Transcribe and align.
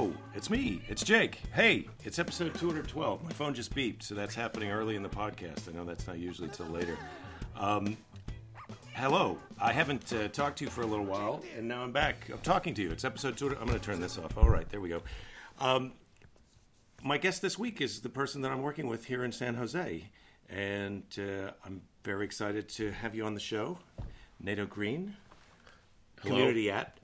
Hello, 0.00 0.14
it's 0.34 0.48
me. 0.48 0.80
It's 0.88 1.04
Jake. 1.04 1.40
Hey, 1.52 1.86
it's 2.04 2.18
episode 2.18 2.54
212. 2.54 3.22
My 3.22 3.32
phone 3.32 3.52
just 3.52 3.74
beeped, 3.74 4.02
so 4.02 4.14
that's 4.14 4.34
happening 4.34 4.70
early 4.70 4.96
in 4.96 5.02
the 5.02 5.10
podcast. 5.10 5.68
I 5.68 5.76
know 5.76 5.84
that's 5.84 6.06
not 6.06 6.18
usually 6.18 6.48
till 6.48 6.64
later. 6.68 6.96
Um, 7.54 7.98
hello. 8.94 9.36
I 9.60 9.74
haven't 9.74 10.10
uh, 10.14 10.28
talked 10.28 10.56
to 10.60 10.64
you 10.64 10.70
for 10.70 10.80
a 10.80 10.86
little 10.86 11.04
while, 11.04 11.42
and 11.54 11.68
now 11.68 11.82
I'm 11.82 11.92
back. 11.92 12.30
I'm 12.32 12.38
talking 12.38 12.72
to 12.76 12.82
you. 12.82 12.90
It's 12.90 13.04
episode 13.04 13.36
2. 13.36 13.48
I'm 13.60 13.66
going 13.66 13.78
to 13.78 13.84
turn 13.84 14.00
this 14.00 14.16
off. 14.16 14.38
All 14.38 14.48
right, 14.48 14.66
there 14.70 14.80
we 14.80 14.88
go. 14.88 15.02
Um, 15.58 15.92
my 17.02 17.18
guest 17.18 17.42
this 17.42 17.58
week 17.58 17.82
is 17.82 18.00
the 18.00 18.08
person 18.08 18.40
that 18.40 18.50
I'm 18.52 18.62
working 18.62 18.86
with 18.86 19.04
here 19.04 19.22
in 19.22 19.32
San 19.32 19.54
Jose, 19.54 20.02
and 20.48 21.02
uh, 21.18 21.50
I'm 21.62 21.82
very 22.04 22.24
excited 22.24 22.70
to 22.70 22.90
have 22.90 23.14
you 23.14 23.26
on 23.26 23.34
the 23.34 23.40
show. 23.40 23.76
Nato 24.42 24.64
Green, 24.64 25.14
Hello. 26.22 26.36
community 26.36 26.70
at- 26.70 26.98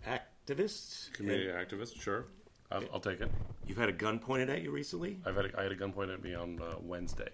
activist. 0.47 1.13
Community 1.13 1.51
And 1.51 1.59
activist, 1.59 2.01
sure. 2.01 2.25
I'll, 2.71 2.85
I'll 2.95 3.01
take 3.01 3.21
it. 3.21 3.31
You've 3.67 3.79
had 3.79 3.89
a 3.89 3.93
gun 3.93 4.19
pointed 4.19 4.51
at 4.51 4.63
you 4.63 4.71
recently? 4.71 5.19
I've 5.25 5.37
had 5.37 5.47
a, 5.47 5.59
I 5.59 5.63
had 5.65 5.73
a 5.73 5.77
gun 5.77 5.93
pointed 5.93 6.15
at 6.15 6.23
me 6.23 6.35
on 6.35 6.61
uh, 6.61 6.77
Wednesday. 6.81 7.29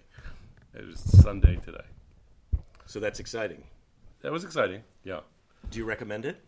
It 0.75 0.85
was 0.85 0.99
Sunday 0.99 1.57
today. 1.57 1.83
So 2.85 2.99
that's 2.99 3.19
exciting. 3.19 3.63
That 4.21 4.31
was 4.31 4.43
exciting. 4.43 4.83
Yeah. 5.03 5.21
Do 5.69 5.79
you 5.79 5.85
recommend 5.85 6.25
it? 6.25 6.41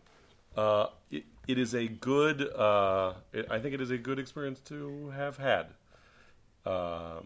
Uh, 0.56 0.86
it, 1.10 1.24
it 1.46 1.58
is 1.58 1.74
a 1.74 1.86
good. 1.86 2.42
Uh, 2.52 3.14
it, 3.32 3.46
I 3.50 3.58
think 3.58 3.74
it 3.74 3.80
is 3.80 3.90
a 3.90 3.98
good 3.98 4.18
experience 4.18 4.60
to 4.60 5.10
have 5.10 5.36
had. 5.36 5.66
Uh, 6.64 7.20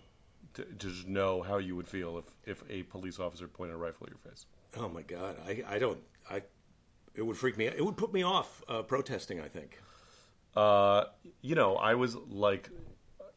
to, 0.55 0.65
to 0.65 0.89
just 0.89 1.07
know 1.07 1.43
how 1.43 1.59
you 1.59 1.77
would 1.77 1.89
feel 1.89 2.19
if, 2.19 2.25
if 2.45 2.65
a 2.69 2.83
police 2.85 3.19
officer 3.19 3.47
pointed 3.47 3.75
a 3.75 3.79
rifle 3.79 4.07
at 4.07 4.11
your 4.11 4.19
face. 4.19 4.47
Oh 4.77 4.89
my 4.89 5.03
God, 5.03 5.37
I, 5.47 5.63
I 5.69 5.79
don't. 5.79 5.99
I 6.29 6.43
it 7.15 7.23
would 7.23 7.37
freak 7.37 7.57
me. 7.57 7.69
out. 7.69 7.75
It 7.75 7.85
would 7.85 7.97
put 7.97 8.13
me 8.13 8.23
off 8.23 8.63
uh, 8.69 8.83
protesting. 8.83 9.41
I 9.41 9.49
think. 9.49 9.79
Uh, 10.57 11.05
you 11.43 11.55
know, 11.55 11.77
I 11.77 11.95
was 11.95 12.17
like, 12.17 12.71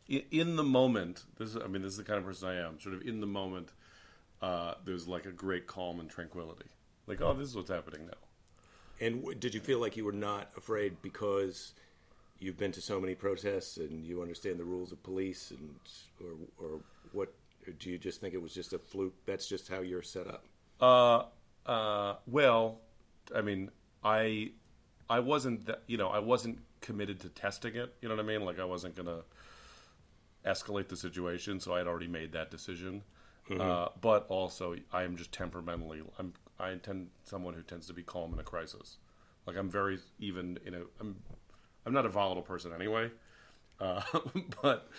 in 0.08 0.56
the 0.56 0.64
moment. 0.64 1.24
This 1.38 1.50
is, 1.50 1.58
I 1.58 1.68
mean, 1.68 1.82
this 1.82 1.92
is 1.92 1.98
the 1.98 2.04
kind 2.04 2.20
of 2.20 2.26
person 2.26 2.50
I 2.50 2.56
am. 2.66 2.80
Sort 2.80 2.96
of 2.96 3.02
in 3.04 3.20
the 3.22 3.28
moment, 3.28 3.70
uh, 4.42 4.76
there's 4.86 5.08
like 5.08 5.26
a 5.26 5.32
great 5.32 5.68
calm 5.68 6.00
and 6.00 6.10
tranquility. 6.10 6.66
Like, 7.08 7.22
oh, 7.22 7.34
this 7.34 7.50
is 7.50 7.56
what's 7.56 7.70
happening 7.70 8.08
now. 8.08 9.06
And 9.06 9.22
w- 9.22 9.38
did 9.38 9.54
you 9.54 9.60
feel 9.60 9.80
like 9.80 9.98
you 9.98 10.06
were 10.06 10.12
not 10.12 10.50
afraid 10.58 11.02
because 11.02 11.74
you've 12.40 12.58
been 12.58 12.72
to 12.74 12.82
so 12.82 13.00
many 13.00 13.16
protests 13.16 13.78
and 13.78 14.06
you 14.06 14.22
understand 14.22 14.60
the 14.60 14.64
rules 14.64 14.92
of 14.92 15.02
police 15.04 15.52
and 15.52 15.76
or 16.22 16.66
or 16.66 16.80
what? 17.12 17.34
Or 17.66 17.72
do 17.74 17.90
you 17.90 17.98
just 17.98 18.20
think 18.20 18.34
it 18.34 18.42
was 18.42 18.54
just 18.54 18.74
a 18.74 18.78
fluke? 18.78 19.14
That's 19.26 19.48
just 19.48 19.70
how 19.70 19.80
you're 19.82 20.02
set 20.02 20.28
up. 20.28 20.44
Uh, 20.82 21.24
uh, 21.66 22.16
well, 22.28 22.80
I 23.34 23.42
mean, 23.42 23.72
I, 24.04 24.52
I 25.10 25.22
wasn't, 25.22 25.66
that, 25.68 25.84
you 25.88 25.98
know, 25.98 26.10
I 26.10 26.20
wasn't 26.20 26.60
committed 26.84 27.20
to 27.22 27.30
testing 27.30 27.76
it. 27.76 27.96
You 28.02 28.10
know 28.10 28.16
what 28.16 28.24
I 28.24 28.28
mean? 28.28 28.46
Like, 28.46 28.60
I 28.60 28.66
wasn't 28.66 28.96
gonna 28.96 29.22
escalate 30.46 30.90
the 30.90 30.98
situation, 30.98 31.60
so 31.60 31.74
I 31.74 31.80
had 31.80 31.88
already 31.88 32.08
made 32.08 32.34
that 32.34 32.52
decision. 32.52 33.02
Uh, 33.60 33.90
but 34.00 34.26
also, 34.30 34.76
I 34.92 35.04
am 35.04 35.18
just 35.18 35.34
temperamentally, 35.34 36.02
I'm, 36.18 36.34
I 36.60 36.74
tend 36.76 37.10
someone 37.26 37.54
who 37.54 37.62
tends 37.62 37.88
to 37.88 37.94
be 37.94 38.04
calm 38.04 38.34
in 38.34 38.40
a 38.40 38.44
crisis. 38.44 38.98
Like, 39.46 39.58
I'm 39.58 39.70
very 39.70 40.00
even 40.20 40.60
in 40.66 40.76
a, 40.76 40.82
I'm, 41.02 41.18
I'm 41.86 41.94
not 41.94 42.06
a 42.06 42.10
volatile 42.10 42.44
person 42.44 42.72
anyway. 42.74 43.12
Uh, 43.80 44.02
but 44.62 44.90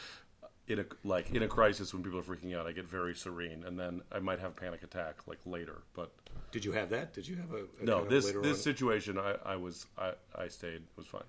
in 0.66 0.80
a 0.80 0.84
like 1.05 1.30
in 1.30 1.42
a 1.42 1.48
crisis 1.48 1.92
when 1.92 2.02
people 2.02 2.18
are 2.18 2.22
freaking 2.22 2.56
out, 2.56 2.66
I 2.66 2.72
get 2.72 2.86
very 2.86 3.14
serene, 3.14 3.64
and 3.64 3.78
then 3.78 4.02
I 4.10 4.18
might 4.18 4.40
have 4.40 4.52
a 4.52 4.55
panic 4.55 4.82
attack 4.82 5.27
like 5.27 5.38
later. 5.46 5.82
But 5.94 6.12
Did 6.52 6.64
you 6.64 6.72
have 6.72 6.90
that? 6.90 7.12
Did 7.12 7.28
you 7.28 7.36
have 7.36 7.52
a, 7.52 7.64
a 7.80 7.84
no, 7.84 8.05
this 8.05 8.27
this 8.27 8.58
on- 8.58 8.62
situation, 8.62 9.18
I, 9.18 9.36
I 9.44 9.56
was 9.56 9.86
I, 9.98 10.12
I 10.36 10.48
stayed 10.48 10.82
was 10.96 11.06
fine. 11.06 11.22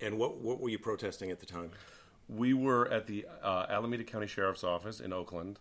And 0.00 0.18
what 0.18 0.38
what 0.38 0.60
were 0.60 0.68
you 0.68 0.78
protesting 0.78 1.30
at 1.30 1.40
the 1.40 1.46
time? 1.46 1.70
We 2.28 2.54
were 2.54 2.88
at 2.90 3.06
the 3.06 3.26
uh, 3.42 3.66
Alameda 3.68 4.04
County 4.04 4.26
Sheriff's 4.26 4.64
Office 4.64 5.00
in 5.00 5.12
Oakland, 5.12 5.58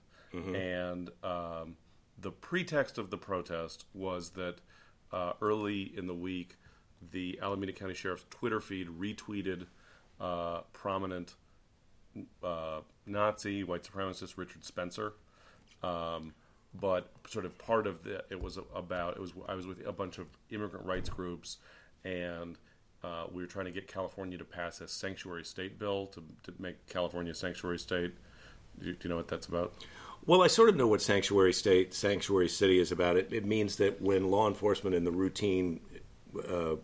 and 0.55 1.09
um, 1.23 1.77
the 2.19 2.31
pretext 2.31 2.97
of 2.97 3.09
the 3.09 3.17
protest 3.17 3.85
was 3.93 4.31
that 4.31 4.55
uh, 5.11 5.33
early 5.41 5.93
in 5.97 6.07
the 6.07 6.13
week, 6.15 6.57
the 7.11 7.39
Alameda 7.41 7.71
County 7.71 7.93
Sheriff's 7.93 8.25
Twitter 8.29 8.59
feed 8.59 8.87
retweeted 8.89 9.67
uh, 10.19 10.61
prominent 10.73 11.35
uh, 12.43 12.81
Nazi 13.05 13.63
white 13.63 13.83
supremacist 13.83 14.37
Richard 14.37 14.63
Spencer. 14.65 15.13
Um, 15.83 16.33
but 16.73 17.11
sort 17.27 17.45
of 17.45 17.57
part 17.57 17.87
of 17.87 18.03
the 18.03 18.23
it 18.29 18.41
was 18.41 18.57
about 18.73 19.15
it 19.15 19.21
was 19.21 19.33
I 19.47 19.55
was 19.55 19.67
with 19.67 19.85
a 19.85 19.91
bunch 19.93 20.17
of 20.17 20.27
immigrant 20.49 20.85
rights 20.85 21.09
groups 21.09 21.57
and 22.03 22.57
uh, 23.03 23.25
we 23.31 23.41
were 23.41 23.47
trying 23.47 23.65
to 23.65 23.71
get 23.71 23.87
California 23.87 24.37
to 24.37 24.45
pass 24.45 24.81
a 24.81 24.87
sanctuary 24.87 25.43
state 25.45 25.77
bill 25.77 26.07
to, 26.07 26.23
to 26.43 26.53
make 26.59 26.87
California 26.87 27.31
a 27.31 27.35
sanctuary 27.35 27.79
state. 27.79 28.13
Do 28.79 28.87
you, 28.87 28.93
do 28.93 28.99
you 29.03 29.09
know 29.09 29.17
what 29.17 29.27
that's 29.27 29.45
about? 29.47 29.73
Well, 30.25 30.41
I 30.41 30.47
sort 30.47 30.69
of 30.69 30.75
know 30.75 30.87
what 30.87 31.01
sanctuary 31.01 31.53
state, 31.53 31.93
sanctuary 31.93 32.49
city 32.49 32.79
is 32.79 32.91
about. 32.91 33.15
It, 33.15 33.31
it 33.31 33.45
means 33.45 33.75
that 33.77 34.01
when 34.01 34.31
law 34.31 34.47
enforcement 34.47 34.95
in 34.95 35.03
the 35.03 35.11
routine 35.11 35.79
uh, 36.49 36.75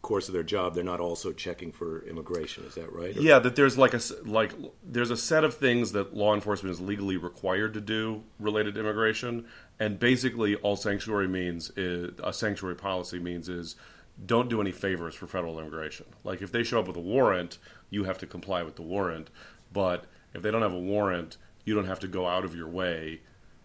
course 0.00 0.28
of 0.28 0.32
their 0.32 0.42
job, 0.42 0.74
they're 0.74 0.82
not 0.82 1.00
also 1.00 1.32
checking 1.32 1.72
for 1.72 2.02
immigration. 2.06 2.64
Is 2.64 2.74
that 2.76 2.90
right? 2.92 3.14
Or- 3.16 3.20
Yeah, 3.20 3.38
that 3.40 3.56
there's 3.56 3.76
like 3.76 3.92
a 3.92 4.00
like 4.24 4.52
there's 4.82 5.10
a 5.10 5.16
set 5.16 5.44
of 5.44 5.54
things 5.54 5.92
that 5.92 6.16
law 6.16 6.34
enforcement 6.34 6.72
is 6.72 6.80
legally 6.80 7.18
required 7.18 7.74
to 7.74 7.80
do 7.82 8.22
related 8.40 8.74
to 8.74 8.80
immigration, 8.80 9.44
and 9.78 9.98
basically 9.98 10.54
all 10.56 10.76
sanctuary 10.76 11.28
means 11.28 11.70
is 11.76 12.12
a 12.22 12.32
sanctuary 12.32 12.76
policy 12.76 13.18
means 13.18 13.48
is 13.50 13.76
don't 14.24 14.48
do 14.48 14.60
any 14.60 14.72
favors 14.72 15.14
for 15.14 15.26
federal 15.26 15.58
immigration. 15.58 16.06
Like 16.24 16.42
if 16.42 16.52
they 16.52 16.64
show 16.64 16.80
up 16.80 16.88
with 16.88 16.96
a 16.96 17.00
warrant, 17.00 17.58
you 17.90 18.04
have 18.04 18.18
to 18.18 18.26
comply 18.26 18.62
with 18.62 18.76
the 18.76 18.82
warrant, 18.82 19.30
but 19.72 20.04
if 20.34 20.42
they 20.42 20.50
don't 20.50 20.62
have 20.62 20.72
a 20.72 20.78
warrant, 20.78 21.36
you 21.64 21.74
don't 21.74 21.86
have 21.86 22.00
to 22.00 22.08
go 22.08 22.26
out 22.26 22.44
of 22.44 22.54
your 22.54 22.68
way 22.68 23.20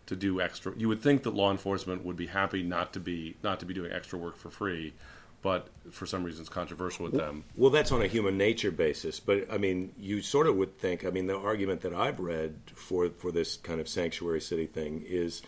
to 0.05 0.15
do 0.15 0.41
extra. 0.41 0.73
You 0.77 0.87
would 0.89 1.01
think 1.01 1.23
that 1.23 1.33
law 1.33 1.51
enforcement 1.51 2.03
would 2.03 2.17
be 2.17 2.27
happy 2.27 2.61
not 2.63 2.93
to 2.93 2.99
be 2.99 3.37
not 3.43 3.59
to 3.61 3.65
be 3.65 3.73
doing 3.73 3.91
extra 3.91 4.19
work 4.19 4.35
for 4.37 4.49
free, 4.49 4.93
but 5.41 5.69
for 5.91 6.05
some 6.05 6.23
reason 6.23 6.41
it's 6.41 6.49
controversial 6.49 7.05
with 7.05 7.13
them. 7.13 7.45
Well, 7.55 7.71
that's 7.71 7.91
on 7.91 8.01
a 8.01 8.07
human 8.07 8.37
nature 8.37 8.71
basis, 8.71 9.19
but 9.19 9.51
I 9.51 9.57
mean, 9.57 9.93
you 9.97 10.21
sort 10.21 10.47
of 10.47 10.55
would 10.57 10.77
think. 10.77 11.05
I 11.05 11.09
mean, 11.09 11.27
the 11.27 11.37
argument 11.37 11.81
that 11.81 11.93
I've 11.93 12.19
read 12.19 12.55
for 12.75 13.09
for 13.09 13.31
this 13.31 13.57
kind 13.57 13.79
of 13.79 13.87
sanctuary 13.87 14.41
city 14.41 14.67
thing 14.67 15.03
is 15.07 15.41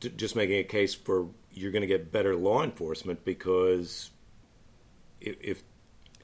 just 0.00 0.36
making 0.36 0.58
a 0.58 0.64
case 0.64 0.94
for 0.94 1.28
you're 1.56 1.72
going 1.72 1.80
to 1.82 1.86
get 1.88 2.12
better 2.12 2.36
law 2.36 2.62
enforcement 2.62 3.24
because 3.24 4.10
if, 5.20 5.36
if 5.40 5.62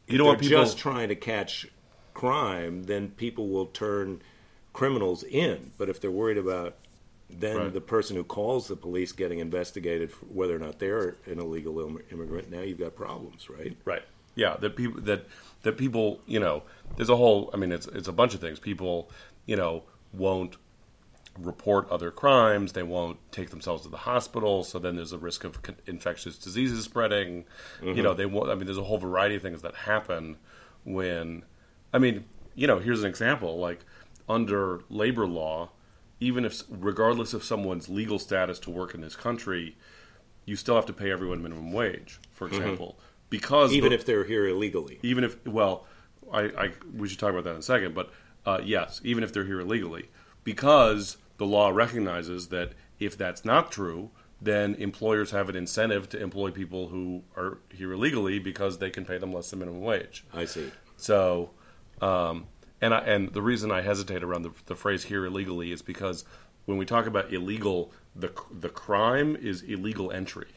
You 0.07 0.25
want 0.25 0.41
people 0.41 0.59
just 0.63 0.79
trying 0.79 1.09
to 1.09 1.17
catch 1.17 1.67
crime, 2.15 2.85
then 2.85 3.09
people 3.09 3.49
will 3.49 3.67
turn 3.67 4.21
criminals 4.73 5.23
in. 5.25 5.73
But 5.79 5.89
if 5.89 6.01
they're 6.01 6.11
worried 6.11 6.39
about 6.39 6.77
then 7.35 7.57
Right. 7.57 7.73
the 7.73 7.81
person 7.81 8.15
who 8.15 8.25
calls 8.25 8.69
the 8.69 8.77
police 8.77 9.13
getting 9.13 9.39
investigated 9.39 10.13
for 10.13 10.27
whether 10.27 10.55
or 10.55 10.59
not 10.59 10.79
they're 10.79 11.17
an 11.25 11.39
illegal 11.39 11.81
im- 11.81 12.03
immigrant, 12.11 12.51
now 12.51 12.61
you've 12.61 12.79
got 12.79 12.95
problems, 12.95 13.49
right? 13.49 13.75
Right. 13.87 14.03
Yeah. 14.35 14.57
That 14.61 14.77
people 14.77 15.01
that 15.03 15.27
that 15.63 15.79
people 15.79 16.21
you 16.27 16.41
know 16.41 16.63
there's 16.97 17.09
a 17.09 17.17
whole. 17.17 17.49
I 17.55 17.57
mean, 17.57 17.73
it's 17.73 17.87
it's 17.87 18.09
a 18.09 18.13
bunch 18.13 18.35
of 18.35 18.41
things. 18.41 18.59
People 18.61 19.11
you 19.47 19.57
know 19.57 19.85
won't 20.13 20.57
report 21.39 21.89
other 21.91 22.11
crimes. 22.11 22.73
They 22.73 22.83
won't 22.83 23.19
take 23.33 23.51
themselves 23.51 23.83
to 23.85 23.89
the 23.89 23.97
hospital. 23.99 24.65
So 24.65 24.79
then 24.79 24.97
there's 24.97 25.13
a 25.13 25.19
risk 25.19 25.45
of 25.45 25.59
infectious 25.87 26.39
diseases 26.39 26.85
spreading. 26.85 27.45
You 27.83 28.03
know, 28.03 28.15
they 28.15 28.27
won't. 28.27 28.51
I 28.51 28.55
mean, 28.55 28.67
there's 28.67 28.79
a 28.79 28.85
whole 28.85 28.99
variety 28.99 29.37
of 29.37 29.43
things 29.43 29.63
that 29.63 29.75
happen 29.75 30.37
when. 30.85 31.45
I 31.93 31.99
mean, 31.99 32.25
you 32.55 32.67
know, 32.67 32.79
here's 32.79 33.03
an 33.03 33.09
example. 33.09 33.59
Like 33.59 33.81
under 34.29 34.81
labor 34.89 35.27
law, 35.27 35.71
even 36.21 36.45
if 36.45 36.63
regardless 36.71 37.35
of 37.35 37.45
someone's 37.45 37.89
legal 37.89 38.19
status 38.19 38.59
to 38.61 38.71
work 38.71 38.95
in 38.95 39.01
this 39.01 39.17
country, 39.17 39.77
you 40.45 40.57
still 40.57 40.75
have 40.75 40.87
to 40.87 40.93
pay 40.93 41.11
everyone 41.11 41.43
minimum 41.43 41.73
wage, 41.73 42.21
for 42.31 42.47
example, 42.47 42.99
because 43.31 43.73
Even 43.73 43.91
the- 43.91 43.95
if 43.97 44.05
they're 44.07 44.25
here 44.25 44.47
illegally. 44.47 44.99
even 45.03 45.25
if 45.25 45.45
well, 45.47 45.87
I, 46.33 46.41
I 46.43 46.71
we 46.97 47.09
should 47.09 47.19
talk 47.19 47.31
about 47.31 47.45
that 47.45 47.53
in 47.53 47.57
a 47.57 47.63
second. 47.63 47.95
But 47.95 48.11
uh, 48.47 48.61
yes, 48.65 49.01
even 49.05 49.25
if 49.25 49.33
they're 49.33 49.45
here 49.45 49.61
illegally, 49.61 50.09
because 50.45 51.17
the 51.43 51.49
law 51.49 51.71
recognizes 51.71 52.47
that 52.51 52.71
if 53.01 53.19
that's 53.19 53.45
not 53.45 53.73
true, 53.73 54.13
then 54.41 54.77
employers 54.77 55.33
have 55.33 55.49
an 55.49 55.57
incentive 55.57 56.09
to 56.09 56.23
employ 56.23 56.53
people 56.53 56.87
who 56.87 57.25
are 57.37 57.59
here 57.75 57.93
illegally 57.93 58.39
because 58.39 58.79
they 58.79 58.91
can 58.91 59.05
pay 59.05 59.19
them 59.19 59.33
less 59.33 59.51
than 59.51 59.59
minimum 59.59 59.81
wage. 59.81 60.25
I 60.33 60.45
see. 60.45 60.71
So, 60.97 61.51
um, 62.01 62.47
and 62.81 62.95
I, 62.95 62.99
and 62.99 63.33
the 63.33 63.43
reason 63.43 63.73
I 63.73 63.81
hesitate 63.81 64.23
around 64.23 64.43
the, 64.43 64.53
the 64.67 64.77
phrase 64.77 65.03
"here 65.03 65.27
illegally" 65.27 65.73
is 65.73 65.83
because 65.83 66.25
when 66.67 66.79
we 66.79 66.87
talk 66.87 67.07
about 67.07 67.33
illegal, 67.33 67.91
the 68.15 68.31
the 68.53 68.69
crime 68.69 69.35
is 69.35 69.63
illegal 69.63 70.13
entry. 70.13 70.53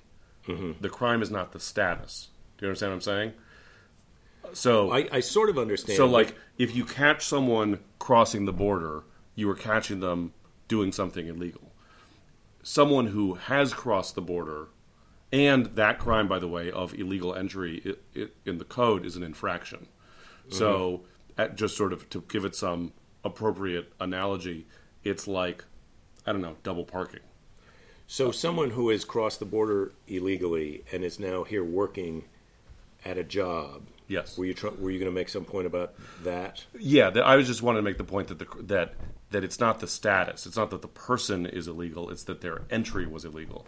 The 0.79 0.89
crime 0.89 1.23
is 1.23 1.31
not 1.31 1.51
the 1.51 1.59
status. 1.59 2.27
Do 2.59 2.67
you 2.67 2.69
understand 2.69 2.91
what 2.91 2.97
I'm 2.97 3.01
saying? 3.01 3.33
So, 4.53 4.91
I, 4.91 5.09
I 5.11 5.19
sort 5.21 5.49
of 5.49 5.57
understand. 5.57 5.97
so 5.97 6.05
like 6.05 6.35
if 6.59 6.75
you 6.75 6.85
catch 6.85 7.25
someone 7.25 7.79
crossing 7.97 8.45
the 8.45 8.53
border, 8.53 9.01
you 9.33 9.49
are 9.49 9.55
catching 9.55 9.99
them 10.01 10.33
doing 10.67 10.91
something 10.91 11.27
illegal. 11.27 11.71
Someone 12.63 13.07
who 13.07 13.35
has 13.35 13.73
crossed 13.73 14.15
the 14.15 14.21
border 14.21 14.67
and 15.31 15.67
that 15.75 15.99
crime, 15.99 16.27
by 16.27 16.39
the 16.39 16.47
way, 16.47 16.71
of 16.71 16.93
illegal 16.93 17.35
entry 17.35 17.81
i 18.15 18.19
i 18.21 18.27
in 18.45 18.57
the 18.57 18.65
code 18.65 19.05
is 19.05 19.15
an 19.15 19.23
infraction. 19.23 19.87
Mm-hmm. 20.47 20.57
So, 20.57 21.01
at, 21.37 21.55
just 21.55 21.75
sort 21.75 21.93
of 21.93 22.09
to 22.11 22.23
give 22.27 22.45
it 22.45 22.55
some 22.55 22.93
appropriate 23.23 23.91
analogy, 23.99 24.67
it's 25.03 25.27
like 25.27 25.65
I 26.25 26.31
don't 26.31 26.41
know, 26.41 26.55
double 26.63 26.85
parking. 26.85 27.21
So 28.07 28.31
someone 28.31 28.71
who 28.71 28.89
has 28.89 29.03
crossed 29.03 29.39
the 29.39 29.45
border 29.45 29.91
illegally 30.07 30.83
and 30.91 31.03
is 31.03 31.19
now 31.19 31.43
here 31.43 31.63
working 31.63 32.25
at 33.03 33.17
a 33.17 33.23
job. 33.23 33.83
Yes. 34.07 34.37
Were 34.37 34.45
you 34.45 34.53
try, 34.53 34.69
were 34.69 34.91
you 34.91 34.99
going 34.99 35.11
to 35.11 35.15
make 35.15 35.29
some 35.29 35.45
point 35.45 35.65
about 35.65 35.95
that? 36.23 36.63
Yeah, 36.77 37.09
that, 37.09 37.23
I 37.23 37.35
was 37.35 37.47
just 37.47 37.63
wanting 37.63 37.79
to 37.79 37.83
make 37.83 37.97
the 37.97 38.03
point 38.03 38.27
that 38.27 38.39
the 38.39 38.47
that 38.63 38.93
that 39.35 39.43
it's 39.43 39.59
not 39.59 39.81
the 39.81 39.87
status. 39.87 40.45
It's 40.45 40.55
not 40.55 40.69
that 40.69 40.81
the 40.81 40.87
person 40.87 41.45
is 41.45 41.67
illegal. 41.67 42.09
It's 42.09 42.23
that 42.23 42.39
their 42.39 42.61
entry 42.69 43.05
was 43.05 43.25
illegal. 43.25 43.67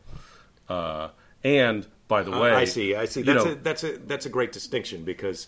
Uh, 0.70 1.10
and 1.44 1.86
by 2.08 2.24
the 2.24 2.32
way, 2.32 2.52
I 2.52 2.64
see. 2.64 2.96
I 2.96 3.04
see. 3.04 3.20
you 3.20 3.26
That's 3.26 3.44
know- 3.44 3.52
a 3.52 3.56
that's 3.56 3.84
a 3.84 3.98
that's 3.98 4.26
a 4.26 4.30
great 4.30 4.54
distinction 4.54 5.04
because, 5.04 5.46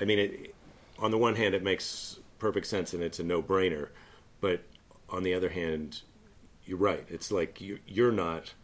I 0.00 0.04
mean, 0.04 0.18
it, 0.18 0.54
on 0.98 1.12
the 1.12 1.18
one 1.18 1.36
hand, 1.36 1.54
it 1.54 1.62
makes 1.62 2.18
perfect 2.40 2.66
sense 2.66 2.92
and 2.94 3.00
it's 3.00 3.20
a 3.20 3.22
no 3.22 3.40
brainer, 3.40 3.90
but 4.40 4.62
on 5.08 5.22
the 5.22 5.34
other 5.34 5.50
hand, 5.50 6.00
you're 6.66 6.78
right. 6.78 7.04
It's 7.08 7.30
like 7.30 7.60
you 7.60 7.78
you're 7.86 8.10
not. 8.12 8.54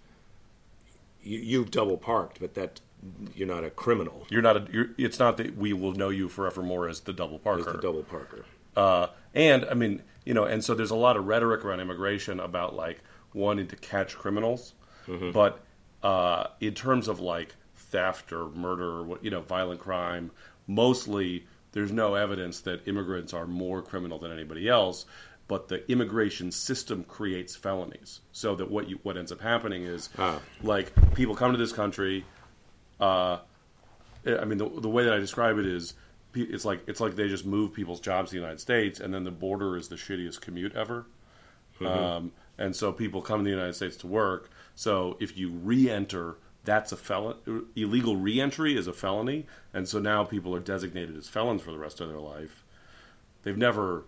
You, 1.22 1.38
you've 1.38 1.70
double 1.70 1.98
parked, 1.98 2.40
but 2.40 2.54
that 2.54 2.80
you're 3.32 3.46
not 3.46 3.62
a 3.62 3.70
criminal. 3.70 4.26
You're 4.28 4.42
not 4.42 4.56
a. 4.56 4.66
You're, 4.72 4.88
it's 4.98 5.20
not 5.20 5.36
that 5.36 5.56
we 5.56 5.72
will 5.72 5.92
know 5.92 6.08
you 6.08 6.28
forevermore 6.28 6.88
as 6.88 6.98
the 7.00 7.12
double 7.12 7.38
parker. 7.38 7.60
As 7.68 7.76
the 7.76 7.80
double 7.80 8.02
parker. 8.02 8.44
Uh, 8.76 9.08
and 9.34 9.64
I 9.64 9.74
mean, 9.74 10.02
you 10.24 10.34
know, 10.34 10.44
and 10.44 10.62
so 10.64 10.74
there's 10.74 10.90
a 10.90 10.96
lot 10.96 11.16
of 11.16 11.26
rhetoric 11.26 11.64
around 11.64 11.80
immigration 11.80 12.40
about 12.40 12.74
like 12.76 13.00
wanting 13.34 13.66
to 13.68 13.76
catch 13.76 14.16
criminals, 14.16 14.74
but 15.32 15.60
uh, 16.02 16.48
in 16.60 16.74
terms 16.74 17.08
of 17.08 17.20
like 17.20 17.54
theft 17.74 18.32
or 18.32 18.48
murder, 18.50 18.84
or 18.98 19.02
what 19.04 19.24
you 19.24 19.30
know, 19.30 19.40
violent 19.40 19.80
crime, 19.80 20.30
mostly 20.66 21.46
there's 21.72 21.92
no 21.92 22.14
evidence 22.14 22.60
that 22.60 22.86
immigrants 22.88 23.32
are 23.34 23.46
more 23.46 23.82
criminal 23.82 24.18
than 24.18 24.32
anybody 24.32 24.68
else. 24.68 25.06
But 25.48 25.68
the 25.68 25.88
immigration 25.88 26.50
system 26.50 27.04
creates 27.04 27.54
felonies, 27.54 28.20
so 28.32 28.56
that 28.56 28.68
what 28.68 28.88
you 28.88 28.98
what 29.04 29.16
ends 29.16 29.30
up 29.30 29.40
happening 29.40 29.84
is 29.84 30.08
Ah. 30.18 30.40
like 30.64 30.90
people 31.14 31.36
come 31.36 31.52
to 31.52 31.58
this 31.58 31.72
country, 31.72 32.24
uh, 32.98 33.38
I 34.26 34.44
mean, 34.44 34.58
the, 34.58 34.68
the 34.68 34.88
way 34.88 35.04
that 35.04 35.12
I 35.12 35.18
describe 35.18 35.58
it 35.58 35.66
is, 35.66 35.94
it's 36.44 36.64
like 36.64 36.82
it's 36.86 37.00
like 37.00 37.16
they 37.16 37.28
just 37.28 37.46
move 37.46 37.72
people's 37.72 38.00
jobs 38.00 38.30
to 38.30 38.36
the 38.36 38.40
United 38.40 38.60
States, 38.60 39.00
and 39.00 39.12
then 39.12 39.24
the 39.24 39.30
border 39.30 39.76
is 39.76 39.88
the 39.88 39.96
shittiest 39.96 40.40
commute 40.40 40.74
ever. 40.74 41.06
Um, 41.84 42.32
and 42.58 42.74
so 42.74 42.90
people 42.92 43.20
come 43.20 43.40
to 43.40 43.44
the 43.44 43.50
United 43.50 43.74
States 43.74 43.96
to 43.98 44.06
work. 44.06 44.50
So 44.74 45.16
if 45.20 45.36
you 45.36 45.50
re-enter, 45.50 46.36
that's 46.64 46.90
a 46.92 46.96
felon. 46.96 47.36
Illegal 47.76 48.16
re-entry 48.16 48.76
is 48.78 48.86
a 48.86 48.92
felony, 48.94 49.46
and 49.74 49.86
so 49.86 49.98
now 49.98 50.24
people 50.24 50.54
are 50.54 50.60
designated 50.60 51.16
as 51.16 51.28
felons 51.28 51.60
for 51.62 51.72
the 51.72 51.78
rest 51.78 52.00
of 52.00 52.08
their 52.08 52.18
life. 52.18 52.64
They've 53.42 53.56
never 53.58 54.04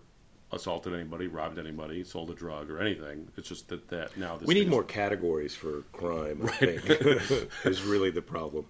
assaulted 0.50 0.94
anybody, 0.94 1.26
robbed 1.26 1.58
anybody, 1.58 2.02
sold 2.04 2.30
a 2.30 2.34
drug 2.34 2.70
or 2.70 2.80
anything. 2.80 3.28
It's 3.36 3.48
just 3.50 3.68
that 3.68 3.86
that 3.88 4.16
now 4.16 4.38
this 4.38 4.46
We 4.48 4.54
need 4.54 4.60
thing 4.60 4.68
is- 4.68 4.72
more 4.72 4.82
categories 4.84 5.54
for 5.54 5.82
crime. 5.92 6.40
I 6.42 6.48
think 6.52 6.88
is 7.66 7.82
really 7.82 8.10
the 8.10 8.22
problem. 8.22 8.64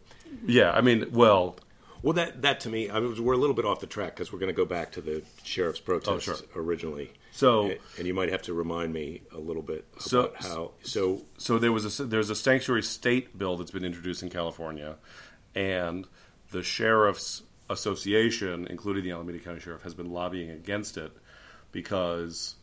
Yeah, 0.44 0.72
I 0.72 0.80
mean, 0.80 1.06
well, 1.12 1.56
Well, 2.02 2.12
that 2.14 2.42
that 2.42 2.60
to 2.60 2.68
me, 2.68 2.90
I 2.90 3.00
mean, 3.00 3.22
we're 3.22 3.34
a 3.34 3.38
little 3.38 3.54
bit 3.54 3.64
off 3.64 3.80
the 3.80 3.86
track 3.86 4.14
because 4.14 4.32
we're 4.32 4.38
going 4.38 4.52
to 4.52 4.56
go 4.56 4.64
back 4.64 4.92
to 4.92 5.00
the 5.00 5.22
sheriff's 5.42 5.80
protest 5.80 6.24
sure. 6.24 6.36
originally. 6.54 7.12
So- 7.32 7.66
and, 7.66 7.78
and 7.98 8.06
you 8.06 8.14
might 8.14 8.30
have 8.30 8.42
to 8.42 8.54
remind 8.54 8.92
me 8.92 9.22
a 9.32 9.38
little 9.38 9.62
bit 9.62 9.84
So- 9.98 10.26
about 10.26 10.42
how. 10.42 10.70
So, 10.82 11.22
so 11.38 11.58
there 11.58 11.72
was 11.72 12.00
a 12.00 12.04
there's 12.04 12.30
a 12.30 12.36
sanctuary 12.36 12.82
state 12.82 13.36
bill 13.36 13.56
that's 13.56 13.70
been 13.70 13.84
introduced 13.84 14.22
in 14.22 14.30
California, 14.30 14.96
and 15.54 16.06
the 16.50 16.62
sheriffs 16.62 17.42
association, 17.70 18.66
including 18.70 19.04
the 19.04 19.10
Alameda 19.10 19.38
County 19.38 19.60
Sheriff, 19.60 19.82
has 19.82 19.94
been 19.94 20.10
lobbying 20.10 20.50
against 20.50 20.96
it 20.96 21.12
because 21.72 22.54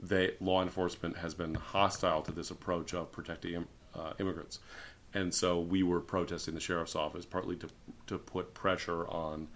they 0.00 0.32
law 0.40 0.62
enforcement 0.62 1.16
has 1.16 1.34
been 1.34 1.54
hostile 1.54 2.22
to 2.22 2.30
this 2.32 2.50
approach 2.50 2.94
of 2.94 3.10
protecting 3.10 3.66
uh, 3.94 4.12
immigrants, 4.20 4.60
and 5.14 5.32
so 5.32 5.58
we 5.58 5.82
were 5.82 6.00
protesting 6.00 6.54
the 6.54 6.60
sheriff's 6.60 6.96
office 6.96 7.24
partly 7.24 7.56
to 7.56 7.68
to 8.06 8.18
put 8.18 8.54
pressure 8.54 9.06
on 9.08 9.48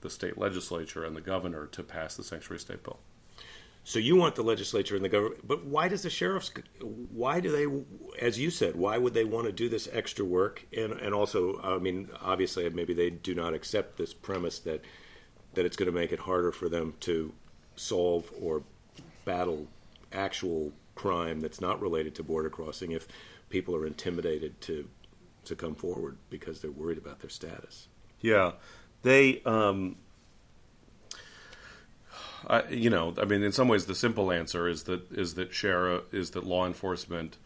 the 0.00 0.10
state 0.10 0.38
legislature 0.38 1.04
and 1.04 1.16
the 1.16 1.20
governor 1.20 1.66
to 1.66 1.82
pass 1.82 2.16
the 2.16 2.24
sanctuary 2.24 2.58
state 2.58 2.82
bill. 2.82 2.98
so 3.84 3.98
you 3.98 4.16
want 4.16 4.34
the 4.34 4.42
legislature 4.42 4.96
and 4.96 5.04
the 5.04 5.08
government, 5.08 5.46
but 5.46 5.64
why 5.64 5.88
does 5.88 6.02
the 6.02 6.10
sheriffs? 6.10 6.50
Why 6.80 7.40
do 7.40 7.50
they? 7.50 8.24
As 8.24 8.38
you 8.38 8.50
said, 8.50 8.76
why 8.76 8.98
would 8.98 9.14
they 9.14 9.24
want 9.24 9.46
to 9.46 9.52
do 9.52 9.68
this 9.68 9.88
extra 9.92 10.24
work? 10.24 10.66
And 10.76 10.92
and 10.92 11.14
also, 11.14 11.60
I 11.62 11.78
mean, 11.78 12.08
obviously, 12.20 12.68
maybe 12.70 12.94
they 12.94 13.10
do 13.10 13.34
not 13.34 13.54
accept 13.54 13.96
this 13.96 14.14
premise 14.14 14.58
that 14.60 14.84
that 15.54 15.64
it's 15.64 15.76
going 15.76 15.92
to 15.92 15.98
make 15.98 16.12
it 16.12 16.20
harder 16.20 16.52
for 16.52 16.68
them 16.68 16.94
to 17.00 17.32
solve 17.76 18.30
or 18.40 18.62
battle 19.24 19.66
actual 20.12 20.72
crime 20.94 21.40
that's 21.40 21.60
not 21.60 21.80
related 21.80 22.14
to 22.14 22.22
border 22.22 22.50
crossing 22.50 22.92
if 22.92 23.08
people 23.48 23.74
are 23.74 23.86
intimidated 23.86 24.60
to 24.60 24.88
to 25.44 25.54
come 25.54 25.74
forward 25.74 26.16
because 26.28 26.60
they're 26.60 26.70
worried 26.70 26.98
about 26.98 27.20
their 27.20 27.30
status. 27.30 27.88
Yeah, 28.20 28.52
they. 29.02 29.42
Um, 29.44 29.96
I, 32.46 32.66
you 32.68 32.90
know, 32.90 33.14
I 33.20 33.24
mean, 33.24 33.42
in 33.42 33.52
some 33.52 33.68
ways, 33.68 33.86
the 33.86 33.94
simple 33.94 34.32
answer 34.32 34.68
is 34.68 34.84
that 34.84 35.10
is 35.12 35.34
that 35.34 35.52
sheriff 35.52 36.04
is 36.12 36.30
that 36.30 36.44
law 36.44 36.66
enforcement, 36.66 37.36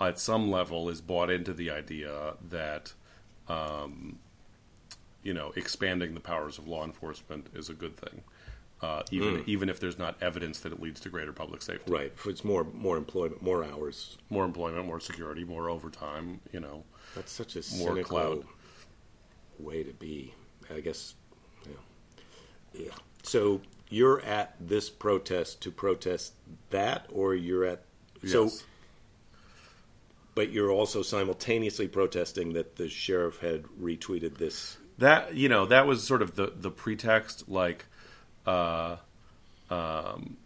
at 0.00 0.18
some 0.18 0.50
level, 0.50 0.88
is 0.88 1.00
bought 1.00 1.30
into 1.30 1.52
the 1.52 1.70
idea 1.70 2.34
that, 2.48 2.92
um, 3.48 4.18
you 5.22 5.34
know, 5.34 5.52
expanding 5.56 6.14
the 6.14 6.20
powers 6.20 6.58
of 6.58 6.68
law 6.68 6.84
enforcement 6.84 7.48
is 7.54 7.68
a 7.68 7.74
good 7.74 7.96
thing, 7.96 8.22
uh, 8.82 9.02
even 9.10 9.42
even 9.46 9.68
if 9.68 9.80
there's 9.80 9.98
not 9.98 10.16
evidence 10.22 10.60
that 10.60 10.72
it 10.72 10.80
leads 10.80 11.00
to 11.00 11.08
greater 11.08 11.32
public 11.32 11.62
safety, 11.62 11.90
Right. 11.90 12.12
It's 12.26 12.44
more 12.44 12.64
more 12.64 12.96
employment, 12.96 13.40
more 13.42 13.64
hours. 13.64 14.18
more 14.30 14.44
employment, 14.44 14.86
more 14.86 15.00
security, 15.00 15.44
more 15.44 15.68
overtime. 15.70 16.40
You 16.52 16.60
know, 16.60 16.84
That's 17.14 17.32
such 17.32 17.54
a 17.56 17.60
More 17.78 17.88
cynical 17.90 18.04
clout. 18.04 18.44
way 19.58 19.82
to 19.82 19.92
be. 19.92 20.34
I 20.74 20.80
guess. 20.80 21.14
Yeah. 21.64 22.82
yeah. 22.84 22.90
So 23.22 23.60
you're 23.88 24.20
at 24.22 24.54
this 24.60 24.90
protest 24.90 25.62
to 25.62 25.70
protest 25.70 26.34
that, 26.70 27.06
or 27.10 27.34
you're 27.34 27.64
at 27.64 27.82
so. 28.26 28.44
Yes. 28.44 28.64
But 30.34 30.50
you're 30.52 30.70
also 30.70 31.00
simultaneously 31.00 31.88
protesting 31.88 32.52
that 32.54 32.76
the 32.76 32.90
sheriff 32.90 33.38
had 33.40 33.62
retweeted 33.80 34.36
this. 34.36 34.76
that 34.98 35.34
you 35.34 35.48
know 35.48 35.64
that 35.66 35.86
was 35.86 36.02
sort 36.06 36.20
of 36.20 36.34
the 36.34 36.52
the 36.54 36.70
pretext 36.70 37.48
like 37.48 37.86
uh 38.46 38.96
um 39.70 40.36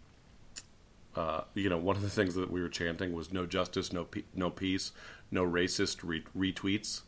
uh 1.15 1.41
you 1.53 1.69
know 1.69 1.77
one 1.77 1.95
of 1.95 2.01
the 2.01 2.09
things 2.09 2.35
that 2.35 2.49
we 2.51 2.61
were 2.61 2.69
chanting 2.69 3.13
was 3.13 3.31
no 3.31 3.45
justice 3.45 3.91
no 3.91 4.05
pe- 4.05 4.23
no 4.33 4.49
peace 4.49 4.91
no 5.29 5.45
racist 5.45 5.99
re- 6.03 6.23
retweets 6.37 7.01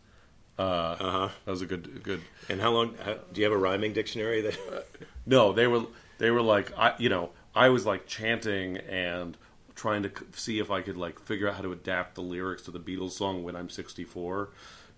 uh 0.60 0.62
Uh-huh. 0.62 1.30
that 1.46 1.52
was 1.52 1.62
a 1.62 1.66
good 1.66 2.04
good 2.04 2.22
And 2.50 2.62
how 2.62 2.72
long? 2.72 2.96
How, 3.04 3.14
do 3.32 3.42
you 3.42 3.46
have 3.46 3.54
a 3.54 3.58
rhyming 3.58 3.94
dictionary 3.94 4.42
that? 4.42 4.86
no 5.26 5.54
they 5.54 5.68
were 5.68 5.84
they 6.20 6.32
were 6.32 6.42
like 6.42 6.72
i 6.78 6.94
you 7.00 7.10
know 7.10 7.32
i 7.56 7.70
was 7.70 7.86
like 7.86 8.06
chanting 8.06 8.78
and 8.78 9.38
trying 9.76 10.04
to 10.04 10.12
see 10.34 10.60
if 10.60 10.70
i 10.70 10.82
could 10.82 10.98
like 10.98 11.20
figure 11.20 11.48
out 11.50 11.56
how 11.56 11.62
to 11.62 11.72
adapt 11.72 12.16
the 12.16 12.22
lyrics 12.22 12.62
to 12.64 12.72
the 12.72 12.80
beatles 12.80 13.12
song 13.14 13.44
when 13.44 13.56
i'm 13.56 13.70
64 13.70 14.50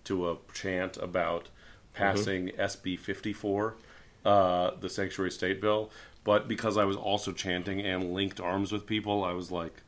to 0.03 0.29
a 0.29 0.37
chant 0.53 0.97
about 0.97 1.49
passing 1.93 2.49
sb 2.59 2.99
54 2.99 3.75
uh, 4.25 4.71
the 4.79 4.89
sanctuary 4.89 5.31
state 5.31 5.61
bill 5.61 5.89
but 6.23 6.47
because 6.47 6.77
i 6.77 6.83
was 6.83 6.97
also 6.97 7.31
chanting 7.31 7.79
and 7.81 8.13
linked 8.13 8.39
arms 8.39 8.71
with 8.71 8.85
people 8.85 9.23
i 9.23 9.31
was 9.31 9.51
like 9.51 9.81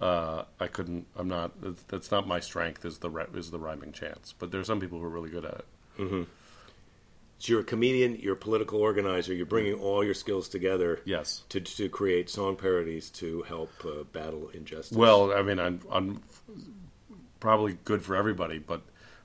uh, 0.00 0.44
I 0.58 0.66
couldn't. 0.66 1.06
I'm 1.14 1.28
not. 1.28 1.52
That's 1.88 2.10
not 2.10 2.26
my 2.26 2.40
strength. 2.40 2.86
Is 2.86 2.96
the 2.96 3.10
is 3.34 3.50
the 3.50 3.58
rhyming 3.58 3.92
chants? 3.92 4.32
But 4.32 4.50
there 4.50 4.58
are 4.58 4.64
some 4.64 4.80
people 4.80 4.98
who 4.98 5.04
are 5.04 5.10
really 5.10 5.28
good 5.28 5.44
at 5.44 5.62
it. 5.98 6.26
So 7.40 7.52
you're 7.52 7.60
a 7.62 7.64
comedian, 7.64 8.18
you're 8.20 8.34
a 8.34 8.36
political 8.36 8.80
organizer, 8.80 9.32
you're 9.32 9.46
bringing 9.46 9.72
all 9.72 10.04
your 10.04 10.12
skills 10.12 10.46
together. 10.46 11.00
Yes. 11.06 11.42
To, 11.48 11.60
to 11.60 11.88
create 11.88 12.28
song 12.28 12.56
parodies 12.56 13.08
to 13.12 13.40
help 13.42 13.70
uh, 13.82 14.04
battle 14.12 14.50
injustice. 14.52 14.96
Well, 14.96 15.32
I 15.32 15.40
mean, 15.40 15.58
I'm, 15.58 15.80
I'm 15.90 16.22
probably 17.40 17.78
good 17.86 18.02
for 18.02 18.14
everybody, 18.14 18.58
but 18.58 18.82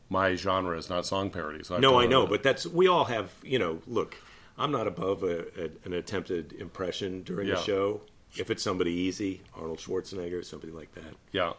my 0.08 0.36
genre 0.36 0.78
is 0.78 0.90
not 0.90 1.06
song 1.06 1.30
parodies. 1.30 1.68
So 1.68 1.78
no, 1.78 2.00
I 2.00 2.06
know, 2.06 2.26
but 2.26 2.42
that's 2.42 2.66
we 2.66 2.88
all 2.88 3.04
have. 3.04 3.34
You 3.44 3.60
know, 3.60 3.82
look, 3.86 4.16
I'm 4.58 4.72
not 4.72 4.88
above 4.88 5.24
a, 5.24 5.40
a, 5.66 5.70
an 5.86 5.94
attempted 5.94 6.54
impression 6.54 7.24
during 7.24 7.48
Yeah. 7.48 7.56
a 7.56 7.64
show. 7.64 8.02
If 8.38 8.50
it's 8.52 8.64
somebody 8.64 8.92
easy, 8.92 9.42
Arnold 9.56 9.80
Schwarzenegger, 9.80 10.44
somebody 10.44 10.72
like 10.74 10.94
that. 10.96 11.14
yeah, 11.32 11.54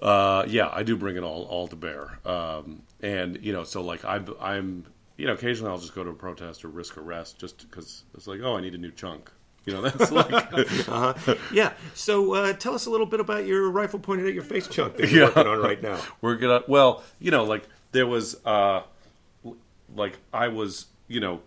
uh, 0.00 0.44
yeah, 0.46 0.68
I 0.72 0.82
do 0.82 0.96
bring 0.96 1.16
it 1.16 1.22
all 1.22 1.44
all 1.44 1.66
to 1.68 1.76
bear, 1.76 2.18
um, 2.24 2.82
and 3.02 3.38
you 3.42 3.52
know, 3.52 3.64
so 3.64 3.80
like 3.82 4.04
I'm 4.04 4.26
I'm 4.40 4.84
you 5.16 5.26
know 5.26 5.32
occasionally 5.32 5.72
I'll 5.72 5.78
just 5.78 5.94
go 5.94 6.04
to 6.04 6.10
a 6.10 6.14
protest 6.14 6.64
or 6.64 6.68
risk 6.68 6.98
arrest 6.98 7.38
just 7.38 7.68
because 7.68 8.04
it's 8.14 8.26
like 8.26 8.40
oh 8.42 8.56
I 8.56 8.60
need 8.60 8.74
a 8.74 8.78
new 8.78 8.90
chunk. 8.92 9.30
You 9.64 9.72
know, 9.72 9.80
that's 9.88 10.12
like 10.12 10.32
uh-huh. 10.88 11.34
Yeah. 11.52 11.72
So 11.94 12.34
uh, 12.34 12.52
tell 12.52 12.74
us 12.74 12.86
a 12.86 12.90
little 12.90 13.06
bit 13.06 13.18
about 13.20 13.46
your 13.46 13.68
rifle 13.70 13.98
pointed 13.98 14.26
at 14.26 14.34
your 14.34 14.44
face 14.44 14.68
chunk 14.68 14.96
that 14.98 15.10
you're 15.10 15.22
Yeah. 15.22 15.26
working 15.34 15.46
on 15.46 15.58
right 15.60 15.82
now. 15.82 16.00
we're 16.20 16.36
gonna. 16.36 16.62
Well, 16.68 17.02
you 17.18 17.30
know, 17.30 17.44
like 17.44 17.64
there 17.92 18.06
was, 18.06 18.36
uh 18.44 18.82
like 19.94 20.18
I 20.32 20.48
was, 20.48 20.86
you 21.08 21.20
know, 21.20 21.40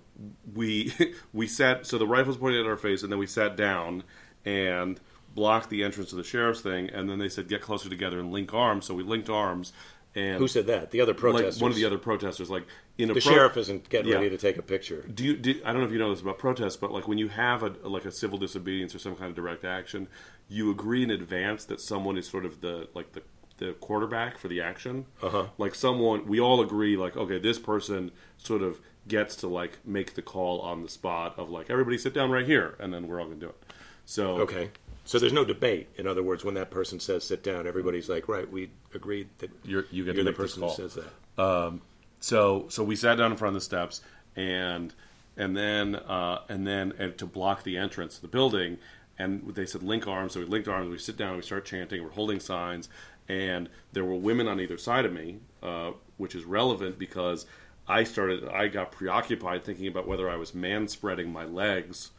we 0.54 0.92
we 1.34 1.48
sat. 1.48 1.86
So 1.86 1.98
the 1.98 2.08
rifles 2.08 2.38
pointed 2.38 2.62
at 2.62 2.68
our 2.68 2.78
face, 2.78 3.04
and 3.04 3.12
then 3.12 3.20
we 3.20 3.28
sat 3.28 3.56
down 3.56 4.04
and 4.46 5.00
blocked 5.36 5.70
the 5.70 5.84
entrance 5.84 6.10
to 6.10 6.16
the 6.16 6.24
sheriff's 6.24 6.62
thing, 6.62 6.90
and 6.90 7.10
then 7.10 7.20
they 7.20 7.30
said 7.30 7.48
get 7.48 7.62
closer 7.62 7.90
together 7.90 8.20
and 8.20 8.32
link 8.32 8.54
arms. 8.54 8.86
So 8.86 8.94
we 8.96 9.04
linked 9.04 9.30
arms, 9.30 9.74
and 10.16 10.38
Who 10.40 10.48
said 10.48 10.68
that? 10.68 10.92
The 10.92 11.02
other 11.02 11.12
like 11.14 11.20
protesters. 11.20 11.62
one 11.62 11.72
of 11.72 11.78
the 11.78 11.86
other 11.86 11.98
protesters, 12.00 12.50
like 12.50 12.66
in 12.98 13.12
a 13.12 13.14
The 13.14 13.22
pro- 13.22 13.32
sheriff 13.34 13.58
isn't 13.58 13.90
getting 13.90 14.12
Yeah. 14.12 14.16
ready 14.18 14.30
to 14.32 14.38
take 14.38 14.58
a 14.58 14.62
picture. 14.64 15.04
do 15.04 15.24
you 15.24 15.38
do, 15.38 15.62
I 15.64 15.72
don't 15.72 15.82
know 15.82 15.88
if 15.88 15.94
you 15.94 16.00
know 16.00 16.10
this 16.10 16.22
about 16.22 16.40
protests, 16.40 16.78
but 16.78 16.92
like 16.92 17.08
when 17.08 17.18
you 17.18 17.28
have 17.30 17.64
a 17.64 17.74
like 17.88 18.06
a 18.06 18.12
civil 18.12 18.38
disobedience 18.40 18.96
or 18.96 19.00
some 19.00 19.16
kind 19.16 19.30
of 19.30 19.36
direct 19.36 19.64
action, 19.66 20.08
you 20.50 20.72
agree 20.72 21.04
in 21.04 21.12
advance 21.12 21.64
that 21.66 21.80
someone 21.80 22.18
is 22.18 22.28
sort 22.28 22.46
of 22.46 22.62
the 22.62 22.88
like 22.96 23.12
the 23.14 23.22
the 23.58 23.74
quarterback 23.74 24.38
for 24.38 24.48
the 24.48 24.62
action. 24.62 25.06
Uh-huh. 25.22 25.46
Like 25.58 25.76
someone, 25.76 26.26
we 26.26 26.40
all 26.40 26.60
agree 26.62 26.98
like 26.98 27.16
okay, 27.16 27.38
this 27.40 27.60
person 27.60 28.12
sort 28.38 28.64
of 28.64 28.80
gets 29.10 29.36
to 29.38 29.48
like 29.48 29.80
make 29.86 30.14
the 30.14 30.22
call 30.22 30.62
on 30.62 30.84
the 30.84 30.90
spot 30.90 31.34
of 31.38 31.50
like 31.50 31.70
everybody 31.70 31.98
sit 31.98 32.14
down 32.14 32.32
right 32.32 32.46
here, 32.46 32.76
and 32.80 32.94
then 32.94 33.08
we're 33.08 33.20
all 33.20 33.28
gonna 33.28 33.40
do 33.40 33.50
it. 33.50 33.58
So 34.06 34.38
Okay. 34.42 34.70
So 35.06 35.18
there's 35.18 35.34
no 35.34 35.44
debate. 35.44 35.90
In 35.98 36.06
other 36.06 36.22
words, 36.22 36.44
when 36.46 36.54
that 36.54 36.70
person 36.70 37.00
says 37.00 37.24
sit 37.24 37.42
down, 37.44 37.66
everybody's 37.66 38.08
like, 38.10 38.28
right, 38.28 38.50
we 38.50 38.70
agreed 38.94 39.28
that 39.40 39.50
You're- 39.64 39.86
you 39.90 40.06
get 40.06 40.16
you're 40.16 40.24
the 40.24 40.30
make 40.32 40.38
this 40.38 40.54
person 40.56 40.64
who 40.64 40.74
says 40.76 40.96
that. 40.96 41.44
Um, 41.44 41.82
so 42.20 42.66
so 42.70 42.84
we 42.84 42.96
sat 42.96 43.16
down 43.18 43.32
in 43.32 43.38
front 43.38 43.56
of 43.56 43.62
the 43.62 43.66
steps 43.66 44.02
and 44.36 44.94
and 45.36 45.56
then 45.58 45.96
uh, 45.96 46.42
and 46.48 46.68
then 46.68 46.94
and 47.00 47.18
to 47.18 47.26
block 47.26 47.64
the 47.64 47.78
entrance 47.78 48.16
to 48.16 48.22
the 48.22 48.28
building 48.28 48.78
and 49.18 49.54
they 49.56 49.66
said 49.66 49.82
link 49.84 50.06
arms 50.08 50.34
so 50.34 50.40
we 50.42 50.46
linked 50.46 50.68
arms 50.68 50.90
we 50.90 50.98
sit 50.98 51.18
down 51.18 51.36
we 51.36 51.42
start 51.42 51.66
chanting 51.66 52.04
we're 52.04 52.10
holding 52.10 52.40
signs 52.40 52.88
and 53.28 53.70
there 53.94 54.04
were 54.04 54.16
women 54.16 54.48
on 54.48 54.60
either 54.60 54.78
side 54.78 55.06
of 55.06 55.14
me 55.14 55.40
uh, 55.64 55.92
which 56.18 56.36
is 56.36 56.44
relevant 56.44 57.00
because 57.00 57.46
I 57.90 58.04
started 58.04 58.48
I 58.48 58.68
got 58.68 58.92
preoccupied 58.92 59.64
thinking 59.66 59.88
about 59.88 60.08
whether 60.08 60.30
I 60.30 60.36
was 60.36 60.54
man 60.54 60.88
spreading 60.88 61.34
my 61.34 61.44
legs 61.46 62.12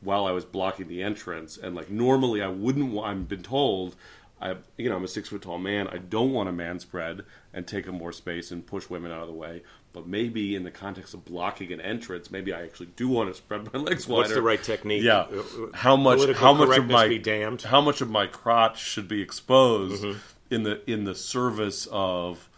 while 0.00 0.26
I 0.26 0.32
was 0.32 0.44
blocking 0.44 0.88
the 0.88 1.02
entrance. 1.02 1.56
And 1.56 1.74
like 1.74 1.90
normally 1.90 2.42
I 2.42 2.48
wouldn't. 2.48 2.98
I've 2.98 3.28
been 3.28 3.42
told, 3.42 3.96
I 4.40 4.56
you 4.76 4.88
know 4.90 4.96
I'm 4.96 5.04
a 5.04 5.08
six 5.08 5.28
foot 5.28 5.42
tall 5.42 5.58
man. 5.58 5.86
I 5.88 5.98
don't 5.98 6.32
want 6.32 6.48
to 6.48 6.52
man 6.52 6.80
spread 6.80 7.22
and 7.54 7.66
take 7.66 7.86
up 7.88 7.94
more 7.94 8.12
space 8.12 8.50
and 8.50 8.66
push 8.66 8.88
women 8.90 9.12
out 9.12 9.22
of 9.22 9.28
the 9.28 9.34
way. 9.34 9.62
But 9.92 10.06
maybe 10.06 10.54
in 10.54 10.62
the 10.62 10.70
context 10.70 11.14
of 11.14 11.24
blocking 11.24 11.72
an 11.72 11.80
entrance, 11.80 12.30
maybe 12.30 12.52
I 12.52 12.62
actually 12.62 12.90
do 12.94 13.08
want 13.08 13.28
to 13.28 13.34
spread 13.34 13.72
my 13.72 13.78
legs 13.88 14.06
wider. 14.06 14.20
What's 14.22 14.34
the 14.34 14.42
right 14.42 14.62
technique? 14.62 15.02
Yeah. 15.02 15.20
Uh, 15.32 15.40
uh, 15.40 15.42
How 15.74 15.96
much? 15.96 16.18
political 16.18 16.40
How 16.46 16.52
much 16.54 16.78
of 16.78 16.86
my 16.88 17.08
be 17.08 17.18
damned. 17.18 17.62
how 17.62 17.80
much 17.80 18.00
of 18.00 18.08
my 18.10 18.26
crotch 18.26 18.80
should 18.82 19.08
be 19.08 19.20
exposed 19.20 20.02
Mm-hmm. 20.04 20.18
in 20.54 20.62
the 20.64 20.90
in 20.90 21.04
the 21.04 21.14
service 21.14 21.88
of 21.90 22.48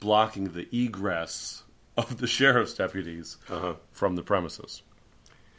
blocking 0.00 0.52
the 0.52 0.68
egress 0.76 1.62
of 1.96 2.18
the 2.18 2.26
sheriff's 2.26 2.74
deputies 2.74 3.36
Uh-huh. 3.48 3.74
from 3.92 4.16
the 4.16 4.22
premises? 4.22 4.82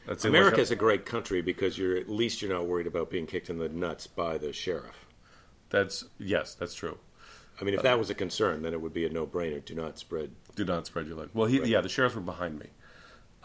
That 0.06 0.22
seemed 0.22 0.34
like 0.34 0.40
a- 0.40 0.46
America's 0.48 0.72
a 0.72 0.76
great 0.76 1.06
country 1.06 1.42
because 1.42 1.78
you're 1.78 1.96
at 1.98 2.10
least 2.10 2.42
you're 2.42 2.52
not 2.52 2.66
worried 2.68 2.88
about 2.88 3.10
being 3.10 3.26
kicked 3.26 3.50
in 3.50 3.58
the 3.58 3.70
nuts 3.70 4.06
by 4.08 4.38
the 4.38 4.54
sheriff. 4.54 5.06
That's 5.70 6.06
yes, 6.20 6.54
that's 6.54 6.76
true. 6.76 6.98
I 7.60 7.64
mean, 7.64 7.74
if 7.74 7.82
that 7.84 7.98
was 7.98 8.10
a 8.10 8.14
concern, 8.16 8.62
then 8.64 8.74
it 8.74 8.82
would 8.82 8.94
be 8.94 9.06
a 9.06 9.10
no-brainer. 9.10 9.64
Do 9.64 9.74
not 9.76 9.98
spread. 9.98 10.32
Do 10.56 10.66
not 10.66 10.86
spread 10.86 11.08
your 11.08 11.16
leg. 11.16 11.30
Well, 11.34 11.48
he, 11.48 11.64
yeah, 11.64 11.80
the 11.82 11.88
sheriffs 11.90 12.14
were 12.16 12.22
behind 12.22 12.60
me. 12.60 12.68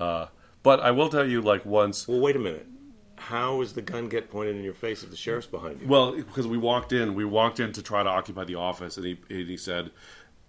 Uh, 0.00 0.26
but 0.64 0.80
I 0.80 0.90
will 0.90 1.08
tell 1.08 1.26
you, 1.28 1.40
like 1.40 1.64
once, 1.64 2.08
Well, 2.08 2.18
wait 2.20 2.34
a 2.36 2.40
minute. 2.40 2.66
How 3.16 3.54
How 3.54 3.60
is 3.60 3.74
the 3.74 3.82
gun 3.82 4.08
get 4.08 4.30
pointed 4.30 4.56
in 4.56 4.64
your 4.64 4.74
face 4.74 5.02
if 5.04 5.10
the 5.10 5.16
sheriff's 5.16 5.46
behind 5.46 5.80
you? 5.80 5.86
well, 5.86 6.12
because 6.12 6.46
we 6.46 6.58
walked 6.58 6.92
in, 6.92 7.14
we 7.14 7.24
walked 7.24 7.60
in 7.60 7.72
to 7.72 7.82
try 7.82 8.02
to 8.02 8.08
occupy 8.08 8.44
the 8.44 8.56
office, 8.56 8.96
and 8.96 9.06
he 9.06 9.18
and 9.30 9.48
he 9.48 9.56
said, 9.56 9.90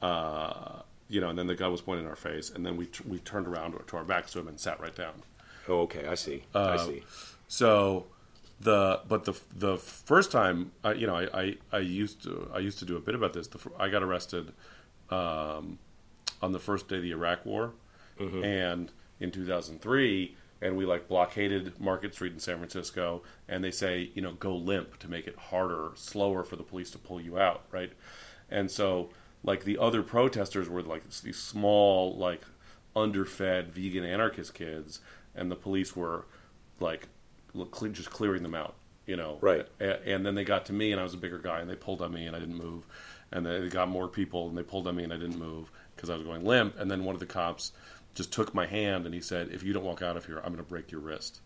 uh, 0.01 0.81
you 1.10 1.20
know, 1.20 1.29
and 1.29 1.38
then 1.38 1.48
the 1.48 1.55
gun 1.55 1.72
was 1.72 1.81
pointed 1.81 2.03
in 2.03 2.08
our 2.08 2.15
face, 2.15 2.50
and 2.50 2.65
then 2.65 2.77
we 2.77 2.86
t- 2.86 3.03
we 3.08 3.20
turned 3.20 3.48
around 3.48 3.75
to 3.88 3.98
our 3.98 4.03
backs 4.03 4.31
to 4.34 4.39
him 4.39 4.48
and 4.48 4.60
sat 4.60 4.79
right 4.79 4.96
down. 4.96 5.24
Oh, 5.67 5.81
okay. 5.81 6.08
I 6.08 6.15
see. 6.15 6.43
Uh, 6.55 6.70
I 6.70 6.77
see. 6.77 7.03
So 7.48 8.08
the 8.60 9.01
but 9.08 9.25
the 9.25 9.34
the 9.55 9.77
first 9.77 10.31
time 10.31 10.72
I, 10.84 10.93
you 10.93 11.08
know 11.08 11.15
I, 11.15 11.41
I, 11.41 11.58
I 11.72 11.79
used 11.79 12.24
to 12.24 12.50
I 12.53 12.60
used 12.60 12.79
to 12.79 12.86
do 12.86 12.96
a 12.96 13.00
bit 13.00 13.15
about 13.15 13.34
this. 13.34 13.48
The, 13.48 13.60
I 13.77 13.89
got 13.89 14.03
arrested 14.03 14.53
um, 15.10 15.79
on 16.41 16.51
the 16.51 16.60
first 16.60 16.88
day 16.88 16.98
of 16.98 17.03
the 17.03 17.12
Iraq 17.12 17.46
War, 17.46 17.74
and 18.43 18.91
in 19.20 19.31
2003, 19.31 20.36
and 20.62 20.77
we 20.77 20.86
like 20.86 21.08
blockaded 21.08 21.79
Market 21.79 22.13
Street 22.13 22.34
in 22.34 22.39
San 22.39 22.58
Francisco, 22.58 23.24
and 23.50 23.63
they 23.63 23.72
say 23.72 24.12
you 24.13 24.22
know 24.22 24.34
go 24.34 24.55
limp 24.55 24.98
to 25.00 25.10
make 25.10 25.27
it 25.27 25.38
harder, 25.38 25.91
slower 25.96 26.43
for 26.43 26.55
the 26.55 26.63
police 26.63 26.91
to 26.91 26.98
pull 26.98 27.20
you 27.20 27.38
out, 27.39 27.63
right? 27.72 27.91
And 28.50 28.70
so 28.70 29.10
like 29.43 29.63
the 29.63 29.77
other 29.77 30.03
protesters 30.03 30.69
were 30.69 30.81
like 30.81 31.03
these 31.21 31.38
small 31.38 32.15
like 32.15 32.41
underfed 32.95 33.71
vegan 33.71 34.03
anarchist 34.03 34.53
kids, 34.53 35.00
and 35.36 35.51
the 35.51 35.55
police 35.55 35.95
were 35.95 36.25
like 36.79 37.07
just 37.91 38.10
clearing 38.10 38.43
them 38.43 38.55
out, 38.55 38.75
you 39.05 39.15
know. 39.15 39.38
Right. 39.41 39.67
And 39.79 40.25
then 40.25 40.36
they 40.36 40.43
got 40.43 40.65
to 40.67 40.74
me, 40.74 40.91
and 40.91 41.00
I 41.00 41.03
was 41.03 41.13
a 41.13 41.17
bigger 41.17 41.39
guy, 41.39 41.60
and 41.60 41.69
they 41.69 41.75
pulled 41.75 42.01
on 42.01 42.13
me, 42.13 42.25
and 42.25 42.36
I 42.36 42.39
didn't 42.39 42.57
move. 42.57 42.86
And 43.31 43.45
then 43.45 43.62
they 43.62 43.69
got 43.69 43.89
more 43.89 44.07
people, 44.07 44.50
and 44.50 44.57
they 44.57 44.63
pulled 44.63 44.88
on 44.88 44.95
me, 44.95 45.03
and 45.03 45.13
I 45.13 45.17
didn't 45.17 45.39
move 45.39 45.71
because 45.95 46.10
I 46.10 46.15
was 46.15 46.24
going 46.24 46.43
limp. 46.43 46.77
And 46.77 46.89
then 46.89 47.03
one 47.03 47.15
of 47.15 47.19
the 47.19 47.25
cops 47.25 47.71
just 48.13 48.31
took 48.33 48.53
my 48.53 48.65
hand, 48.65 49.05
and 49.05 49.15
he 49.15 49.21
said, 49.21 49.50
"If 49.51 49.63
you 49.63 49.74
don't 49.74 49.86
walk 49.86 50.01
out 50.01 50.17
of 50.17 50.25
here, 50.25 50.38
I'm 50.38 50.53
going 50.53 50.57
to 50.57 50.63
break 50.63 50.91
your 50.91 51.01
wrist." 51.01 51.41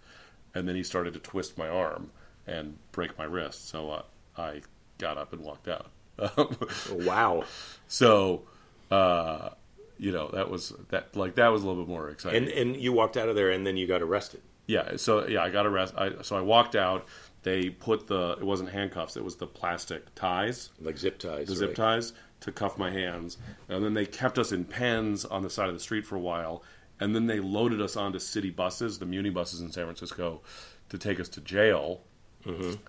And 0.54 0.68
then 0.68 0.75
he 0.75 0.84
started 0.84 1.14
to 1.14 1.20
twist 1.20 1.58
my 1.58 1.68
arm 1.68 2.12
and 2.48 2.78
break 2.92 3.18
my 3.18 3.25
wrist. 3.25 3.68
So 3.68 3.92
uh, 3.92 4.04
I 4.38 4.62
got 4.98 5.18
up 5.18 5.34
and 5.34 5.44
walked 5.44 5.68
out. 5.68 5.88
Wow. 6.92 7.44
so, 7.88 8.44
uh, 8.92 9.50
you 9.98 10.12
know, 10.12 10.30
that 10.34 10.50
was 10.50 10.74
that 10.90 11.16
like 11.16 11.36
that 11.36 11.50
was 11.50 11.64
a 11.64 11.68
little 11.68 11.84
bit 11.84 11.90
more 11.90 12.10
exciting. 12.10 12.44
And 12.44 12.52
and 12.52 12.76
you 12.82 12.92
walked 12.94 13.18
out 13.18 13.30
of 13.30 13.36
there, 13.36 13.52
and 13.52 13.66
then 13.66 13.78
you 13.78 13.88
got 13.88 14.02
arrested. 14.02 14.42
Yeah, 14.68 14.98
so 14.98 15.28
yeah, 15.28 15.44
I 15.44 15.50
got 15.52 15.66
arrested. 15.66 15.98
I, 16.20 16.22
so 16.24 16.36
I 16.36 16.42
walked 16.42 16.76
out. 16.76 17.06
They 17.44 17.70
put 17.70 18.08
the 18.08 18.32
it 18.40 18.44
wasn't 18.44 18.70
handcuffs; 18.72 19.16
it 19.16 19.24
was 19.24 19.36
the 19.36 19.48
plastic 19.48 20.14
ties, 20.16 20.72
Like 20.82 20.98
zip 20.98 21.20
ties. 21.20 21.48
the 21.48 21.56
zip 21.56 21.76
ties 21.76 22.14
to 22.42 22.52
cuff 22.52 22.78
my 22.78 22.92
hands. 22.92 23.38
And 23.70 23.84
then 23.84 23.94
they 23.94 24.06
kept 24.06 24.38
us 24.38 24.52
in 24.52 24.66
pens 24.66 25.24
on 25.26 25.42
the 25.44 25.50
side 25.50 25.68
of 25.70 25.74
the 25.76 25.80
street 25.80 26.06
for 26.06 26.16
a 26.16 26.20
while. 26.20 26.64
And 27.00 27.16
then 27.16 27.28
they 27.28 27.40
loaded 27.40 27.82
us 27.82 27.96
onto 27.96 28.20
city 28.20 28.50
buses, 28.50 29.00
the 29.00 29.06
Muni 29.06 29.30
buses 29.30 29.62
in 29.62 29.72
San 29.72 29.86
Francisco, 29.86 30.42
to 30.90 30.98
take 30.98 31.20
us 31.20 31.30
to 31.30 31.42
jail. 31.42 32.02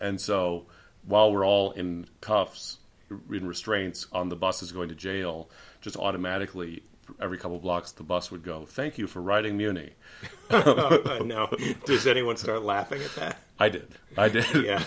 And 0.00 0.20
so 0.20 0.66
while 1.04 1.32
we're 1.32 1.46
all 1.46 1.72
in 1.72 2.06
cuffs, 2.20 2.78
in 3.10 3.46
restraints 3.46 4.06
on 4.12 4.28
the 4.28 4.36
buses 4.36 4.72
going 4.72 4.88
to 4.88 4.94
jail, 4.94 5.48
just 5.80 5.96
automatically 5.96 6.82
every 7.20 7.38
couple 7.38 7.58
blocks 7.58 7.92
the 7.92 8.02
bus 8.02 8.30
would 8.30 8.42
go, 8.42 8.64
"Thank 8.66 8.98
you 8.98 9.06
for 9.06 9.20
riding 9.22 9.56
Muni." 9.56 9.92
No, 10.50 11.48
does 11.84 12.06
anyone 12.06 12.36
start 12.36 12.62
laughing 12.62 13.02
at 13.02 13.14
that? 13.16 13.38
I 13.58 13.68
did. 13.68 13.88
I 14.16 14.28
did. 14.28 14.46
Yeah. 14.64 14.82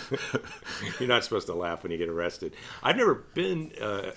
You're 0.99 1.09
not 1.09 1.23
supposed 1.23 1.47
to 1.47 1.53
laugh 1.53 1.83
when 1.83 1.91
you 1.91 1.97
get 1.97 2.09
arrested. 2.09 2.55
I've 2.83 2.97
never 2.97 3.15
been 3.15 3.71
uh, 3.81 4.11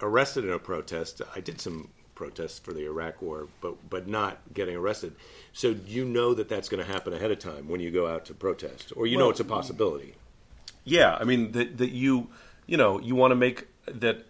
arrested 0.00 0.44
in 0.44 0.50
a 0.50 0.58
protest. 0.58 1.22
I 1.34 1.40
did 1.40 1.60
some 1.60 1.90
protests 2.14 2.58
for 2.58 2.72
the 2.72 2.84
Iraq 2.84 3.22
War, 3.22 3.48
but 3.60 3.88
but 3.88 4.08
not 4.08 4.38
getting 4.52 4.76
arrested. 4.76 5.14
So 5.52 5.76
you 5.86 6.04
know 6.04 6.34
that 6.34 6.48
that's 6.48 6.68
going 6.68 6.84
to 6.84 6.92
happen 6.92 7.12
ahead 7.12 7.30
of 7.30 7.38
time 7.38 7.68
when 7.68 7.80
you 7.80 7.90
go 7.90 8.06
out 8.06 8.24
to 8.26 8.34
protest, 8.34 8.92
or 8.96 9.06
you 9.06 9.16
know 9.16 9.30
it's 9.30 9.40
a 9.40 9.44
possibility. 9.44 10.14
Yeah, 10.84 11.16
I 11.20 11.24
mean 11.24 11.52
that 11.52 11.78
that 11.78 11.90
you 11.90 12.28
you 12.68 12.76
know 12.76 13.00
you 13.00 13.16
want 13.16 13.32
to 13.32 13.34
make 13.34 13.66
that 13.86 14.24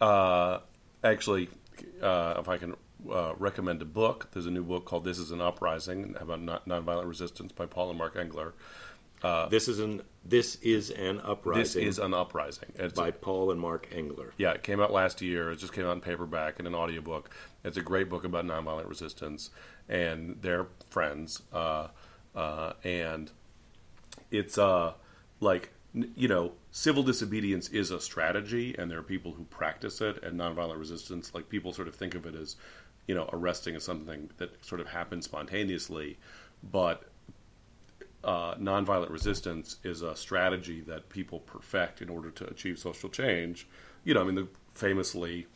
uh, 0.00 0.60
actually 1.04 1.50
uh, 2.00 2.36
if 2.38 2.48
I 2.48 2.56
can 2.56 2.74
uh, 3.10 3.34
recommend 3.38 3.82
a 3.82 3.84
book. 3.84 4.28
There's 4.32 4.46
a 4.46 4.50
new 4.50 4.62
book 4.64 4.86
called 4.86 5.04
"This 5.04 5.18
Is 5.18 5.30
an 5.30 5.42
Uprising" 5.42 6.16
about 6.18 6.40
nonviolent 6.66 7.06
resistance 7.06 7.52
by 7.52 7.66
Paul 7.66 7.90
and 7.90 7.98
Mark 7.98 8.16
Engler. 8.16 8.54
this 9.50 9.68
is 9.68 9.78
an 9.80 10.00
this 10.24 10.56
is 10.56 10.90
an 10.90 11.20
uprising. 11.20 11.62
This 11.62 11.76
is 11.76 11.98
an 11.98 12.14
uprising. 12.14 12.72
It's 12.76 12.98
a- 12.98 13.02
by 13.02 13.10
Paul 13.10 13.50
and 13.50 13.60
Mark 13.60 13.88
Engler. 13.92 14.32
yeah, 14.38 14.52
it 14.52 14.62
came 14.62 14.80
out 14.80 14.92
last 14.92 15.20
year. 15.20 15.50
It 15.50 15.58
just 15.58 15.72
came 15.72 15.84
out 15.86 15.92
in 15.92 16.00
paperback 16.00 16.58
and 16.58 16.66
an 16.68 16.74
audiobook. 16.74 17.30
It's 17.64 17.76
a 17.76 17.82
great 17.82 18.08
book 18.08 18.24
about 18.24 18.44
nonviolent 18.46 18.88
resistance 18.88 19.50
and 19.88 20.40
their 20.40 20.66
friends. 20.88 21.42
Uh, 21.52 21.88
uh, 22.34 22.74
and 22.84 23.30
it's 24.30 24.56
uh, 24.56 24.92
like, 25.40 25.72
you 25.92 26.28
know, 26.28 26.52
civil 26.70 27.02
disobedience 27.02 27.68
is 27.68 27.90
a 27.90 28.00
strategy, 28.00 28.74
and 28.78 28.90
there 28.90 28.98
are 28.98 29.02
people 29.02 29.32
who 29.32 29.44
practice 29.44 30.00
it, 30.00 30.22
and 30.22 30.38
nonviolent 30.38 30.78
resistance, 30.78 31.34
like, 31.34 31.48
people 31.48 31.72
sort 31.72 31.88
of 31.88 31.94
think 31.94 32.14
of 32.14 32.26
it 32.26 32.34
as, 32.34 32.56
you 33.06 33.14
know, 33.14 33.28
arresting 33.32 33.74
as 33.74 33.84
something 33.84 34.30
that 34.36 34.64
sort 34.64 34.80
of 34.80 34.88
happens 34.88 35.24
spontaneously. 35.24 36.18
But 36.62 37.04
uh, 38.22 38.54
nonviolent 38.54 39.10
resistance 39.10 39.76
is 39.82 40.02
a 40.02 40.14
strategy 40.14 40.80
that 40.82 41.08
people 41.08 41.40
perfect 41.40 42.02
in 42.02 42.08
order 42.08 42.30
to 42.30 42.46
achieve 42.46 42.78
social 42.78 43.08
change. 43.08 43.66
You 44.04 44.14
know, 44.14 44.20
I 44.20 44.24
mean, 44.24 44.34
the, 44.36 44.48
famously, 44.74 45.46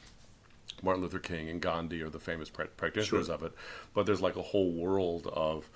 Martin 0.82 1.02
Luther 1.02 1.18
King 1.18 1.48
and 1.48 1.60
Gandhi 1.60 2.02
are 2.02 2.10
the 2.10 2.18
famous 2.18 2.50
pra- 2.50 2.66
practitioners 2.66 3.28
of 3.28 3.42
it, 3.42 3.52
but 3.94 4.06
there's 4.06 4.20
like 4.20 4.36
a 4.36 4.42
whole 4.42 4.72
world 4.72 5.26
of 5.32 5.70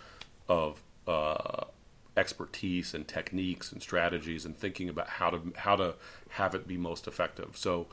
of 0.49 0.83
uh, 1.07 1.65
expertise 2.19 2.93
and 2.95 3.07
techniques 3.07 3.73
and 3.73 3.81
strategies 3.81 4.45
and 4.45 4.57
thinking 4.57 4.89
about 4.89 5.09
how 5.09 5.31
to 5.31 5.41
how 5.57 5.77
to 5.77 5.95
have 6.31 6.55
it 6.55 6.67
be 6.67 6.77
most 6.77 7.07
effective. 7.07 7.57
So 7.57 7.87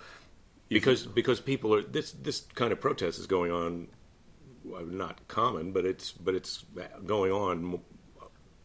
because 0.69 1.05
because 1.05 1.39
people 1.39 1.73
are 1.73 1.81
this 1.81 2.11
this 2.11 2.41
kind 2.55 2.71
of 2.71 2.79
protest 2.79 3.19
is 3.19 3.27
going 3.27 3.51
on 3.51 3.87
well, 4.63 4.85
not 4.85 5.27
common 5.27 5.71
but 5.71 5.85
it's 5.85 6.11
but 6.11 6.33
it's 6.33 6.65
going 7.05 7.31
on 7.31 7.79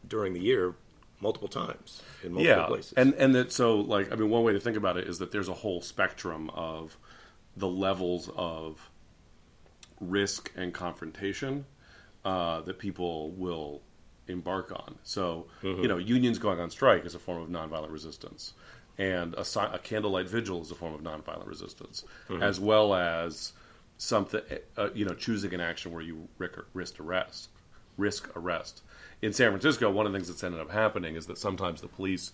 during 0.07 0.33
the 0.33 0.41
year 0.41 0.75
multiple 1.21 1.49
times 1.49 2.03
in 2.23 2.33
multiple 2.33 2.59
yeah, 2.59 2.67
places 2.67 2.93
and 2.97 3.13
and 3.15 3.35
that 3.35 3.53
so 3.53 3.77
like 3.77 4.11
I 4.11 4.17
mean 4.17 4.31
one 4.31 4.43
way 4.43 4.53
to 4.53 4.61
think 4.61 4.77
about 4.77 4.97
it 4.97 5.07
is 5.07 5.19
that 5.19 5.31
there's 5.31 5.49
a 5.49 5.55
whole 5.55 5.83
spectrum 5.83 6.51
of 6.51 6.97
the 7.57 7.69
levels 7.69 8.31
of 8.35 8.91
risk 10.01 10.51
and 10.57 10.73
confrontation 10.73 11.67
uh, 12.25 12.63
that 12.63 12.79
people 12.79 13.31
will 13.33 13.83
embark 14.31 14.73
on. 14.73 14.97
So 15.03 15.47
you 15.83 15.89
know, 15.89 15.99
unions 15.99 16.39
going 16.39 16.61
on 16.61 16.71
strike 16.71 17.05
is 17.05 17.15
a 17.15 17.19
form 17.19 17.43
of 17.43 17.49
nonviolent 17.49 17.91
resistance, 17.93 18.55
and 18.99 19.35
a, 19.35 19.45
si- 19.45 19.61
a 19.61 19.79
candlelight 19.79 20.29
vigil 20.29 20.61
is 20.63 20.71
a 20.71 20.75
form 20.75 20.95
of 20.95 21.01
nonviolent 21.03 21.47
resistance, 21.47 22.05
as 22.43 22.59
well 22.61 22.95
as 22.95 23.53
something 23.99 24.41
uh, 24.79 24.89
you 24.95 25.05
know 25.05 25.15
choosing 25.15 25.53
an 25.55 25.61
action 25.61 25.93
where 25.93 26.03
you 26.03 26.29
risk, 26.39 26.59
risk 26.73 27.01
arrest 27.01 27.49
risk 27.99 28.31
arrest. 28.35 28.83
In 29.21 29.33
san 29.35 29.51
francisco 29.51 29.91
one 29.91 30.07
of 30.07 30.13
the 30.13 30.19
things 30.19 30.29
that's 30.29 30.43
ended 30.43 30.61
up 30.61 30.71
happening 30.71 31.17
is 31.17 31.27
that 31.27 31.37
sometimes 31.37 31.83
the 31.83 31.89
police 31.89 32.33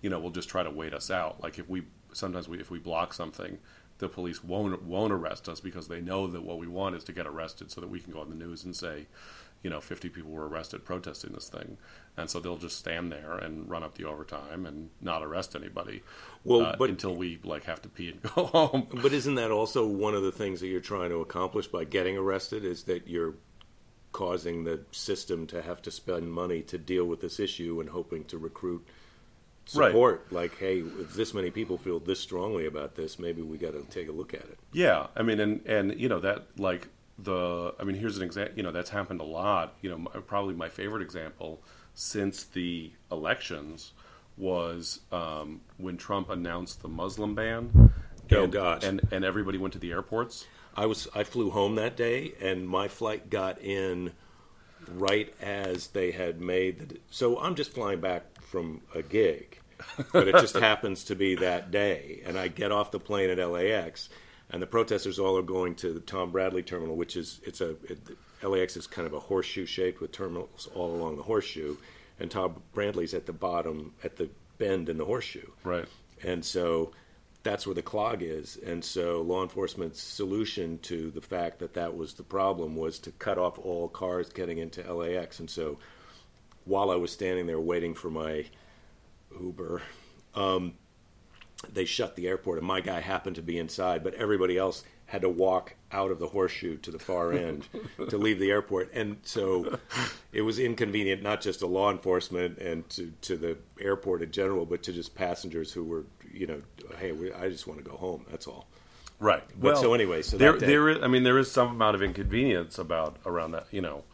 you 0.00 0.08
know 0.10 0.20
will 0.20 0.30
just 0.30 0.48
try 0.48 0.62
to 0.62 0.70
wait 0.70 0.94
us 0.94 1.10
out. 1.10 1.42
Like 1.42 1.58
if 1.58 1.68
we 1.68 1.82
sometimes 2.12 2.48
we 2.48 2.60
if 2.60 2.70
we 2.70 2.78
block 2.78 3.12
something 3.12 3.58
the 3.98 4.08
police 4.08 4.44
won't 4.44 4.80
won't 4.84 5.12
arrest 5.12 5.48
us 5.48 5.58
because 5.58 5.88
they 5.88 6.00
know 6.00 6.28
that 6.28 6.42
what 6.44 6.58
we 6.58 6.68
want 6.68 6.94
is 6.94 7.02
to 7.02 7.12
get 7.12 7.26
arrested 7.26 7.68
so 7.72 7.80
that 7.80 7.90
we 7.90 7.98
can 7.98 8.12
go 8.12 8.20
on 8.20 8.28
the 8.30 8.36
news 8.36 8.62
and 8.64 8.76
say 8.76 9.06
you 9.62 9.70
know 9.70 9.80
50 9.80 10.08
people 10.08 10.30
were 10.30 10.48
arrested 10.48 10.84
protesting 10.84 11.32
this 11.32 11.48
thing 11.48 11.78
and 12.16 12.30
so 12.30 12.38
they'll 12.40 12.56
just 12.56 12.76
stand 12.78 13.10
there 13.12 13.36
and 13.38 13.68
run 13.68 13.82
up 13.82 13.96
the 13.96 14.04
overtime 14.04 14.66
and 14.66 14.90
not 15.00 15.22
arrest 15.22 15.56
anybody 15.56 16.02
Well, 16.44 16.62
uh, 16.66 16.76
but- 16.78 16.90
until 16.90 17.14
we 17.16 17.38
like 17.44 17.64
have 17.64 17.82
to 17.82 17.88
pee 17.88 18.10
and 18.10 18.22
go 18.34 18.44
home 18.46 18.86
But 19.02 19.12
isn't 19.12 19.34
that 19.34 19.50
also 19.50 19.86
one 19.86 20.14
of 20.14 20.22
the 20.22 20.32
things 20.32 20.60
that 20.60 20.68
you're 20.68 20.80
trying 20.80 21.10
to 21.10 21.16
accomplish 21.20 21.66
by 21.66 21.84
getting 21.84 22.16
arrested? 22.16 22.64
Is 22.64 22.84
that 22.84 23.08
you're 23.08 23.34
causing 24.12 24.64
the 24.64 24.80
system 24.90 25.46
to 25.48 25.62
have 25.62 25.82
to 25.82 25.90
spend 25.90 26.32
money 26.32 26.62
to 26.62 26.78
deal 26.78 27.04
with 27.04 27.20
this 27.20 27.38
issue 27.38 27.80
and 27.80 27.90
hoping 27.90 28.24
to 28.24 28.38
recruit 28.38 28.86
Right. 29.74 29.88
support? 29.90 30.32
Like, 30.32 30.56
hey, 30.56 30.78
if 30.78 31.12
this 31.14 31.34
many 31.34 31.50
people 31.50 31.76
feel 31.76 32.00
this 32.00 32.18
strongly 32.20 32.64
about 32.64 32.94
this, 32.94 33.18
maybe 33.18 33.42
we 33.42 33.58
got 33.58 33.72
to 33.74 33.82
take 33.90 34.08
a 34.08 34.12
look 34.12 34.32
at 34.32 34.40
it. 34.40 34.58
Yeah, 34.72 35.08
I 35.14 35.22
mean, 35.22 35.40
and 35.40 35.60
and 35.66 36.00
you 36.00 36.08
know 36.08 36.20
that 36.20 36.46
like 36.56 36.88
the 37.18 37.74
I 37.78 37.84
mean, 37.84 37.96
here's 37.96 38.16
an 38.16 38.22
example. 38.22 38.56
You 38.56 38.62
know, 38.62 38.72
that's 38.72 38.90
happened 38.90 39.20
a 39.20 39.24
lot. 39.24 39.74
You 39.82 39.90
know, 39.90 39.98
my, 39.98 40.10
probably 40.26 40.54
my 40.54 40.68
favorite 40.68 41.02
example 41.02 41.62
since 41.94 42.44
the 42.44 42.92
elections 43.10 43.92
was 44.36 45.00
um, 45.10 45.60
when 45.78 45.96
Trump 45.96 46.30
announced 46.30 46.82
the 46.82 46.88
Muslim 46.88 47.34
ban. 47.34 47.92
Oh, 48.30 48.44
and, 48.44 48.52
gosh. 48.52 48.84
And 48.84 49.00
and 49.10 49.24
everybody 49.24 49.58
went 49.58 49.72
to 49.74 49.80
the 49.80 49.90
airports. 49.90 50.46
I 50.76 50.86
was 50.86 51.08
I 51.14 51.24
flew 51.24 51.50
home 51.50 51.74
that 51.74 51.96
day, 51.96 52.34
and 52.40 52.68
my 52.68 52.88
flight 52.88 53.30
got 53.30 53.60
in 53.60 54.12
right 54.94 55.34
as 55.40 55.88
they 55.88 56.12
had 56.12 56.40
made 56.40 56.90
the. 56.90 57.00
So 57.10 57.38
I'm 57.38 57.54
just 57.54 57.72
flying 57.72 58.00
back 58.00 58.40
from 58.42 58.80
a 58.94 59.02
gig, 59.02 59.58
but 60.12 60.28
it 60.28 60.32
just 60.32 60.56
happens 60.58 61.04
to 61.04 61.16
be 61.16 61.34
that 61.36 61.70
day, 61.70 62.22
and 62.24 62.38
I 62.38 62.48
get 62.48 62.70
off 62.70 62.90
the 62.90 63.00
plane 63.00 63.30
at 63.30 63.38
LAX, 63.38 64.08
and 64.50 64.62
the 64.62 64.66
protesters 64.66 65.18
all 65.18 65.36
are 65.36 65.42
going 65.42 65.74
to 65.76 65.92
the 65.92 66.00
Tom 66.00 66.30
Bradley 66.30 66.62
terminal, 66.62 66.96
which 66.96 67.16
is 67.16 67.40
it's 67.44 67.60
a 67.60 67.70
it, 67.84 67.98
LAX 68.42 68.76
is 68.76 68.86
kind 68.86 69.06
of 69.06 69.12
a 69.12 69.20
horseshoe 69.20 69.66
shaped 69.66 70.00
with 70.00 70.12
terminals 70.12 70.68
all 70.74 70.94
along 70.94 71.16
the 71.16 71.22
horseshoe, 71.22 71.76
and 72.18 72.30
Tom 72.30 72.62
Bradley's 72.72 73.14
at 73.14 73.26
the 73.26 73.32
bottom 73.32 73.94
at 74.04 74.16
the 74.16 74.30
bend 74.58 74.88
in 74.88 74.98
the 74.98 75.04
horseshoe. 75.04 75.50
Right. 75.64 75.86
And 76.22 76.44
so 76.44 76.92
that's 77.42 77.66
where 77.66 77.74
the 77.74 77.82
clog 77.82 78.22
is. 78.22 78.56
And 78.56 78.84
so 78.84 79.22
law 79.22 79.42
enforcement's 79.42 80.02
solution 80.02 80.78
to 80.80 81.10
the 81.10 81.20
fact 81.20 81.60
that 81.60 81.74
that 81.74 81.96
was 81.96 82.14
the 82.14 82.22
problem 82.22 82.76
was 82.76 82.98
to 83.00 83.12
cut 83.12 83.38
off 83.38 83.58
all 83.58 83.88
cars 83.88 84.28
getting 84.30 84.58
into 84.58 84.92
LAX. 84.92 85.38
And 85.38 85.48
so 85.48 85.78
while 86.64 86.90
I 86.90 86.96
was 86.96 87.12
standing 87.12 87.46
there 87.46 87.60
waiting 87.60 87.94
for 87.94 88.10
my 88.10 88.46
Uber, 89.40 89.82
um, 90.34 90.74
they 91.72 91.84
shut 91.84 92.16
the 92.16 92.28
airport, 92.28 92.58
and 92.58 92.66
my 92.66 92.80
guy 92.80 93.00
happened 93.00 93.36
to 93.36 93.42
be 93.42 93.58
inside, 93.58 94.04
but 94.04 94.14
everybody 94.14 94.56
else 94.56 94.84
had 95.06 95.22
to 95.22 95.28
walk 95.28 95.74
out 95.90 96.10
of 96.10 96.18
the 96.18 96.28
horseshoe 96.28 96.76
to 96.76 96.90
the 96.90 96.98
far 96.98 97.32
end 97.32 97.66
to 98.10 98.18
leave 98.18 98.38
the 98.38 98.50
airport. 98.50 98.92
And 98.92 99.16
so 99.22 99.78
it 100.32 100.42
was 100.42 100.58
inconvenient, 100.58 101.22
not 101.22 101.40
just 101.40 101.60
to 101.60 101.66
law 101.66 101.90
enforcement 101.90 102.58
and 102.58 102.88
to, 102.90 103.12
to 103.22 103.36
the 103.36 103.56
airport 103.80 104.22
in 104.22 104.30
general, 104.30 104.66
but 104.66 104.82
to 104.82 104.92
just 104.92 105.14
passengers 105.14 105.72
who 105.72 105.82
were, 105.84 106.04
you 106.30 106.46
know, 106.46 106.60
hey, 106.98 107.12
we, 107.12 107.32
I 107.32 107.48
just 107.48 107.66
want 107.66 107.82
to 107.82 107.90
go 107.90 107.96
home. 107.96 108.26
That's 108.30 108.46
all. 108.46 108.66
Right. 109.18 109.42
But 109.58 109.78
so 109.78 109.94
anyway, 109.94 110.22
so 110.22 110.36
there 110.36 110.52
that 110.52 110.60
day- 110.60 110.66
there 110.66 110.88
is 110.90 111.02
I 111.02 111.08
mean 111.08 111.24
there 111.24 111.38
is 111.38 111.50
some 111.50 111.70
amount 111.70 111.96
of 111.96 112.02
inconvenience 112.02 112.78
about 112.78 113.16
around 113.26 113.52
that 113.52 113.66
you 113.72 113.80
know, 113.80 114.04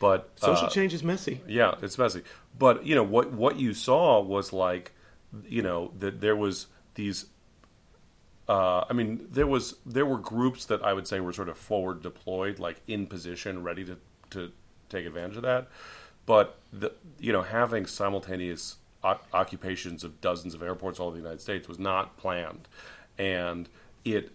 but 0.00 0.30
Social 0.36 0.66
uh, 0.66 0.70
change 0.70 0.92
is 0.94 1.04
messy. 1.04 1.40
Yeah, 1.46 1.74
it's 1.80 1.96
messy. 1.96 2.22
But 2.58 2.84
you 2.84 2.96
know 2.96 3.04
what 3.04 3.32
what 3.32 3.60
you 3.60 3.72
saw 3.72 4.20
was 4.20 4.52
like, 4.52 4.92
you 5.46 5.62
know 5.62 5.92
that 6.00 6.20
there 6.20 6.34
was 6.34 6.66
these. 6.98 7.26
Uh, 8.48 8.84
I 8.88 8.92
mean, 8.92 9.26
there 9.30 9.46
was 9.46 9.76
there 9.86 10.04
were 10.06 10.18
groups 10.18 10.64
that 10.66 10.82
I 10.82 10.92
would 10.92 11.06
say 11.06 11.20
were 11.20 11.32
sort 11.32 11.48
of 11.48 11.56
forward 11.56 12.02
deployed, 12.02 12.58
like 12.58 12.80
in 12.86 13.06
position, 13.06 13.62
ready 13.62 13.84
to 13.84 13.96
to 14.30 14.50
take 14.90 15.06
advantage 15.06 15.36
of 15.36 15.42
that. 15.42 15.68
But 16.26 16.58
the 16.72 16.92
you 17.18 17.32
know 17.32 17.42
having 17.42 17.86
simultaneous 17.86 18.76
o- 19.04 19.20
occupations 19.32 20.02
of 20.04 20.20
dozens 20.20 20.54
of 20.54 20.62
airports 20.62 20.98
all 20.98 21.08
over 21.08 21.16
the 21.16 21.22
United 21.22 21.40
States 21.40 21.68
was 21.68 21.78
not 21.78 22.16
planned, 22.16 22.68
and 23.18 23.68
it 24.04 24.32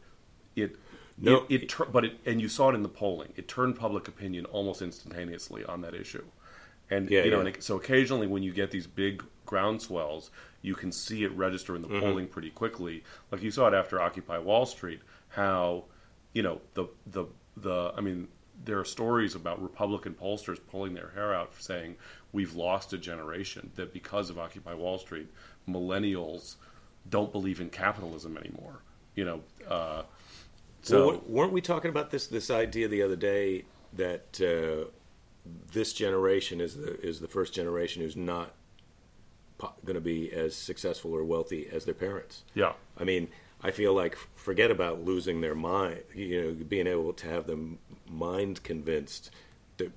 it 0.55 0.75
No. 1.17 1.45
it, 1.49 1.63
it 1.63 1.69
tur- 1.69 1.85
but 1.91 2.05
it 2.05 2.19
and 2.25 2.39
you 2.39 2.47
saw 2.49 2.69
it 2.69 2.75
in 2.75 2.83
the 2.83 2.89
polling. 2.89 3.33
It 3.35 3.47
turned 3.47 3.75
public 3.77 4.07
opinion 4.07 4.45
almost 4.45 4.81
instantaneously 4.81 5.63
on 5.65 5.81
that 5.81 5.95
issue, 5.95 6.23
and 6.95 7.09
Yeah, 7.09 7.23
you 7.23 7.31
know, 7.31 7.41
yeah. 7.41 7.47
and 7.53 7.63
so 7.63 7.77
occasionally 7.77 8.27
when 8.27 8.43
you 8.43 8.51
get 8.53 8.71
these 8.71 8.87
big 8.87 9.23
groundswells, 9.45 10.29
you 10.61 10.75
can 10.75 10.91
see 10.91 11.23
it 11.23 11.31
register 11.33 11.75
in 11.75 11.81
the 11.81 11.87
Mm-hmm. 11.87 11.99
polling 11.99 12.27
pretty 12.27 12.49
quickly. 12.49 13.03
Like 13.31 13.41
you 13.43 13.51
saw 13.51 13.67
it 13.67 13.73
after 13.73 13.99
Occupy 14.01 14.37
Wall 14.39 14.65
Street, 14.65 15.01
how 15.29 15.85
you 16.33 16.41
know 16.43 16.61
the 16.73 16.85
the 17.07 17.25
the 17.57 17.93
I 17.97 18.01
mean. 18.01 18.27
There 18.65 18.79
are 18.79 18.85
stories 18.85 19.35
about 19.35 19.61
Republican 19.61 20.13
pollsters 20.13 20.59
pulling 20.71 20.93
their 20.93 21.09
hair 21.15 21.33
out, 21.33 21.51
saying 21.59 21.97
we've 22.31 22.53
lost 22.55 22.93
a 22.93 22.97
generation. 22.97 23.71
That 23.75 23.91
because 23.91 24.29
of 24.29 24.39
Occupy 24.39 24.73
Wall 24.75 24.97
Street, 24.99 25.27
millennials 25.67 26.55
don't 27.09 27.31
believe 27.31 27.59
in 27.59 27.69
capitalism 27.69 28.37
anymore. 28.37 28.83
You 29.15 29.25
know, 29.25 29.41
uh, 29.67 30.03
so 30.81 31.07
well, 31.07 31.21
weren't 31.27 31.51
we 31.51 31.61
talking 31.61 31.89
about 31.89 32.11
this 32.11 32.27
this 32.27 32.49
idea 32.49 32.87
the 32.87 33.01
other 33.01 33.17
day 33.17 33.65
that 33.93 34.39
uh, 34.39 34.89
this 35.45 35.93
generation 35.93 36.61
is 36.61 36.75
the 36.75 36.99
is 37.01 37.19
the 37.19 37.27
first 37.27 37.53
generation 37.53 38.01
who's 38.01 38.15
not 38.15 38.53
going 39.85 39.95
to 39.95 40.01
be 40.01 40.31
as 40.33 40.55
successful 40.55 41.13
or 41.13 41.23
wealthy 41.23 41.67
as 41.71 41.85
their 41.85 41.93
parents? 41.93 42.43
yeah, 42.53 42.73
I 42.97 43.03
mean, 43.03 43.29
I 43.61 43.71
feel 43.71 43.93
like 43.93 44.17
forget 44.35 44.71
about 44.71 45.03
losing 45.05 45.41
their 45.41 45.55
mind. 45.55 45.99
You 46.13 46.41
know, 46.41 46.51
being 46.65 46.87
able 46.87 47.13
to 47.13 47.27
have 47.29 47.47
them 47.47 47.79
mind 48.09 48.63
convinced 48.63 49.31
that 49.77 49.91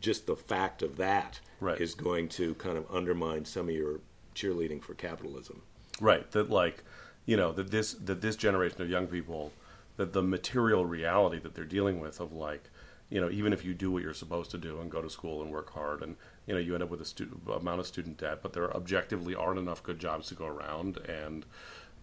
just 0.00 0.26
the 0.26 0.36
fact 0.36 0.82
of 0.82 0.96
that 0.96 1.40
is 1.78 1.94
Right. 1.94 1.96
going 1.96 2.28
to 2.30 2.54
kind 2.54 2.76
of 2.76 2.84
undermine 2.92 3.44
some 3.44 3.68
of 3.68 3.74
your 3.74 4.00
cheerleading 4.34 4.82
for 4.82 4.94
capitalism. 4.94 5.62
right. 6.00 6.28
That 6.32 6.50
like, 6.50 6.82
you 7.26 7.36
know, 7.36 7.52
that 7.52 7.70
this 7.70 7.92
that 7.92 8.20
this 8.20 8.34
generation 8.34 8.82
of 8.82 8.90
young 8.90 9.06
people, 9.06 9.52
that 9.96 10.12
the 10.12 10.22
material 10.22 10.84
reality 10.84 11.38
that 11.40 11.54
they're 11.54 11.64
dealing 11.64 12.00
with 12.00 12.18
of 12.18 12.32
like, 12.32 12.64
you 13.12 13.20
know, 13.20 13.30
even 13.30 13.52
if 13.52 13.64
you 13.64 13.74
do 13.74 13.90
what 13.90 14.02
you're 14.02 14.14
supposed 14.14 14.50
to 14.52 14.58
do 14.58 14.80
and 14.80 14.90
go 14.90 15.02
to 15.02 15.10
school 15.10 15.42
and 15.42 15.52
work 15.52 15.70
hard 15.70 16.02
and 16.02 16.16
you 16.46 16.54
know 16.54 16.60
you 16.60 16.74
end 16.74 16.82
up 16.82 16.90
with 16.90 17.00
a 17.00 17.04
student 17.04 17.42
amount 17.46 17.80
of 17.80 17.86
student 17.86 18.16
debt, 18.18 18.38
but 18.42 18.52
there 18.52 18.74
objectively 18.74 19.34
aren't 19.34 19.58
enough 19.58 19.82
good 19.82 19.98
jobs 19.98 20.28
to 20.28 20.34
go 20.34 20.46
around 20.46 20.98
and. 21.08 21.44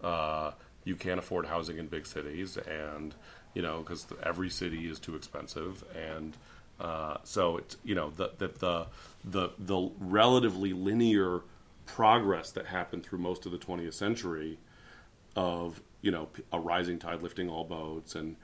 Uh, 0.01 0.51
you 0.85 0.95
can't 0.95 1.19
afford 1.19 1.45
housing 1.45 1.77
in 1.77 1.87
big 1.87 2.05
cities, 2.05 2.57
and 2.57 3.13
you 3.53 3.61
know 3.61 3.79
because 3.79 4.07
every 4.23 4.49
city 4.49 4.87
is 4.87 4.99
too 4.99 5.15
expensive, 5.15 5.83
and 5.95 6.37
uh, 6.79 7.17
so 7.23 7.57
it's 7.57 7.77
you 7.83 7.95
know 7.95 8.11
the, 8.11 8.31
the 8.37 8.47
the 8.47 8.87
the 9.23 9.49
the 9.59 9.91
relatively 9.99 10.73
linear 10.73 11.41
progress 11.85 12.51
that 12.51 12.67
happened 12.67 13.03
through 13.03 13.19
most 13.19 13.45
of 13.45 13.51
the 13.51 13.57
20th 13.57 13.93
century 13.93 14.57
of 15.35 15.81
you 16.01 16.11
know 16.11 16.29
a 16.53 16.59
rising 16.59 16.99
tide 16.99 17.21
lifting 17.21 17.49
all 17.49 17.63
boats 17.63 18.15
and 18.15 18.35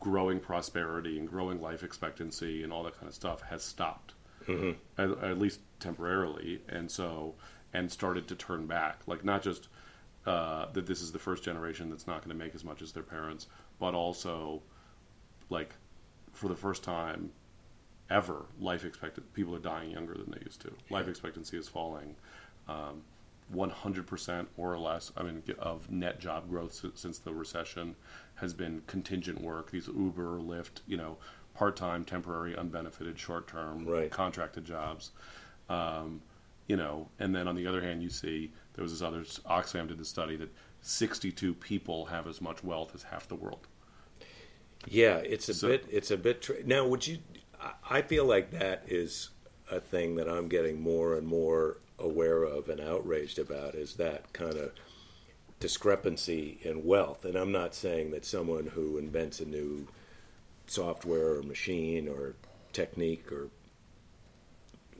growing 0.00 0.40
prosperity 0.40 1.18
and 1.18 1.28
growing 1.28 1.60
life 1.60 1.82
expectancy 1.82 2.62
and 2.62 2.72
all 2.72 2.82
that 2.82 2.94
kind 2.94 3.08
of 3.08 3.14
stuff 3.14 3.42
has 3.42 3.62
stopped 3.62 4.14
at, 4.98 5.10
at 5.22 5.38
least 5.38 5.60
temporarily 5.80 6.60
and 6.68 6.90
so 6.90 7.34
and 7.72 7.90
started 7.90 8.26
to 8.28 8.34
turn 8.34 8.66
back 8.66 9.00
like 9.06 9.24
not 9.24 9.42
just 9.42 9.68
uh, 10.26 10.66
that 10.72 10.86
this 10.86 11.00
is 11.00 11.12
the 11.12 11.18
first 11.18 11.44
generation 11.44 11.88
that's 11.88 12.06
not 12.06 12.18
going 12.24 12.36
to 12.36 12.44
make 12.44 12.54
as 12.54 12.64
much 12.64 12.82
as 12.82 12.92
their 12.92 13.02
parents 13.02 13.46
but 13.78 13.94
also 13.94 14.60
like 15.50 15.74
for 16.32 16.48
the 16.48 16.56
first 16.56 16.82
time 16.82 17.30
ever 18.10 18.46
life 18.60 18.84
expectancy 18.84 19.28
people 19.34 19.54
are 19.54 19.60
dying 19.60 19.90
younger 19.90 20.14
than 20.14 20.30
they 20.30 20.40
used 20.44 20.60
to. 20.60 20.72
Life 20.90 21.08
expectancy 21.08 21.56
is 21.56 21.68
falling. 21.68 22.14
Um, 22.68 23.02
100% 23.54 24.46
or 24.56 24.78
less, 24.78 25.12
I 25.16 25.22
mean, 25.22 25.42
of 25.58 25.90
net 25.90 26.18
job 26.20 26.48
growth 26.48 26.80
since 26.94 27.18
the 27.18 27.32
recession 27.32 27.96
has 28.36 28.52
been 28.54 28.82
contingent 28.86 29.40
work. 29.40 29.70
These 29.70 29.88
Uber, 29.88 30.38
Lyft, 30.40 30.80
you 30.86 30.96
know, 30.96 31.16
part-time, 31.54 32.04
temporary, 32.04 32.54
unbenefited, 32.54 33.18
short-term, 33.18 33.86
Right. 33.86 34.10
contracted 34.10 34.64
jobs. 34.64 35.12
Um, 35.68 36.22
you 36.66 36.76
know, 36.76 37.08
and 37.18 37.34
then 37.34 37.46
on 37.48 37.54
the 37.54 37.66
other 37.66 37.80
hand, 37.80 38.02
you 38.02 38.10
see 38.10 38.52
there 38.74 38.82
was 38.82 38.92
this 38.92 39.02
other 39.02 39.20
Oxfam 39.20 39.88
did 39.88 39.98
the 39.98 40.04
study 40.04 40.36
that 40.36 40.50
62 40.82 41.54
people 41.54 42.06
have 42.06 42.26
as 42.26 42.40
much 42.40 42.62
wealth 42.64 42.94
as 42.94 43.04
half 43.04 43.26
the 43.28 43.36
world. 43.36 43.66
Yeah, 44.86 45.16
it's 45.18 45.48
a 45.48 45.54
So- 45.54 45.68
bit. 45.68 45.86
It's 45.90 46.10
a 46.10 46.16
bit. 46.16 46.42
Tra- 46.42 46.62
now, 46.64 46.86
would 46.86 47.06
you? 47.06 47.18
I 47.88 48.02
feel 48.02 48.24
like 48.24 48.50
that 48.50 48.84
is 48.86 49.30
a 49.70 49.80
thing 49.80 50.16
that 50.16 50.28
I'm 50.28 50.48
getting 50.48 50.80
more 50.80 51.16
and 51.16 51.26
more 51.26 51.78
aware 51.98 52.42
of 52.42 52.68
and 52.68 52.80
outraged 52.80 53.38
about. 53.38 53.74
Is 53.74 53.94
that 53.94 54.32
kind 54.32 54.56
of 54.56 54.72
discrepancy 55.60 56.58
in 56.62 56.84
wealth? 56.84 57.24
And 57.24 57.36
I'm 57.36 57.52
not 57.52 57.74
saying 57.74 58.10
that 58.10 58.24
someone 58.24 58.66
who 58.66 58.98
invents 58.98 59.40
a 59.40 59.46
new 59.46 59.88
software 60.66 61.36
or 61.36 61.42
machine 61.42 62.08
or 62.08 62.34
technique 62.72 63.30
or 63.32 63.48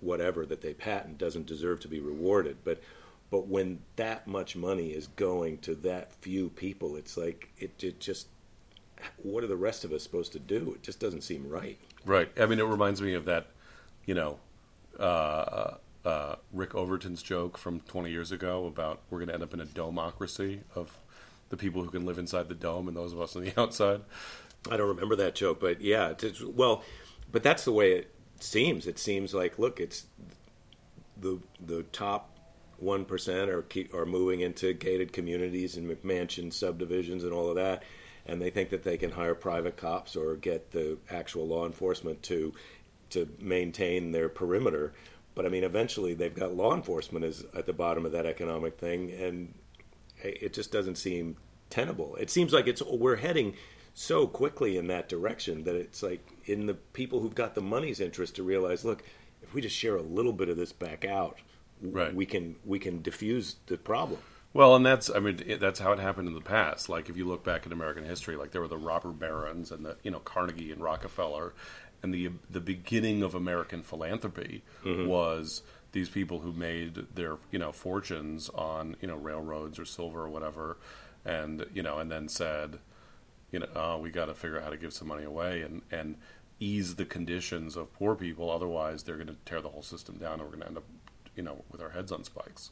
whatever 0.01 0.47
that 0.47 0.61
they 0.61 0.75
patent 0.75 1.19
doesn't 1.19 1.47
deserve 1.47 1.81
to 1.81 1.89
be 1.89 2.01
rewarded, 2.01 2.59
but. 2.65 2.83
But 3.29 3.49
when 3.49 3.81
that 3.97 4.29
much 4.29 4.55
money 4.55 4.91
is 4.91 5.09
going 5.09 5.59
to 5.59 5.75
that 5.75 6.13
few 6.13 6.49
people, 6.51 6.95
it's 6.95 7.17
like 7.17 7.49
it, 7.59 7.83
it 7.83 7.99
just 7.99 8.29
what 9.23 9.45
are 9.45 9.49
the 9.49 9.57
rest 9.57 9.85
of 9.85 9.93
us 9.93 10.03
supposed 10.03 10.33
to 10.33 10.39
do? 10.39 10.73
It 10.75 10.83
just 10.83 11.01
doesn't 11.01 11.23
seem 11.23 11.49
right. 11.49 11.79
Right. 12.05 12.31
I 12.39 12.47
mean, 12.47 12.59
it 12.59 12.65
reminds 12.65 13.03
me 13.03 13.15
of 13.15 13.25
that, 13.27 13.49
you 14.05 14.15
know, 14.15 14.39
uh, 14.99 15.75
uh, 16.07 16.37
Rick 16.53 16.75
Overton's 16.75 17.23
joke 17.23 17.59
from 17.59 17.81
20 17.81 18.11
years 18.11 18.31
ago 18.31 18.67
about 18.67 19.01
we're 19.11 19.19
going 19.19 19.29
to 19.29 19.35
end 19.35 19.43
up 19.43 19.53
in 19.53 19.61
a 19.61 19.67
domocracy 19.67 20.61
of 20.77 20.97
the 21.49 21.57
people 21.57 21.83
who 21.83 21.91
can 21.91 22.07
live 22.07 22.19
inside 22.19 22.49
the 22.49 22.55
dome 22.55 22.87
and 22.87 22.97
those 22.97 23.13
of 23.13 23.21
us 23.21 23.35
on 23.35 23.43
the 23.43 23.53
outside. 23.61 24.01
I 24.71 24.77
don't 24.77 24.89
remember 24.89 25.17
that 25.17 25.35
joke, 25.35 25.61
but 25.61 25.81
yeah, 25.81 26.15
it's, 26.21 26.43
well, 26.43 26.85
but 27.31 27.43
that's 27.43 27.65
the 27.65 27.73
way 27.73 27.93
it 27.93 28.15
seems. 28.39 28.87
It 28.87 28.99
seems 28.99 29.35
like 29.35 29.59
look, 29.59 29.81
it's 29.81 30.07
the 31.17 31.41
the 31.65 31.83
top 31.85 32.31
one 32.79 33.05
percent 33.05 33.51
are 33.51 33.65
are 33.93 34.07
moving 34.07 34.41
into 34.41 34.73
gated 34.73 35.13
communities 35.13 35.77
and 35.77 35.89
McMansion 35.89 36.53
subdivisions 36.53 37.25
and 37.25 37.33
all 37.33 37.49
of 37.49 37.57
that, 37.57 37.83
and 38.27 38.41
they 38.41 38.51
think 38.51 38.71
that 38.71 38.83
they 38.83 38.97
can 38.97 39.11
hire 39.11 39.35
private 39.35 39.77
cops 39.77 40.17
or 40.17 40.37
get 40.37 40.71
the 40.73 40.99
actual 41.11 41.47
law 41.47 41.67
enforcement 41.67 42.23
to 42.25 42.53
to 43.11 43.29
maintain 43.41 44.13
their 44.13 44.29
perimeter. 44.29 44.93
But 45.37 45.47
I 45.47 45.51
mean, 45.51 45.63
eventually 45.63 46.15
they've 46.15 46.35
got 46.35 46.57
law 46.57 46.75
enforcement 46.75 47.25
is 47.25 47.45
at 47.55 47.67
the 47.67 47.73
bottom 47.73 48.05
of 48.05 48.11
that 48.13 48.27
economic 48.27 48.79
thing, 48.79 49.13
and 49.13 49.55
it 50.23 50.53
just 50.53 50.73
doesn't 50.73 50.97
seem 50.97 51.37
tenable. 51.71 52.17
It 52.17 52.31
seems 52.31 52.53
like 52.53 52.67
it's 52.67 52.83
we're 52.83 53.17
heading 53.17 53.55
so 53.95 54.27
quickly 54.27 54.77
in 54.77 54.89
that 54.89 55.09
direction 55.09 55.65
that 55.65 55.75
it's 55.77 56.03
like 56.03 56.27
in 56.47 56.67
the 56.67 56.75
people 56.75 57.21
who've 57.21 57.35
got 57.35 57.55
the 57.55 57.61
money's 57.61 58.01
interest 58.01 58.35
to 58.37 58.43
realize, 58.43 58.85
look, 58.85 59.03
if 59.43 59.55
we 59.55 59.61
just 59.61 59.77
share 59.77 59.97
a 59.97 60.03
little 60.03 60.33
bit 60.33 60.49
of 60.49 60.57
this 60.57 60.73
back 60.73 61.05
out, 61.05 61.39
Right. 61.83 62.15
we 62.15 62.25
can 62.25 62.57
we 62.65 62.79
can 62.79 63.03
diffuse 63.03 63.57
the 63.67 63.77
problem. 63.77 64.19
Well, 64.55 64.75
and 64.75 64.87
that's 64.87 65.11
I 65.15 65.19
mean 65.19 65.43
it, 65.47 65.61
that's 65.61 65.79
how 65.81 65.93
it 65.93 65.99
happened 65.99 66.27
in 66.29 66.33
the 66.35 66.41
past. 66.41 66.89
Like 66.89 67.11
if 67.11 67.17
you 67.19 67.27
look 67.27 67.45
back 67.45 67.67
in 67.67 67.73
American 67.73 68.05
history, 68.07 68.37
like 68.37 68.53
there 68.53 68.63
were 68.63 68.69
the 68.69 68.79
robber 68.79 69.11
barons 69.11 69.71
and 69.71 69.85
the 69.85 69.97
you 70.03 70.11
know 70.11 70.21
Carnegie 70.21 70.73
and 70.73 70.81
Rockefeller, 70.83 71.53
and 72.03 72.13
the 72.13 72.31
the 72.51 72.61
beginning 72.61 73.23
of 73.23 73.35
American 73.35 73.83
philanthropy 73.83 74.63
mm-hmm. 74.85 75.07
was 75.07 75.63
these 75.93 76.09
people 76.09 76.41
who 76.41 76.53
made 76.53 77.07
their 77.15 77.39
you 77.51 77.59
know 77.59 77.73
fortunes 77.73 78.49
on 78.51 78.97
you 79.01 79.09
know 79.09 79.17
railroads 79.17 79.79
or 79.79 79.85
silver 79.85 80.25
or 80.25 80.29
whatever, 80.29 80.77
and 81.25 81.67
you 81.73 81.83
know 81.83 81.99
and 81.99 82.11
then 82.11 82.29
said, 82.29 82.79
you 83.51 83.59
know 83.59 83.69
oh, 83.75 83.99
we 83.99 84.11
got 84.11 84.27
to 84.27 84.35
figure 84.35 84.59
out 84.59 84.65
how 84.65 84.71
to 84.71 84.77
give 84.77 84.93
some 84.93 85.09
money 85.09 85.25
away 85.25 85.63
and 85.63 85.83
and 85.91 86.17
ease 86.59 86.95
the 86.95 87.05
conditions 87.05 87.77
of 87.77 87.93
poor 87.93 88.15
people. 88.15 88.51
Otherwise, 88.51 89.03
they're 89.03 89.17
going 89.17 89.27
to 89.27 89.37
tear 89.45 89.61
the 89.61 89.69
whole 89.69 89.83
system 89.83 90.17
down, 90.17 90.35
and 90.35 90.43
we're 90.43 90.49
going 90.49 90.61
to 90.61 90.67
end 90.67 90.77
up 90.77 90.85
you 91.35 91.43
know 91.43 91.65
with 91.71 91.81
our 91.81 91.91
heads 91.91 92.13
on 92.13 92.25
spikes. 92.25 92.71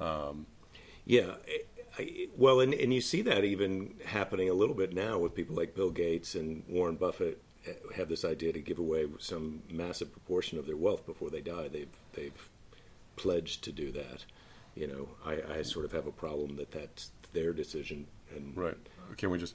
Um, 0.00 0.46
yeah. 1.04 1.34
I, 1.46 1.60
I, 1.98 2.26
well, 2.36 2.60
and, 2.60 2.72
and 2.72 2.92
you 2.92 3.02
see 3.02 3.20
that 3.22 3.44
even 3.44 3.94
happening 4.06 4.48
a 4.48 4.54
little 4.54 4.74
bit 4.74 4.94
now 4.94 5.18
with 5.18 5.34
people 5.34 5.54
like 5.54 5.74
Bill 5.74 5.90
Gates 5.90 6.34
and 6.34 6.64
Warren 6.66 6.96
Buffett 6.96 7.42
have 7.94 8.08
this 8.08 8.24
idea 8.24 8.52
to 8.52 8.60
give 8.60 8.78
away 8.78 9.06
some 9.18 9.62
massive 9.70 10.12
proportion 10.12 10.58
of 10.58 10.66
their 10.66 10.76
wealth 10.76 11.06
before 11.06 11.30
they 11.30 11.40
die. 11.40 11.68
They've 11.68 11.96
they've 12.14 12.48
pledged 13.16 13.62
to 13.64 13.72
do 13.72 13.92
that. 13.92 14.24
You 14.74 14.86
know, 14.86 15.08
I, 15.24 15.58
I 15.58 15.62
sort 15.62 15.84
of 15.84 15.92
have 15.92 16.06
a 16.06 16.12
problem 16.12 16.56
that 16.56 16.70
that's 16.72 17.10
their 17.32 17.52
decision. 17.52 18.06
And 18.34 18.56
Right. 18.56 18.76
Can 19.16 19.30
we 19.30 19.38
just 19.38 19.54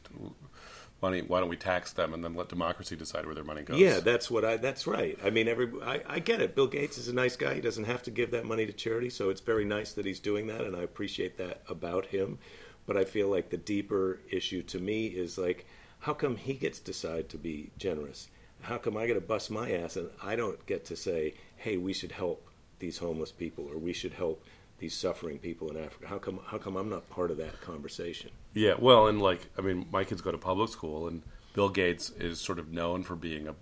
why 1.00 1.12
don't, 1.12 1.30
why 1.30 1.40
don't 1.40 1.50
we 1.50 1.58
tax 1.58 1.94
them 1.94 2.14
and 2.14 2.24
then 2.24 2.34
let 2.34 2.50
democracy 2.50 2.96
decide 2.96 3.26
where 3.26 3.36
their 3.36 3.44
money 3.44 3.62
goes? 3.62 3.80
Yeah, 3.80 4.00
that's 4.00 4.32
what 4.32 4.44
I. 4.44 4.58
That's 4.58 4.88
right. 4.88 5.18
I 5.24 5.30
mean, 5.30 5.48
every 5.48 5.70
I, 5.84 6.02
I 6.08 6.20
get 6.20 6.42
it. 6.42 6.56
Bill 6.56 6.68
Gates 6.68 6.98
is 6.98 7.08
a 7.08 7.14
nice 7.14 7.36
guy. 7.36 7.54
He 7.54 7.62
doesn't 7.62 7.84
have 7.84 8.02
to 8.04 8.12
give 8.12 8.32
that 8.32 8.46
money 8.46 8.66
to 8.66 8.74
charity, 8.74 9.10
so 9.10 9.30
it's 9.30 9.42
very 9.42 9.66
nice 9.66 9.94
that 9.94 10.06
he's 10.06 10.20
doing 10.20 10.48
that, 10.48 10.62
and 10.62 10.76
I 10.76 10.82
appreciate 10.82 11.38
that 11.38 11.62
about 11.70 12.08
him. 12.08 12.40
But 12.88 12.98
I 12.98 13.04
feel 13.04 13.28
like 13.30 13.50
the 13.50 13.58
deeper 13.58 14.20
issue 14.32 14.64
to 14.64 14.80
me 14.80 15.08
is 15.08 15.38
like, 15.38 15.68
how 16.00 16.14
come 16.14 16.36
he 16.36 16.54
gets 16.54 16.80
to 16.80 16.86
decide 16.86 17.30
to 17.30 17.38
be 17.38 17.72
generous? 17.78 18.30
How 18.62 18.78
come 18.78 18.98
I 18.98 19.06
get 19.06 19.16
to 19.16 19.22
bust 19.22 19.52
my 19.52 19.72
ass 19.72 19.96
and 19.96 20.10
I 20.24 20.36
don't 20.36 20.64
get 20.66 20.86
to 20.86 20.96
say, 20.96 21.36
hey, 21.58 21.78
we 21.78 21.94
should 21.94 22.12
help 22.12 22.48
these 22.80 22.98
homeless 22.98 23.32
people 23.32 23.68
or 23.70 23.78
we 23.78 23.94
should 23.94 24.14
help 24.14 24.44
these 24.80 24.96
suffering 24.96 25.40
people 25.40 25.70
in 25.70 25.78
Africa? 25.78 26.08
How 26.08 26.18
come? 26.18 26.40
How 26.46 26.58
come 26.58 26.76
I'm 26.76 26.90
not 26.90 27.10
part 27.10 27.32
of 27.32 27.38
that 27.38 27.62
conversation? 27.62 28.32
Yeah. 28.54 28.76
Well, 28.78 29.08
and 29.08 29.22
like 29.22 29.42
I 29.58 29.62
mean, 29.62 29.88
my 29.92 30.04
kids 30.04 30.22
go 30.22 30.32
to 30.32 30.38
public 30.38 30.70
school, 30.70 31.08
and 31.08 31.22
Bill 31.54 31.70
Gates 31.70 32.12
is 32.12 32.40
sort 32.40 32.60
of 32.60 32.72
known 32.72 33.04
for 33.04 33.16
being 33.16 33.48
a 33.48 33.56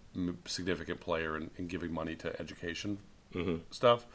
significant 0.45 1.00
player 1.00 1.38
in, 1.38 1.50
in 1.58 1.67
giving 1.67 1.93
money 1.93 2.15
to 2.15 2.39
education 2.41 2.98
mm-hmm. 3.34 3.58
stuff. 3.71 4.06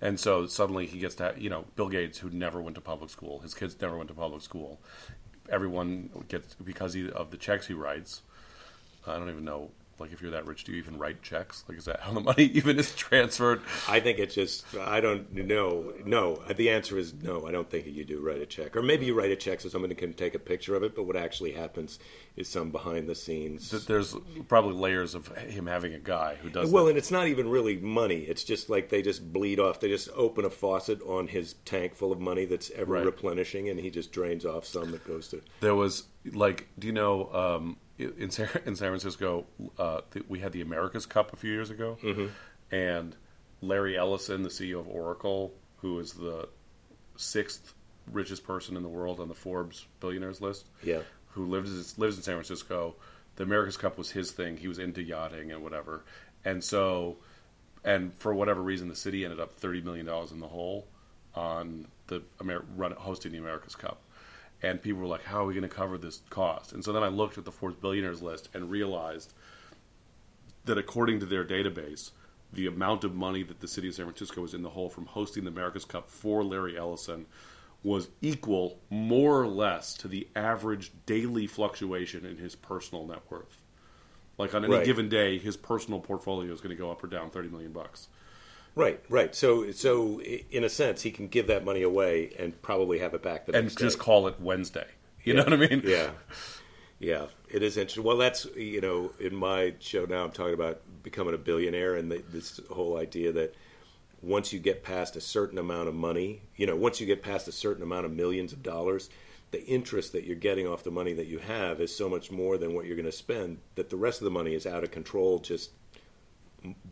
And 0.00 0.20
so 0.20 0.46
suddenly 0.46 0.86
he 0.86 0.98
gets 0.98 1.14
to, 1.16 1.34
you 1.38 1.48
know, 1.48 1.64
Bill 1.74 1.88
Gates, 1.88 2.18
who 2.18 2.30
never 2.30 2.60
went 2.60 2.74
to 2.74 2.80
public 2.80 3.10
school, 3.10 3.40
his 3.40 3.54
kids 3.54 3.76
never 3.80 3.96
went 3.96 4.08
to 4.08 4.14
public 4.14 4.42
school. 4.42 4.78
Everyone 5.50 6.10
gets 6.28 6.54
because 6.54 6.94
he, 6.94 7.10
of 7.10 7.30
the 7.30 7.36
checks 7.36 7.66
he 7.66 7.74
writes. 7.74 8.22
I 9.06 9.16
don't 9.18 9.30
even 9.30 9.44
know, 9.44 9.70
like, 9.98 10.12
if 10.12 10.20
you're 10.20 10.30
that 10.32 10.46
rich, 10.46 10.64
do 10.64 10.72
you 10.72 10.78
even 10.78 10.98
write 10.98 11.22
checks? 11.22 11.64
Like, 11.68 11.78
is 11.78 11.84
that 11.86 12.00
how 12.00 12.12
the 12.12 12.20
money 12.20 12.44
even 12.54 12.78
is 12.78 12.94
transferred? 12.94 13.60
I 13.88 14.00
think 14.00 14.18
it's 14.18 14.34
just 14.34 14.64
I 14.76 15.00
don't 15.00 15.32
know. 15.32 15.92
No, 16.04 16.36
the 16.54 16.70
answer 16.70 16.98
is 16.98 17.14
no. 17.14 17.46
I 17.46 17.52
don't 17.52 17.70
think 17.70 17.86
you 17.86 18.04
do 18.04 18.20
write 18.20 18.40
a 18.40 18.46
check, 18.46 18.76
or 18.76 18.82
maybe 18.82 19.06
you 19.06 19.14
write 19.14 19.30
a 19.30 19.36
check 19.36 19.60
so 19.60 19.68
somebody 19.68 19.94
can 19.94 20.12
take 20.12 20.34
a 20.34 20.38
picture 20.38 20.74
of 20.76 20.82
it. 20.82 20.94
But 20.94 21.04
what 21.04 21.16
actually 21.16 21.52
happens 21.52 21.98
is 22.36 22.48
some 22.48 22.70
behind 22.70 23.08
the 23.08 23.14
scenes. 23.14 23.70
There's 23.86 24.14
probably 24.48 24.74
layers 24.74 25.14
of 25.14 25.28
him 25.36 25.66
having 25.66 25.94
a 25.94 25.98
guy 25.98 26.36
who 26.42 26.50
does 26.50 26.70
Well, 26.70 26.84
that. 26.84 26.90
and 26.90 26.98
it's 26.98 27.10
not 27.10 27.26
even 27.28 27.48
really 27.48 27.76
money. 27.76 28.18
It's 28.20 28.44
just 28.44 28.68
like 28.68 28.90
they 28.90 29.00
just 29.02 29.32
bleed 29.32 29.58
off. 29.58 29.80
They 29.80 29.88
just 29.88 30.08
open 30.14 30.44
a 30.44 30.50
faucet 30.50 31.00
on 31.02 31.28
his 31.28 31.54
tank 31.64 31.94
full 31.94 32.12
of 32.12 32.20
money 32.20 32.44
that's 32.44 32.70
ever 32.72 32.94
Right. 32.94 33.04
replenishing, 33.06 33.68
and 33.68 33.80
he 33.80 33.90
just 33.90 34.12
drains 34.12 34.44
off 34.44 34.64
some 34.66 34.90
that 34.92 35.06
goes 35.06 35.28
to. 35.28 35.40
There 35.60 35.74
was 35.74 36.04
like, 36.32 36.68
do 36.78 36.86
you 36.86 36.92
know 36.92 37.32
um, 37.32 37.76
in 37.98 38.30
San, 38.30 38.48
in 38.66 38.76
San 38.76 38.88
Francisco 38.90 39.46
uh, 39.78 40.00
th- 40.12 40.24
we 40.28 40.38
had 40.40 40.52
the 40.52 40.60
America's 40.60 41.06
Cup 41.06 41.32
a 41.32 41.36
few 41.36 41.50
years 41.52 41.70
ago, 41.70 41.98
and 42.70 43.16
Larry 43.60 43.96
Ellison, 43.96 44.42
the 44.42 44.48
CEO 44.48 44.80
of 44.80 44.88
Oracle, 44.88 45.52
who 45.78 45.98
is 45.98 46.12
the 46.12 46.48
sixth 47.16 47.74
richest 48.12 48.44
person 48.44 48.76
in 48.76 48.82
the 48.82 48.88
world 48.88 49.18
on 49.20 49.28
the 49.28 49.34
Forbes 49.34 49.86
billionaires 50.00 50.40
list, 50.40 50.66
Yeah. 50.82 51.00
who 51.30 51.44
lives 51.46 51.98
lives 51.98 52.16
in 52.16 52.22
San 52.22 52.34
Francisco. 52.34 52.94
The 53.36 53.42
America's 53.42 53.76
Cup 53.76 53.98
was 53.98 54.10
his 54.12 54.30
thing. 54.30 54.56
He 54.58 54.68
was 54.68 54.78
into 54.78 55.02
yachting 55.02 55.52
and 55.52 55.62
whatever, 55.62 56.04
and 56.44 56.62
so, 56.64 57.16
and 57.84 58.14
for 58.14 58.32
whatever 58.34 58.62
reason, 58.62 58.88
the 58.88 58.96
city 58.96 59.24
ended 59.24 59.40
up 59.40 59.54
thirty 59.54 59.80
million 59.80 60.06
dollars 60.06 60.32
in 60.32 60.40
the 60.40 60.48
hole 60.48 60.86
on 61.34 61.86
the 62.06 62.22
Amer- 62.40 62.64
run, 62.76 62.92
hosting 62.92 63.32
the 63.32 63.38
America's 63.38 63.74
Cup. 63.74 63.98
And 64.62 64.80
people 64.82 65.00
were 65.00 65.06
like, 65.06 65.24
"How 65.24 65.42
are 65.42 65.46
we 65.46 65.54
going 65.54 65.68
to 65.68 65.74
cover 65.74 65.98
this 65.98 66.22
cost?" 66.30 66.72
And 66.72 66.84
so 66.84 66.92
then 66.92 67.02
I 67.02 67.08
looked 67.08 67.36
at 67.38 67.44
the 67.44 67.52
Forbes 67.52 67.76
billionaires 67.76 68.22
list 68.22 68.48
and 68.54 68.70
realized 68.70 69.34
that 70.64 70.78
according 70.78 71.20
to 71.20 71.26
their 71.26 71.44
database, 71.44 72.10
the 72.52 72.66
amount 72.66 73.04
of 73.04 73.14
money 73.14 73.42
that 73.42 73.60
the 73.60 73.68
city 73.68 73.88
of 73.88 73.94
San 73.94 74.06
Francisco 74.06 74.40
was 74.40 74.54
in 74.54 74.62
the 74.62 74.70
hole 74.70 74.88
from 74.88 75.06
hosting 75.06 75.44
the 75.44 75.50
America's 75.50 75.84
Cup 75.84 76.08
for 76.08 76.42
Larry 76.42 76.76
Ellison 76.76 77.26
was 77.82 78.08
equal, 78.20 78.80
more 78.90 79.40
or 79.42 79.46
less, 79.46 79.94
to 79.94 80.08
the 80.08 80.26
average 80.34 80.90
daily 81.04 81.46
fluctuation 81.46 82.24
in 82.24 82.36
his 82.36 82.56
personal 82.56 83.06
net 83.06 83.22
worth. 83.30 83.60
Like 84.38 84.54
on 84.54 84.64
any 84.64 84.74
Right. 84.74 84.84
given 84.84 85.08
day, 85.08 85.38
his 85.38 85.56
personal 85.56 86.00
portfolio 86.00 86.52
is 86.52 86.60
going 86.60 86.74
to 86.74 86.80
go 86.80 86.90
up 86.90 87.04
or 87.04 87.06
down 87.06 87.30
thirty 87.30 87.48
million 87.48 87.72
bucks. 87.72 88.08
Right, 88.76 89.02
right. 89.08 89.34
So, 89.34 89.72
so 89.72 90.20
in 90.20 90.62
a 90.62 90.68
sense, 90.68 91.00
he 91.00 91.10
can 91.10 91.28
give 91.28 91.46
that 91.46 91.64
money 91.64 91.80
away 91.82 92.34
and 92.38 92.60
probably 92.60 92.98
have 92.98 93.14
it 93.14 93.22
back 93.22 93.46
the 93.46 93.56
and 93.56 93.64
next 93.64 93.78
just 93.78 93.98
day. 93.98 94.04
call 94.04 94.28
it 94.28 94.38
Wednesday. 94.38 94.86
You 95.24 95.34
know 95.34 95.42
what 95.44 95.54
I 95.54 95.56
mean? 95.56 95.82
Yeah, 95.84 96.10
yeah. 97.00 97.26
It 97.48 97.62
is 97.62 97.76
interesting. 97.76 98.04
Well, 98.04 98.18
that's 98.18 98.44
you 98.54 98.80
know, 98.80 99.12
in 99.18 99.34
my 99.34 99.74
show 99.80 100.04
now, 100.04 100.22
I'm 100.24 100.30
talking 100.30 100.54
about 100.54 100.82
becoming 101.02 101.34
a 101.34 101.38
billionaire 101.38 101.96
and 101.96 102.12
the, 102.12 102.22
this 102.30 102.60
whole 102.70 102.98
idea 102.98 103.32
that 103.32 103.54
once 104.22 104.52
you 104.52 104.60
get 104.60 104.84
past 104.84 105.16
a 105.16 105.20
certain 105.20 105.58
amount 105.58 105.88
of 105.88 105.94
money, 105.94 106.42
you 106.54 106.66
know, 106.66 106.76
once 106.76 107.00
you 107.00 107.06
get 107.06 107.22
past 107.22 107.48
a 107.48 107.52
certain 107.52 107.82
amount 107.82 108.04
of 108.04 108.12
millions 108.12 108.52
of 108.52 108.62
dollars, 108.62 109.08
the 109.52 109.64
interest 109.64 110.12
that 110.12 110.24
you're 110.24 110.36
getting 110.36 110.66
off 110.66 110.84
the 110.84 110.90
money 110.90 111.14
that 111.14 111.26
you 111.26 111.38
have 111.38 111.80
is 111.80 111.94
so 111.94 112.08
much 112.08 112.30
more 112.30 112.58
than 112.58 112.74
what 112.74 112.84
you're 112.84 112.96
going 112.96 113.06
to 113.06 113.12
spend 113.12 113.58
that 113.74 113.88
the 113.88 113.96
rest 113.96 114.20
of 114.20 114.26
the 114.26 114.30
money 114.30 114.54
is 114.54 114.66
out 114.66 114.84
of 114.84 114.90
control, 114.90 115.38
just 115.38 115.70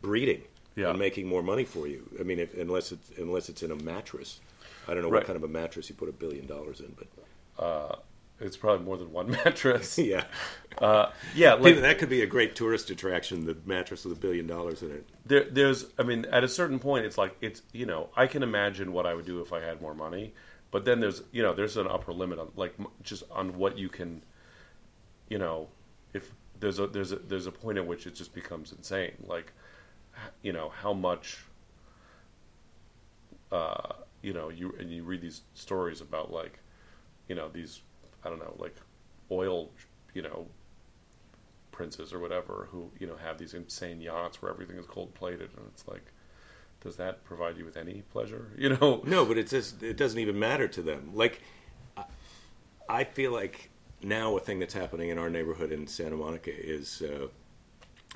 breeding 0.01 0.43
Yeah. 0.77 0.91
and 0.91 0.99
making 0.99 1.29
more 1.29 1.43
money 1.43 1.65
for 1.65 1.87
you. 1.87 2.09
I 2.19 2.23
mean, 2.25 2.39
if, 2.41 2.55
unless 2.55 2.93
it's 2.93 3.11
unless 3.19 3.49
it's 3.49 3.63
in 3.63 3.71
a 3.71 3.77
mattress. 3.77 4.41
I 4.89 4.93
don't 4.95 5.03
know 5.03 5.09
Right. 5.09 5.19
what 5.21 5.27
kind 5.27 5.37
of 5.37 5.45
a 5.45 5.49
mattress 5.49 5.89
you 5.89 5.95
put 5.95 6.09
a 6.09 6.13
billion 6.13 6.47
dollars 6.47 6.81
in, 6.81 6.95
but 6.99 7.09
Uh, 7.65 7.97
it's 8.41 8.57
probably 8.57 8.85
more 8.85 8.97
than 8.99 9.13
one 9.13 9.31
mattress. 9.45 9.97
yeah, 10.13 10.25
Uh, 10.79 11.11
yeah, 11.35 11.55
like 11.55 11.81
that 11.81 11.99
could 11.99 12.09
be 12.11 12.23
a 12.23 12.27
great 12.27 12.55
tourist 12.57 12.91
attraction. 12.91 13.47
The 13.47 13.57
mattress 13.65 14.05
with 14.05 14.19
a 14.19 14.21
billion 14.21 14.47
dollars 14.47 14.83
in 14.83 14.91
it. 14.91 15.07
there, 15.25 15.45
there's 15.51 15.87
i 15.99 16.03
mean 16.03 16.27
at 16.27 16.43
a 16.45 16.49
certain 16.49 16.79
point 16.81 17.07
it's 17.07 17.17
like 17.17 17.35
it's 17.41 17.63
you 17.73 17.87
know 17.87 18.09
i 18.17 18.27
can 18.27 18.43
imagine 18.43 18.93
what 18.93 19.07
i 19.07 19.15
would 19.15 19.25
do 19.25 19.41
if 19.41 19.53
i 19.53 19.61
had 19.61 19.81
more 19.81 19.95
money 19.95 20.35
but 20.73 20.85
then 20.85 20.99
there's 21.01 21.23
you 21.33 21.43
know 21.43 21.55
there's 21.55 21.77
an 21.79 21.87
upper 21.87 22.13
limit 22.13 22.39
on 22.41 22.49
like 22.57 22.75
just 23.03 23.23
on 23.31 23.57
what 23.57 23.79
you 23.79 23.89
can 23.89 24.21
you 25.31 25.39
know 25.39 25.69
if 26.13 26.33
there's 26.61 26.79
a 26.79 26.87
there's 26.89 27.13
a 27.13 27.17
there's 27.17 27.47
a 27.47 27.53
point 27.53 27.79
at 27.79 27.87
which 27.87 28.07
it 28.07 28.15
just 28.15 28.35
becomes 28.35 28.73
insane 28.73 29.13
like 29.27 29.47
h- 29.47 29.53
you 30.43 30.53
know 30.53 30.69
how 30.71 30.93
much 30.93 31.39
uh 33.53 33.93
you 34.23 34.33
know 34.33 34.49
you 34.49 34.75
and 34.79 34.91
you 34.91 35.03
read 35.05 35.21
these 35.21 35.43
stories 35.55 36.01
about 36.01 36.33
like 36.33 36.59
you 37.29 37.35
know 37.35 37.49
these 37.49 37.83
i 38.25 38.29
don't 38.29 38.39
know 38.39 38.55
like 38.59 38.75
oil 39.31 39.71
you 40.15 40.23
know 40.23 40.47
princes 41.73 42.13
or 42.13 42.19
whatever 42.21 42.69
who 42.71 42.91
you 42.99 43.07
know 43.07 43.17
have 43.17 43.37
these 43.39 43.55
insane 43.55 44.01
yachts 44.01 44.41
where 44.41 44.51
everything 44.51 44.77
is 44.77 44.87
gold 44.87 45.13
plated 45.15 45.51
and 45.57 45.67
it's 45.73 45.87
like 45.89 46.05
does 46.81 46.97
that 46.97 47.25
provide 47.25 47.57
you 47.57 47.65
with 47.65 47.77
any 47.77 48.03
pleasure 48.13 48.51
you 48.59 48.69
know 48.69 49.03
No, 49.05 49.25
but 49.25 49.39
it's 49.39 49.51
just, 49.51 49.83
it 49.83 49.97
doesn't 49.97 50.19
even 50.19 50.39
matter 50.39 50.69
to 50.69 50.83
them. 50.83 51.11
Like, 51.15 51.41
I- 52.89 53.05
feel 53.05 53.33
like 53.33 53.71
now 54.03 54.37
a 54.37 54.41
thing 54.41 54.59
that's 54.59 54.75
happening 54.75 55.09
in 55.09 55.19
our 55.19 55.31
neighborhood 55.31 55.73
in 55.73 55.87
Santa 55.87 56.17
Monica 56.17 56.51
is 56.55 57.03
uh, 57.03 57.29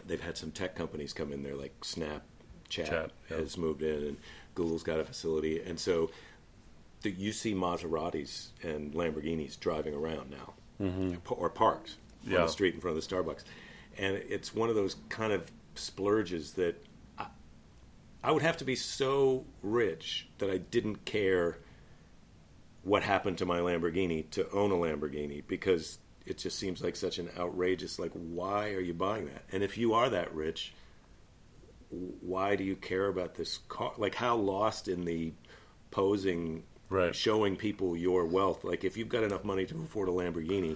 they've 0.08 0.20
had 0.20 0.36
some 0.36 0.50
tech 0.50 0.74
companies 0.74 1.12
come 1.12 1.32
in 1.32 1.42
there, 1.42 1.54
like 1.54 1.78
Snapchat 1.82 2.20
Chat, 2.68 3.10
yeah. 3.30 3.36
has 3.36 3.56
moved 3.56 3.82
in, 3.82 4.02
and 4.04 4.16
Google's 4.54 4.82
got 4.82 4.98
a 5.00 5.04
facility, 5.04 5.62
and 5.62 5.78
so 5.78 6.10
the, 7.02 7.10
you 7.10 7.32
see 7.32 7.54
Maseratis 7.54 8.48
and 8.62 8.92
Lamborghinis 8.92 9.58
driving 9.58 9.94
around 9.94 10.30
now, 10.30 10.54
mm-hmm. 10.80 11.16
or 11.30 11.48
parked 11.48 11.96
on 12.26 12.32
Yeah. 12.32 12.38
the 12.38 12.48
street 12.48 12.74
in 12.74 12.80
front 12.80 12.98
of 12.98 13.08
the 13.08 13.14
Starbucks, 13.14 13.44
and 13.96 14.16
it's 14.16 14.54
one 14.54 14.68
of 14.68 14.74
those 14.74 14.96
kind 15.08 15.32
of 15.32 15.50
splurges 15.74 16.54
that 16.54 16.82
I 18.22 18.32
would 18.32 18.42
have 18.42 18.56
to 18.58 18.64
be 18.64 18.74
so 18.74 19.44
rich 19.62 20.26
that 20.38 20.50
I 20.50 20.58
didn't 20.58 21.04
care 21.04 21.58
what 22.82 23.02
happened 23.02 23.38
to 23.38 23.46
my 23.46 23.60
Lamborghini 23.60 24.28
to 24.30 24.50
own 24.50 24.72
a 24.72 24.74
Lamborghini 24.74 25.42
because 25.46 25.98
it 26.30 26.38
just 26.38 26.58
seems 26.58 26.82
like 26.82 26.96
such 26.96 27.18
an 27.18 27.30
outrageous 27.38 27.98
like 27.98 28.12
why 28.12 28.70
are 28.72 28.80
you 28.80 28.94
buying 28.94 29.26
that? 29.26 29.44
And 29.52 29.62
if 29.62 29.78
you 29.78 29.94
are 29.94 30.08
that 30.10 30.34
rich, 30.34 30.72
why 32.20 32.56
do 32.56 32.64
you 32.64 32.76
care 32.76 33.06
about 33.06 33.34
this 33.34 33.58
car? 33.68 33.92
Like 33.96 34.14
how 34.14 34.36
lost 34.36 34.88
in 34.88 35.04
the 35.04 35.32
posing 35.90 36.64
Right. 36.90 37.14
showing 37.14 37.56
people 37.56 37.94
your 37.98 38.24
wealth. 38.24 38.64
Like 38.64 38.82
if 38.82 38.96
you've 38.96 39.10
got 39.10 39.22
enough 39.22 39.44
money 39.44 39.66
to 39.66 39.76
afford 39.76 40.08
a 40.08 40.12
Lamborghini, 40.12 40.74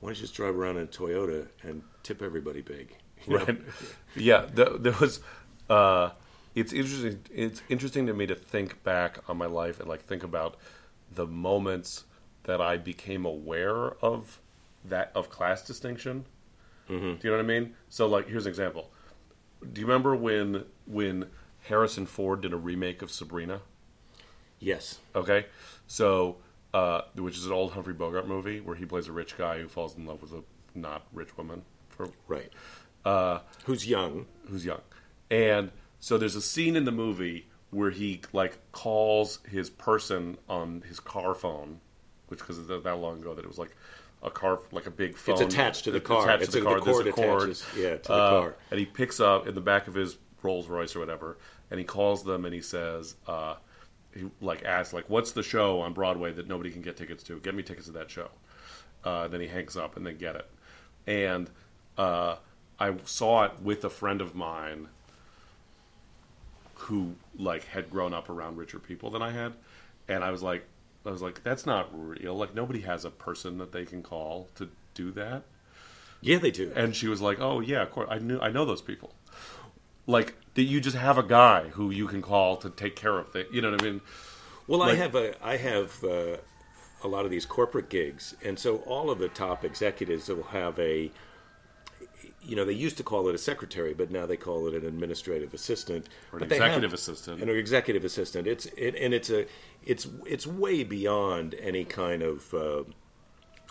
why 0.00 0.08
don't 0.08 0.16
you 0.16 0.20
just 0.20 0.34
drive 0.34 0.54
around 0.54 0.76
in 0.76 0.82
a 0.82 0.86
Toyota 0.86 1.48
and 1.62 1.82
tip 2.02 2.20
everybody 2.22 2.60
big? 2.60 2.94
You 3.26 3.38
know? 3.38 3.44
right 3.46 3.58
yeah 4.16 4.44
there, 4.52 4.76
there 4.76 4.92
was 5.00 5.20
uh 5.70 6.10
it's 6.54 6.74
interesting 6.74 7.20
it's 7.34 7.62
interesting 7.70 8.06
to 8.08 8.12
me 8.12 8.26
to 8.26 8.34
think 8.34 8.82
back 8.84 9.18
on 9.30 9.38
my 9.38 9.46
life 9.46 9.80
and 9.80 9.88
like 9.88 10.04
think 10.04 10.22
about 10.22 10.56
the 11.14 11.26
moments 11.26 12.04
that 12.42 12.60
i 12.60 12.76
became 12.76 13.24
aware 13.24 13.92
of 14.04 14.38
that 14.84 15.10
of 15.14 15.30
class 15.30 15.62
distinction. 15.66 16.24
Do 16.88 16.94
you 16.94 17.18
know 17.24 17.30
what 17.32 17.40
i 17.40 17.42
mean? 17.42 17.74
So 17.88 18.06
like 18.06 18.28
here's 18.28 18.44
an 18.46 18.50
example. 18.50 18.90
Do 19.72 19.80
you 19.80 19.86
remember 19.86 20.14
when 20.14 20.64
when 20.86 21.26
harrison 21.62 22.04
ford 22.04 22.42
did 22.42 22.52
a 22.52 22.56
remake 22.56 23.00
of 23.02 23.10
sabrina? 23.10 23.62
Yes. 24.58 24.98
Okay, 25.14 25.46
so 25.86 26.36
uh, 26.72 27.02
which 27.16 27.36
is 27.36 27.46
an 27.46 27.52
old 27.52 27.72
Humphrey 27.72 27.94
Bogart 27.94 28.26
movie 28.26 28.60
where 28.60 28.74
he 28.76 28.84
plays 28.84 29.06
a 29.08 29.12
rich 29.12 29.36
guy 29.38 29.60
who 29.60 29.68
falls 29.68 29.96
in 29.96 30.06
love 30.06 30.20
with 30.20 30.32
a 30.32 30.42
not 30.74 31.06
rich 31.12 31.36
woman 31.36 31.62
for 31.88 32.08
Right. 32.26 32.50
uh, 33.04 33.40
Who's 33.64 33.86
young? 33.86 34.26
who's 34.48 34.64
young, 34.64 34.80
and 35.30 35.70
so 36.00 36.18
there's 36.18 36.36
a 36.36 36.42
scene 36.42 36.76
in 36.76 36.84
the 36.84 36.92
movie 36.92 37.46
where 37.70 37.90
he 37.90 38.20
like 38.32 38.58
calls 38.72 39.38
his 39.50 39.70
person 39.70 40.36
on 40.48 40.82
his 40.88 41.00
car 41.00 41.34
phone, 41.34 41.80
which 42.28 42.40
because 42.40 42.58
it's 42.58 42.68
that 42.68 42.94
long 42.96 43.20
ago 43.20 43.34
that 43.34 43.44
it 43.44 43.48
was 43.48 43.58
like 43.58 43.74
a 44.24 44.30
car 44.30 44.60
like 44.72 44.86
a 44.86 44.90
big 44.90 45.16
phone. 45.16 45.34
It's 45.34 45.54
attached 45.54 45.84
to 45.84 45.90
the 45.90 46.00
car. 46.00 46.24
Attached 46.24 46.42
It's 46.44 46.52
to 46.54 46.60
the 46.60 46.66
a- 46.66 46.70
car. 46.70 46.78
the 46.80 46.84
There's 46.86 46.96
cord 46.96 47.06
a 47.06 47.12
cord. 47.12 47.42
attaches, 47.42 47.66
yeah, 47.76 47.96
to 47.96 48.08
the 48.08 48.12
Uh, 48.14 48.40
car. 48.40 48.56
and 48.70 48.80
he 48.80 48.86
picks 48.86 49.20
up 49.20 49.46
in 49.46 49.54
the 49.54 49.60
back 49.60 49.86
of 49.86 49.94
his 49.94 50.16
Rolls 50.42 50.66
Royce 50.68 50.96
or 50.96 51.00
whatever, 51.00 51.36
and 51.70 51.78
he 51.78 51.84
calls 51.84 52.24
them 52.24 52.44
and 52.44 52.52
he 52.54 52.60
says, 52.60 53.16
uh, 53.26 53.54
he 54.14 54.30
like 54.40 54.64
asks 54.64 54.92
like, 54.92 55.08
"What's 55.10 55.32
the 55.32 55.42
show 55.42 55.80
on 55.80 55.92
Broadway 55.92 56.32
that 56.32 56.46
nobody 56.48 56.70
can 56.70 56.82
get 56.82 56.96
tickets 56.96 57.22
to? 57.24 57.38
Get 57.40 57.54
me 57.54 57.62
tickets 57.62 57.86
to 57.86 57.92
that 57.92 58.10
show." 58.10 58.30
Uh, 59.04 59.28
then 59.28 59.40
he 59.40 59.46
hangs 59.46 59.76
up 59.76 59.96
and 59.96 60.06
then 60.06 60.16
get 60.16 60.36
it, 60.36 60.46
and 61.06 61.50
uh, 61.98 62.36
I 62.78 62.94
saw 63.04 63.44
it 63.44 63.60
with 63.60 63.84
a 63.84 63.90
friend 63.90 64.20
of 64.20 64.34
mine 64.34 64.88
who 66.74 67.14
like 67.36 67.64
had 67.64 67.90
grown 67.90 68.12
up 68.14 68.28
around 68.28 68.56
richer 68.56 68.78
people 68.78 69.10
than 69.10 69.22
I 69.22 69.30
had, 69.30 69.52
and 70.08 70.22
I 70.24 70.30
was 70.30 70.42
like, 70.42 70.64
I 71.06 71.10
was 71.10 71.22
like, 71.22 71.42
that's 71.42 71.66
not 71.66 71.88
real. 71.92 72.34
Like 72.34 72.54
nobody 72.54 72.80
has 72.80 73.04
a 73.04 73.10
person 73.10 73.58
that 73.58 73.72
they 73.72 73.84
can 73.84 74.02
call 74.02 74.48
to 74.54 74.70
do 74.94 75.10
that. 75.12 75.42
Yeah, 76.20 76.38
they 76.38 76.50
do. 76.50 76.72
And 76.74 76.96
she 76.96 77.06
was 77.06 77.20
like, 77.20 77.38
"Oh 77.40 77.60
yeah, 77.60 77.82
of 77.82 77.90
course. 77.90 78.08
I 78.10 78.18
knew. 78.18 78.40
I 78.40 78.50
know 78.50 78.64
those 78.64 78.80
people. 78.80 79.14
Like 80.06 80.34
that. 80.54 80.62
You 80.62 80.80
just 80.80 80.96
have 80.96 81.18
a 81.18 81.22
guy 81.22 81.68
who 81.68 81.90
you 81.90 82.06
can 82.06 82.22
call 82.22 82.56
to 82.56 82.70
take 82.70 82.96
care 82.96 83.18
of 83.18 83.30
things. 83.30 83.48
You 83.52 83.60
know 83.60 83.70
what 83.72 83.82
I 83.82 83.84
mean? 83.84 84.00
Well, 84.66 84.82
I 84.82 84.94
have 84.94 85.14
a 85.14 85.34
I 85.44 85.58
have 85.58 86.02
uh, 86.02 86.36
a 87.02 87.08
lot 87.08 87.26
of 87.26 87.30
these 87.30 87.44
corporate 87.44 87.90
gigs, 87.90 88.34
and 88.42 88.58
so 88.58 88.76
all 88.86 89.10
of 89.10 89.18
the 89.18 89.28
top 89.28 89.64
executives 89.64 90.28
will 90.28 90.42
have 90.44 90.78
a. 90.78 91.10
You 92.42 92.56
know, 92.56 92.64
they 92.64 92.72
used 92.72 92.96
to 92.98 93.02
call 93.02 93.28
it 93.28 93.34
a 93.34 93.38
secretary, 93.38 93.94
but 93.94 94.10
now 94.10 94.26
they 94.26 94.36
call 94.36 94.66
it 94.68 94.74
an 94.74 94.86
administrative 94.86 95.54
assistant. 95.54 96.08
Or 96.32 96.38
an 96.38 96.48
they 96.48 96.56
have- 96.56 96.66
executive 96.66 96.92
assistant. 96.92 97.40
And 97.40 97.50
an 97.50 97.56
executive 97.56 98.04
assistant. 98.04 98.46
It's 98.46 98.66
it, 98.76 98.94
and 98.96 99.14
it's 99.14 99.30
a 99.30 99.46
it's 99.84 100.06
it's 100.26 100.46
way 100.46 100.84
beyond 100.84 101.54
any 101.54 101.84
kind 101.84 102.22
of 102.22 102.54
uh, 102.54 102.84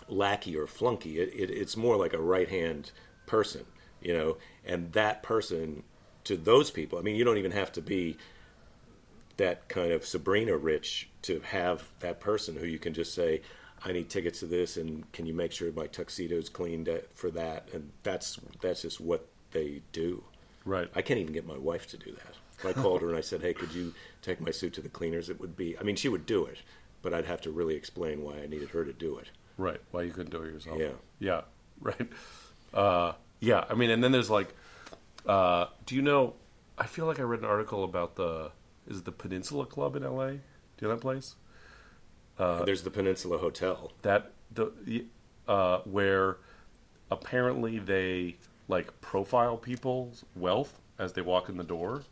lackey 0.08 0.56
or 0.56 0.66
flunky. 0.66 1.20
It, 1.20 1.28
it, 1.34 1.50
it's 1.50 1.76
more 1.76 1.96
like 1.96 2.12
a 2.12 2.20
right 2.20 2.48
hand 2.48 2.90
person, 3.26 3.64
you 4.02 4.12
know, 4.12 4.36
and 4.64 4.92
that 4.92 5.22
person 5.22 5.82
to 6.24 6.36
those 6.36 6.70
people. 6.70 6.98
I 6.98 7.02
mean, 7.02 7.16
you 7.16 7.24
don't 7.24 7.38
even 7.38 7.52
have 7.52 7.72
to 7.72 7.82
be 7.82 8.16
that 9.36 9.68
kind 9.68 9.92
of 9.92 10.06
Sabrina 10.06 10.56
rich 10.56 11.08
to 11.22 11.40
have 11.40 11.90
that 12.00 12.20
person 12.20 12.56
who 12.56 12.66
you 12.66 12.78
can 12.78 12.94
just 12.94 13.14
say, 13.14 13.42
I 13.84 13.92
need 13.92 14.08
tickets 14.08 14.40
to 14.40 14.46
this, 14.46 14.76
and 14.76 15.10
can 15.12 15.26
you 15.26 15.34
make 15.34 15.52
sure 15.52 15.70
my 15.72 15.86
tuxedo's 15.86 16.48
cleaned 16.48 16.88
for 17.14 17.30
that? 17.32 17.68
And 17.72 17.92
that's 18.02 18.38
that's 18.62 18.82
just 18.82 19.00
what 19.00 19.28
they 19.50 19.82
do. 19.92 20.24
Right. 20.64 20.88
I 20.94 21.02
can't 21.02 21.20
even 21.20 21.34
get 21.34 21.46
my 21.46 21.58
wife 21.58 21.86
to 21.88 21.98
do 21.98 22.12
that. 22.12 22.34
If 22.58 22.64
I 22.64 22.72
called 22.72 23.02
her 23.02 23.08
and 23.08 23.16
I 23.16 23.20
said, 23.20 23.42
"Hey, 23.42 23.52
could 23.52 23.72
you 23.72 23.92
take 24.22 24.40
my 24.40 24.50
suit 24.50 24.72
to 24.74 24.80
the 24.80 24.88
cleaners?" 24.88 25.28
It 25.28 25.38
would 25.38 25.56
be. 25.56 25.78
I 25.78 25.82
mean, 25.82 25.96
she 25.96 26.08
would 26.08 26.24
do 26.24 26.46
it, 26.46 26.58
but 27.02 27.12
I'd 27.12 27.26
have 27.26 27.42
to 27.42 27.50
really 27.50 27.74
explain 27.74 28.22
why 28.22 28.38
I 28.38 28.46
needed 28.46 28.70
her 28.70 28.84
to 28.84 28.92
do 28.92 29.18
it. 29.18 29.28
Right. 29.58 29.80
Why 29.90 30.02
you 30.02 30.12
couldn't 30.12 30.32
do 30.32 30.42
it 30.42 30.52
yourself? 30.52 30.78
Yeah. 30.78 30.92
Yeah. 31.18 31.40
Right. 31.80 32.08
Uh, 32.72 33.12
yeah. 33.40 33.64
I 33.68 33.74
mean, 33.74 33.90
and 33.90 34.02
then 34.02 34.12
there's 34.12 34.30
like, 34.30 34.54
uh, 35.26 35.66
do 35.84 35.96
you 35.96 36.02
know? 36.02 36.34
I 36.78 36.86
feel 36.86 37.04
like 37.04 37.18
I 37.18 37.24
read 37.24 37.40
an 37.40 37.46
article 37.46 37.82
about 37.82 38.14
the 38.14 38.52
is 38.86 38.98
it 38.98 39.04
the 39.04 39.12
Peninsula 39.12 39.66
Club 39.66 39.96
in 39.96 40.04
L.A. 40.04 40.30
Do 40.30 40.40
you 40.80 40.88
know 40.88 40.94
that 40.94 41.00
place? 41.00 41.34
There's 42.36 42.82
the 42.82 42.90
Peninsula 42.90 43.38
Hotel. 43.38 43.92
that 44.02 44.32
the 44.52 45.04
uh, 45.48 45.78
where 45.84 46.38
apparently 47.10 47.78
they 47.78 48.36
like 48.68 49.00
profile 49.00 49.56
people's 49.56 50.24
wealth 50.34 50.80
as 50.98 51.12
they 51.12 51.20
walk 51.22 51.48
in 51.48 51.56
the 51.56 51.64
door, 51.64 52.02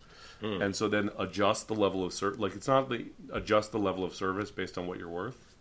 Hmm. 0.40 0.60
and 0.60 0.74
so 0.76 0.88
then 0.88 1.10
adjust 1.18 1.68
the 1.68 1.74
level 1.74 2.04
of 2.04 2.12
ser- 2.12 2.34
like 2.34 2.54
it's 2.54 2.68
not 2.68 2.88
the 2.88 3.06
adjust 3.32 3.72
the 3.72 3.78
level 3.78 4.04
of 4.04 4.14
service 4.14 4.50
based 4.50 4.76
on 4.76 4.86
what 4.86 4.98
you're 4.98 5.08
worth. 5.08 5.54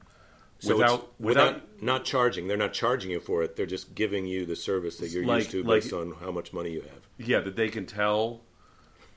So 0.60 0.76
without 0.78 1.12
without 1.20 1.54
without 1.56 1.82
not 1.84 2.06
charging. 2.06 2.48
They're 2.48 2.58
not 2.58 2.74
charging 2.74 3.10
you 3.12 3.20
for 3.20 3.42
it. 3.44 3.56
They're 3.56 3.66
just 3.66 3.96
giving 3.96 4.26
you 4.26 4.46
the 4.46 4.56
service 4.56 4.98
that 4.98 5.10
you're 5.10 5.26
Like- 5.26 5.40
used 5.40 5.52
to 5.52 5.64
like- 5.64 5.82
based 5.84 5.94
on 5.94 6.14
how 6.20 6.32
much 6.32 6.52
money 6.54 6.72
you 6.72 6.82
have. 6.82 7.02
yeah 7.18 7.40
that 7.40 7.56
they 7.56 7.70
can 7.70 7.86
tell 7.86 8.42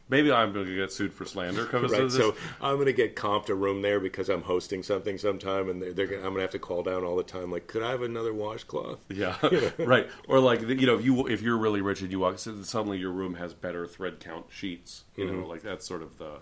maybe 0.08 0.30
I'm 0.32 0.52
going 0.52 0.66
to 0.66 0.76
get 0.76 0.92
sued 0.92 1.12
for 1.12 1.24
slander 1.24 1.64
because 1.66 1.92
Right, 1.92 1.98
of 1.98 2.12
this. 2.12 2.18
so 2.18 2.36
I'm 2.60 2.76
going 2.76 2.86
to 2.86 2.92
get 2.92 3.16
comped 3.16 3.48
a 3.48 3.54
room 3.54 3.82
there 3.82 4.00
because 4.00 4.28
I'm 4.28 4.42
hosting 4.42 4.82
something 4.82 5.18
sometime, 5.18 5.68
and 5.68 5.82
they're, 5.82 5.92
they're 5.92 6.06
gonna, 6.06 6.18
I'm 6.22 6.28
going 6.28 6.36
to 6.36 6.42
have 6.42 6.50
to 6.52 6.58
call 6.58 6.82
down 6.82 7.04
all 7.04 7.16
the 7.16 7.22
time. 7.22 7.50
Like, 7.50 7.66
could 7.66 7.82
I 7.82 7.90
have 7.90 8.02
another 8.02 8.32
washcloth? 8.32 9.04
Yeah, 9.10 9.36
right. 9.84 10.08
Or 10.28 10.40
like 10.40 10.62
you 10.62 10.86
know, 10.86 10.98
if 10.98 11.04
you 11.04 11.26
if 11.28 11.42
you're 11.42 11.58
really 11.58 11.80
rich 11.80 12.00
and 12.00 12.10
you 12.10 12.20
walk, 12.20 12.38
suddenly 12.38 12.98
your 12.98 13.10
room 13.10 13.34
has 13.34 13.54
better 13.54 13.86
thread 13.86 14.20
count 14.20 14.46
sheets. 14.50 15.04
You 15.16 15.24
Mm-hmm. 15.24 15.40
know, 15.40 15.46
like 15.46 15.62
that's 15.62 15.86
sort 15.86 16.02
of 16.02 16.16
the 16.18 16.40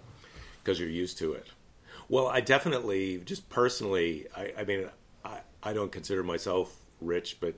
because 0.63 0.79
you're 0.79 0.89
used 0.89 1.19
to 1.19 1.33
it. 1.33 1.49
Well, 2.09 2.27
I 2.29 2.41
definitely, 2.41 3.19
just 3.25 3.49
personally, 3.49 4.27
I, 4.37 4.53
I 4.59 4.65
mean, 4.65 4.89
I, 5.25 5.41
I 5.63 5.73
don't 5.73 5.91
consider 5.93 6.23
myself 6.23 6.75
rich, 7.01 7.39
but 7.41 7.55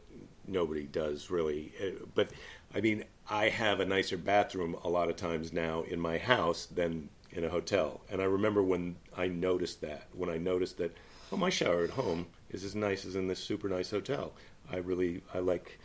nobody 0.47 0.85
does 0.85 1.31
really. 1.31 1.73
Uh, 1.83 2.05
But 2.14 2.31
I 2.75 2.81
mean, 2.81 3.05
I 3.29 3.49
have 3.49 3.81
a 3.81 3.87
nicer 3.87 4.17
bathroom 4.17 4.77
a 4.85 4.89
lot 4.89 5.09
of 5.09 5.17
times 5.17 5.53
now 5.53 5.83
in 5.83 5.99
my 6.01 6.19
house 6.19 6.67
than 6.67 7.09
in 7.31 7.45
a 7.45 7.49
hotel. 7.49 8.01
And 8.11 8.21
I 8.21 8.25
remember 8.25 8.63
when 8.63 8.97
I 9.17 9.29
noticed 9.29 9.81
that, 9.81 10.07
when 10.13 10.31
I 10.31 10.37
noticed 10.37 10.79
that, 10.79 10.97
oh, 11.33 11.37
my 11.37 11.51
shower 11.51 11.85
at 11.85 11.91
home 11.91 12.27
is 12.51 12.65
as 12.65 12.75
nice 12.75 13.05
as 13.05 13.17
in 13.17 13.27
this 13.29 13.41
super 13.41 13.69
nice 13.69 13.91
hotel. 13.91 14.33
I 14.71 14.77
really, 14.77 15.23
I 15.33 15.39
like 15.39 15.79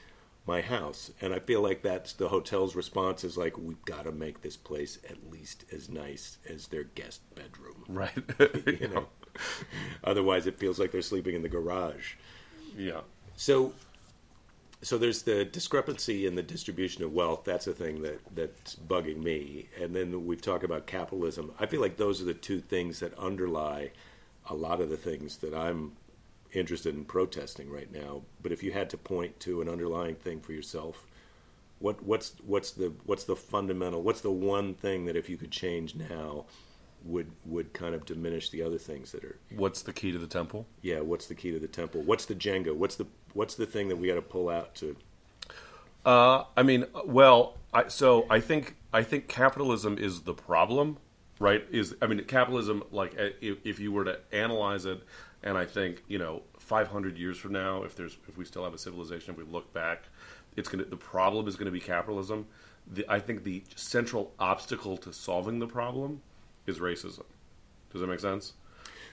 my 0.46 0.62
house. 0.62 1.12
And 1.22 1.34
I 1.34 1.40
feel 1.40 1.62
like 1.62 1.82
that's 1.82 2.14
the 2.14 2.28
hotel's 2.30 2.76
response 2.76 3.24
is 3.24 3.38
like, 3.38 3.58
we've 3.58 3.84
got 3.86 4.04
to 4.04 4.12
make 4.12 4.42
this 4.42 4.58
place 4.58 5.00
at 5.10 5.32
least 5.32 5.66
as 5.72 5.90
nice 5.90 6.38
as 6.50 6.68
their 6.68 6.84
guest 6.84 7.22
bedroom. 7.36 7.86
right. 7.88 8.12
You 8.82 8.88
know? 8.90 9.08
Otherwise, 10.04 10.46
it 10.48 10.60
feels 10.60 10.80
like 10.80 10.92
they're 10.92 11.02
sleeping 11.02 11.36
in 11.36 11.42
the 11.42 11.50
garage. 11.50 12.14
yeah. 12.78 13.02
So, 13.36 13.74
so 14.82 14.98
there's 14.98 15.24
the 15.24 15.44
discrepancy 15.44 16.26
in 16.26 16.36
the 16.36 16.44
distribution 16.44 17.04
of 17.04 17.14
wealth. 17.14 17.44
That's 17.44 17.68
a 17.68 17.74
thing 17.74 18.02
that 18.04 18.20
that's 18.34 18.76
bugging 18.76 19.22
me. 19.22 19.68
And 19.80 19.96
then 19.96 20.26
we've 20.26 20.42
talked 20.42 20.64
about 20.64 20.88
capitalism. 20.88 21.52
I 21.60 21.66
feel 21.66 21.82
like 21.82 21.98
those 21.98 22.22
are 22.22 22.26
the 22.26 22.34
two 22.34 22.60
things 22.60 23.00
that 23.00 23.18
underlie 23.18 23.92
a 24.50 24.56
lot 24.56 24.82
of 24.82 24.90
the 24.90 24.98
things 24.98 25.38
that 25.38 25.54
I'm 25.54 25.94
interested 26.54 26.96
in 26.96 27.06
protesting 27.06 27.70
right 27.70 27.92
now. 27.92 28.22
But 28.42 28.52
if 28.52 28.64
you 28.64 28.72
had 28.72 28.90
to 28.92 28.98
point 28.98 29.40
to 29.42 29.62
an 29.62 29.70
underlying 29.70 30.16
thing 30.16 30.40
for 30.40 30.54
yourself, 30.54 31.06
what 31.80 32.02
what's 32.04 32.34
what's 32.46 32.72
the 32.72 32.94
what's 33.06 33.26
the 33.26 33.36
fundamental? 33.36 34.02
What's 34.02 34.22
the 34.22 34.32
one 34.32 34.74
thing 34.74 35.06
that 35.06 35.18
if 35.18 35.30
you 35.30 35.38
could 35.38 35.52
change 35.52 35.96
now 35.96 36.46
would 37.04 37.32
would 37.46 37.74
kind 37.74 37.96
of 37.96 38.06
diminish 38.06 38.50
the 38.50 38.62
other 38.62 38.78
things 38.78 39.12
that 39.12 39.24
are 39.24 39.38
What's 39.56 39.82
the 39.82 39.94
key 39.94 40.12
to 40.12 40.18
the 40.18 40.28
temple? 40.28 40.68
yeah, 40.82 41.00
what's 41.00 41.28
the 41.28 41.36
key 41.36 41.52
to 41.52 41.60
the 41.60 41.68
temple? 41.68 42.02
What's 42.02 42.26
the 42.26 42.36
Jenga? 42.36 42.76
What's 42.76 42.96
the 42.96 43.08
what's 43.34 43.56
the 43.56 43.66
thing 43.66 43.88
that 43.90 43.96
we 43.96 44.08
got 44.08 44.16
to 44.16 44.22
pull 44.22 44.50
out 44.50 44.76
to? 44.76 44.96
Uh, 46.06 46.46
I 46.56 46.64
mean, 46.64 46.86
well, 47.06 47.58
I, 47.74 47.88
so 47.88 48.26
I 48.30 48.40
think 48.40 48.76
I 48.94 49.04
think 49.04 49.28
capitalism 49.28 49.98
is 49.98 50.22
the 50.22 50.34
problem, 50.34 50.98
right? 51.40 51.66
Is 51.72 51.96
I 52.02 52.08
mean, 52.08 52.24
capitalism 52.26 52.84
like 52.92 53.20
uh, 53.20 53.30
if, 53.42 53.58
if 53.64 53.80
you 53.80 53.92
were 53.92 54.06
to 54.06 54.20
analyze 54.32 54.86
it, 54.86 55.02
and 55.44 55.58
I 55.58 55.66
think 55.66 56.04
you 56.08 56.18
know, 56.18 56.44
500 56.60 57.18
years 57.18 57.38
from 57.38 57.54
now, 57.54 57.84
if 57.84 57.96
there's 57.96 58.18
if 58.28 58.38
we 58.38 58.46
still 58.46 58.64
have 58.64 58.74
a 58.74 58.78
civilization, 58.78 59.32
if 59.32 59.38
we 59.38 59.44
look 59.44 59.72
back, 59.74 60.04
it's 60.56 60.70
gonna 60.70 60.86
the 60.86 60.98
problem 60.98 61.48
is 61.48 61.56
gonna 61.56 61.72
be 61.72 61.82
capitalism. 61.82 62.48
The, 62.92 63.06
I 63.08 63.20
think 63.20 63.44
the 63.44 63.64
central 63.76 64.34
obstacle 64.40 64.98
to 64.98 65.14
solving 65.14 65.60
the 65.60 65.68
problem 65.68 66.22
is 66.70 66.80
racism. 66.80 67.24
Does 67.92 68.02
that 68.02 68.08
make 68.08 68.20
sense? 68.20 68.54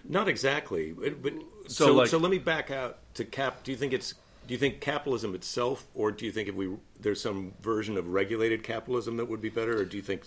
Not 0.08 0.28
exactly, 0.28 0.92
but, 0.92 1.20
but 1.22 1.32
So, 1.66 1.86
so 1.86 1.94
like- 1.94 2.08
so 2.08 2.18
let 2.18 2.30
me 2.30 2.38
back 2.38 2.70
out 2.70 2.98
to 3.14 3.24
cap. 3.24 3.64
Do 3.64 3.72
you 3.72 3.76
think 3.76 3.92
it's 3.92 4.14
do 4.46 4.54
you 4.54 4.58
think 4.58 4.80
capitalism 4.80 5.34
itself, 5.34 5.88
or 5.96 6.12
do 6.12 6.24
you 6.24 6.30
think 6.30 6.48
if 6.48 6.54
we 6.54 6.68
there's 7.00 7.20
some 7.20 7.52
version 7.60 7.96
of 7.96 8.06
regulated 8.08 8.62
capitalism 8.62 9.16
that 9.16 9.24
would 9.28 9.40
be 9.42 9.48
better, 9.48 9.78
or 9.80 9.84
do 9.84 9.96
you 9.96 10.02
think 10.04 10.22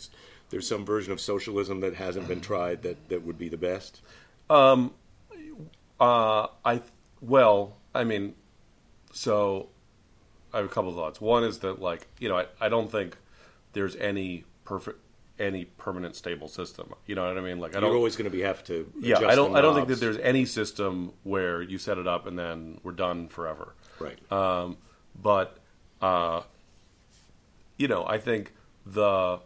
there's 0.50 0.68
some 0.68 0.84
version 0.86 1.14
of 1.14 1.22
socialism 1.22 1.80
that 1.80 1.94
hasn't 1.96 2.28
been 2.28 2.42
tried 2.42 2.82
that 2.82 3.08
that 3.08 3.24
would 3.24 3.38
be 3.38 3.48
the 3.48 3.58
best? 3.58 4.02
Um, 4.50 4.94
Uh, 6.00 6.48
I 6.66 6.82
well, 7.22 7.78
I 7.94 8.04
mean, 8.04 8.36
so 9.14 9.70
I 10.54 10.58
have 10.58 10.66
a 10.66 10.70
couple 10.70 10.90
of 10.90 10.96
thoughts. 10.96 11.22
One 11.22 11.44
is 11.44 11.60
that 11.60 11.82
like 11.82 12.08
you 12.20 12.28
know, 12.30 12.38
I, 12.38 12.46
I 12.60 12.70
don't 12.70 12.92
think 12.92 13.18
there's 13.74 13.96
any 13.96 14.44
perfect 14.66 15.00
any 15.40 15.66
permanent 15.66 16.16
stable 16.16 16.48
system. 16.48 16.94
You 17.06 17.16
know 17.16 17.28
what 17.28 17.38
I 17.38 17.42
mean? 17.42 17.60
Like 17.60 17.76
I 17.76 17.80
You're 17.80 17.96
always 17.96 18.16
going 18.16 18.30
to 18.30 18.36
be 18.36 18.44
have 18.44 18.64
to 18.66 18.92
yeah, 19.00 19.18
adjust 19.18 19.32
I 19.32 19.36
don't. 19.36 19.56
I 19.56 19.62
don't 19.62 19.76
think 19.76 19.88
that 19.88 20.00
there's 20.00 20.18
any 20.18 20.46
system 20.46 21.14
where 21.24 21.62
you 21.62 21.78
set 21.78 21.98
it 21.98 22.08
up 22.08 22.28
and 22.28 22.38
then 22.38 22.80
we're 22.84 22.92
done 22.92 23.28
forever. 23.30 23.76
right. 24.00 24.20
Um, 24.32 24.78
but 25.20 25.58
uh, 26.02 26.42
you 27.78 27.88
know, 27.88 28.06
I 28.06 28.18
think 28.18 28.54
the 28.86 29.40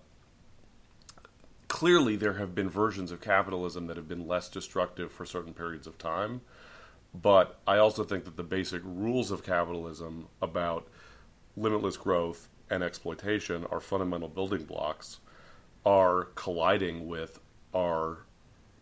clearly 1.67 2.15
there 2.15 2.33
have 2.33 2.53
been 2.53 2.69
versions 2.69 3.11
of 3.11 3.21
capitalism 3.21 3.87
that 3.87 3.97
have 3.97 4.07
been 4.07 4.27
less 4.27 4.49
destructive 4.49 5.11
for 5.11 5.25
certain 5.25 5.53
periods 5.53 5.87
of 5.87 5.97
time. 5.97 6.41
But 7.13 7.59
I 7.67 7.77
also 7.77 8.03
think 8.03 8.25
that 8.25 8.37
the 8.37 8.43
basic 8.43 8.81
rules 8.83 9.29
of 9.29 9.43
capitalism 9.43 10.27
about 10.41 10.87
limitless 11.55 11.95
growth 11.95 12.49
and 12.69 12.83
exploitation 12.83 13.65
are 13.71 13.79
fundamental 13.79 14.27
building 14.27 14.63
blocks 14.63 15.19
are 15.85 16.25
colliding 16.35 17.07
with 17.07 17.39
our 17.73 18.19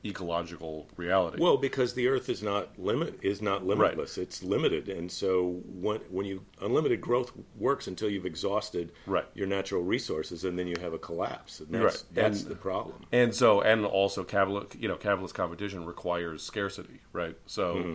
ecological 0.03 0.87
reality. 0.97 1.37
Well, 1.39 1.57
because 1.57 1.93
the 1.93 2.07
Earth 2.07 2.27
is 2.27 2.41
not 2.41 2.77
limit 2.79 3.19
is 3.21 3.41
not 3.41 3.65
limitless; 3.65 4.17
it's 4.17 4.41
limited, 4.41 4.89
and 4.89 5.11
so 5.11 5.61
when 5.67 5.99
when 6.09 6.25
you 6.25 6.43
unlimited 6.59 7.01
growth 7.01 7.31
works 7.57 7.87
until 7.87 8.09
you've 8.09 8.25
exhausted 8.25 8.91
Right. 9.05 9.25
your 9.35 9.45
natural 9.47 9.83
resources, 9.83 10.43
and 10.43 10.57
then 10.57 10.67
you 10.67 10.75
have 10.81 10.93
a 10.93 10.97
collapse, 10.97 11.59
and 11.59 11.69
that's 11.69 11.83
Right. 11.83 12.03
that's 12.13 12.41
And- 12.41 12.49
the 12.51 12.55
problem. 12.55 13.05
and 13.11 13.35
so 13.35 13.61
and 13.61 13.85
also 13.85 14.23
capitalist 14.23 14.75
you 14.75 14.87
know 14.87 14.95
capitalist 14.97 15.35
competition 15.35 15.85
requires 15.85 16.41
scarcity 16.41 17.01
right 17.13 17.37
so 17.45 17.75
Mm-hmm. 17.75 17.93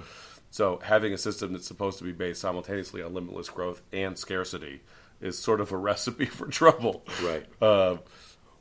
so 0.50 0.78
having 0.84 1.12
a 1.12 1.18
system 1.18 1.52
that's 1.52 1.66
supposed 1.66 1.98
to 1.98 2.04
be 2.04 2.12
based 2.12 2.40
simultaneously 2.40 3.02
on 3.02 3.14
limitless 3.14 3.48
growth 3.48 3.82
and 3.92 4.16
scarcity 4.16 4.80
is 5.20 5.36
sort 5.38 5.60
of 5.60 5.72
a 5.72 5.76
recipe 5.90 6.26
for 6.26 6.46
trouble 6.46 7.04
Right. 7.22 7.46
uh, 7.60 7.96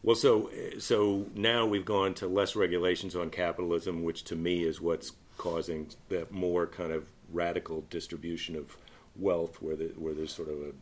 Well, 0.06 0.16
so 0.16 0.52
so 0.78 1.26
now 1.34 1.66
we've 1.66 1.84
gone 1.84 2.14
to 2.16 2.28
less 2.28 2.56
regulations 2.56 3.16
on 3.16 3.32
capitalism, 3.32 4.04
which 4.04 4.24
to 4.26 4.36
me 4.36 4.64
is 4.64 4.80
what's 4.80 5.14
causing 5.38 5.88
that 6.10 6.32
more 6.32 6.68
kind 6.68 6.92
of 6.92 7.08
radical 7.34 7.82
distribution 7.90 8.56
of 8.56 8.78
wealth, 9.16 9.64
where 9.64 9.76
the, 9.76 9.86
where 9.98 10.14
there's 10.14 10.32
sort 10.32 10.50
of 10.50 10.60
a 10.60 10.74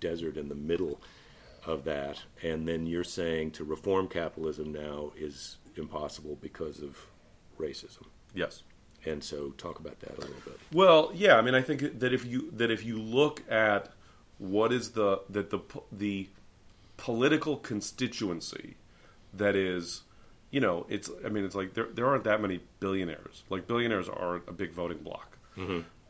desert 0.00 0.36
in 0.36 0.48
the 0.48 0.56
middle 0.56 1.00
of 1.64 1.84
that. 1.84 2.20
And 2.42 2.66
then 2.66 2.86
you're 2.86 3.04
saying 3.04 3.52
to 3.52 3.64
reform 3.64 4.08
capitalism 4.08 4.72
now 4.72 5.12
is 5.16 5.58
impossible 5.76 6.36
because 6.40 6.82
of 6.82 6.98
racism. 7.60 8.06
yes 8.34 8.64
And 9.06 9.22
so 9.22 9.50
talk 9.50 9.78
about 9.78 10.00
that 10.00 10.18
a 10.18 10.20
little 10.22 10.42
bit. 10.44 10.58
Well, 10.72 11.12
yeah, 11.14 11.36
I 11.36 11.42
mean, 11.42 11.54
I 11.54 11.62
think 11.62 12.00
that 12.00 12.12
if 12.12 12.26
you 12.26 12.50
that 12.56 12.72
if 12.72 12.84
you 12.84 13.00
look 13.00 13.48
at 13.48 13.92
what 14.38 14.72
is 14.72 14.90
the 14.90 15.20
that 15.30 15.50
the 15.50 15.60
the 15.92 16.28
political 17.02 17.56
constituency 17.56 18.76
that 19.34 19.56
is, 19.56 20.02
you 20.52 20.60
know, 20.60 20.86
it's 20.88 21.10
I 21.26 21.30
mean, 21.30 21.44
it's 21.44 21.56
like 21.56 21.74
there 21.74 21.88
there 21.92 22.06
aren't 22.06 22.22
that 22.24 22.40
many 22.40 22.60
billionaires. 22.78 23.42
Like 23.50 23.66
billionaires 23.66 24.08
aren't 24.08 24.48
a 24.48 24.52
big 24.52 24.72
voting 24.72 24.98
block. 24.98 25.36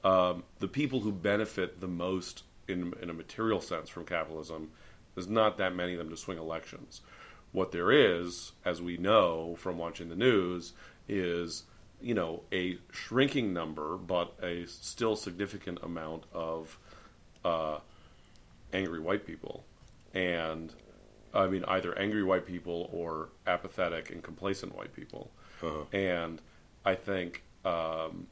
Um, 0.05 0.45
the 0.59 0.69
people 0.69 1.01
who 1.01 1.11
benefit 1.11 1.81
the 1.81 1.89
most 1.89 2.43
in 2.69 2.93
in 3.01 3.09
a 3.09 3.15
material 3.15 3.63
sense 3.63 3.89
from 3.89 4.05
capitalism, 4.05 4.71
there's 5.15 5.29
not 5.29 5.57
that 5.57 5.75
many 5.75 5.93
of 5.93 5.99
them 5.99 6.11
to 6.11 6.17
swing 6.17 6.37
elections. 6.37 7.01
What 7.53 7.73
there 7.73 7.91
is, 7.91 8.53
as 8.63 8.83
we 8.83 8.99
know 8.99 9.57
from 9.57 9.79
watching 9.79 10.11
the 10.11 10.17
news, 10.17 10.75
is 11.09 11.63
you 12.03 12.13
know 12.13 12.43
a 12.53 12.77
shrinking 12.91 13.55
number, 13.55 13.97
but 13.97 14.35
a 14.43 14.67
still 14.67 15.17
significant 15.17 15.79
amount 15.83 16.25
of 16.35 16.79
uh, 17.47 17.79
angry 18.75 19.01
white 19.01 19.25
people, 19.27 19.65
and 20.13 20.75
I 21.35 21.47
mean 21.47 21.65
either 21.67 21.97
angry 21.99 22.23
white 22.23 22.47
people 22.47 22.91
or 22.93 23.29
apathetic 23.47 24.11
and 24.11 24.23
complacent 24.23 24.75
white 24.77 24.95
people, 24.95 25.31
and 25.93 26.41
I 26.85 26.95
think 26.95 27.43
um, 27.65 28.27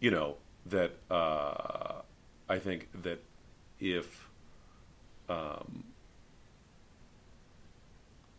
you 0.00 0.10
know 0.10 0.36
that 0.66 0.92
uh, 1.10 2.02
I 2.48 2.58
think 2.58 2.88
that 3.02 3.22
if 3.78 4.28
um, 5.28 5.84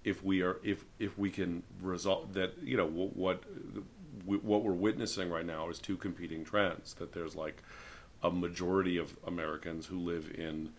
if 0.03 0.23
we 0.23 0.41
are 0.41 0.57
if 0.63 0.83
if 0.99 1.17
we 1.17 1.29
can 1.29 1.63
resolve 1.81 2.33
that 2.33 2.53
you 2.63 2.77
know 2.77 2.87
what 2.87 3.15
what 3.15 3.43
what 4.25 4.63
we're 4.63 4.73
witnessing 4.73 5.29
right 5.29 5.45
now 5.45 5.69
is 5.69 5.79
two 5.79 5.97
competing 5.97 6.43
trends 6.43 6.93
that 6.95 7.13
there's 7.13 7.35
like 7.35 7.61
a 8.23 8.29
majority 8.29 8.97
of 8.97 9.15
Americans 9.25 9.85
who 9.85 9.99
live 9.99 10.31
in 10.35 10.69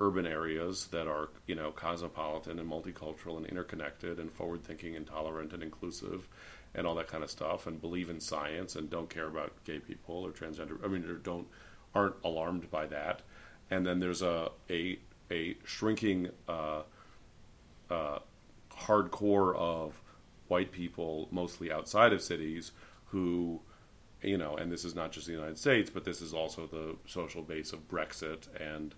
urban 0.00 0.26
areas 0.26 0.86
that 0.88 1.08
are 1.08 1.28
you 1.46 1.54
know 1.54 1.70
cosmopolitan 1.72 2.58
and 2.58 2.70
multicultural 2.70 3.36
and 3.36 3.46
interconnected 3.46 4.18
and 4.18 4.32
forward 4.32 4.62
thinking 4.62 4.94
and 4.94 5.06
tolerant 5.06 5.52
and 5.52 5.62
inclusive 5.62 6.28
and 6.74 6.86
all 6.86 6.94
that 6.94 7.08
kind 7.08 7.24
of 7.24 7.30
stuff 7.30 7.66
and 7.66 7.80
believe 7.80 8.10
in 8.10 8.20
science 8.20 8.76
and 8.76 8.90
don't 8.90 9.10
care 9.10 9.26
about 9.26 9.52
gay 9.64 9.78
people 9.78 10.16
or 10.16 10.30
transgender 10.30 10.82
I 10.84 10.88
mean 10.88 11.04
or 11.04 11.14
don't 11.14 11.46
aren't 11.94 12.16
alarmed 12.24 12.70
by 12.70 12.86
that. 12.86 13.22
And 13.70 13.86
then 13.86 14.00
there's 14.00 14.22
a 14.22 14.50
a 14.70 14.98
a 15.30 15.56
shrinking 15.64 16.30
uh, 16.48 16.82
uh, 17.90 18.18
hardcore 18.72 19.54
of 19.56 20.00
white 20.48 20.72
people, 20.72 21.28
mostly 21.30 21.70
outside 21.70 22.14
of 22.14 22.22
cities, 22.22 22.72
who, 23.06 23.60
you 24.22 24.38
know, 24.38 24.56
and 24.56 24.72
this 24.72 24.84
is 24.86 24.94
not 24.94 25.12
just 25.12 25.26
the 25.26 25.34
United 25.34 25.58
States, 25.58 25.90
but 25.90 26.04
this 26.04 26.22
is 26.22 26.32
also 26.32 26.66
the 26.66 26.96
social 27.06 27.42
base 27.42 27.74
of 27.74 27.86
Brexit 27.88 28.48
and 28.58 28.94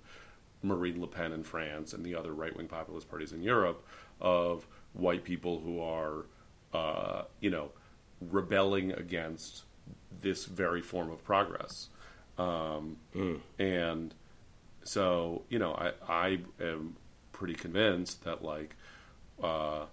Marine 0.63 1.01
Le 1.01 1.07
Pen 1.07 1.33
in 1.33 1.43
France 1.43 1.93
and 1.93 2.05
the 2.05 2.15
other 2.15 2.33
right 2.33 2.57
wing 2.57 2.69
populist 2.69 3.09
parties 3.09 3.33
in 3.33 3.43
Europe, 3.43 3.85
of 4.21 4.67
white 4.93 5.25
people 5.25 5.61
who 5.61 5.81
are, 5.81 6.27
uh, 6.75 7.23
you 7.41 7.51
know, 7.51 7.71
rebelling 8.21 8.93
against 8.93 9.65
this 10.21 10.45
very 10.45 10.83
form 10.83 11.11
of 11.11 11.25
progress. 11.25 11.89
Um, 12.39 12.97
mm. 13.15 13.41
And 13.59 14.15
so, 14.85 15.43
you 15.49 15.59
know, 15.59 15.73
I, 15.75 15.93
I 16.09 16.39
am 16.61 16.97
pretty 17.33 17.55
convinced 17.55 18.25
that, 18.25 18.43
like, 18.43 18.75
uh, 19.43 19.87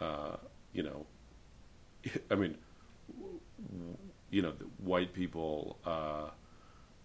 uh, 0.00 0.36
you 0.72 0.82
know, 0.82 1.06
I 2.30 2.34
mean, 2.34 2.56
you 4.30 4.42
know, 4.42 4.52
white 4.78 5.12
people, 5.12 5.78
uh, 5.84 6.30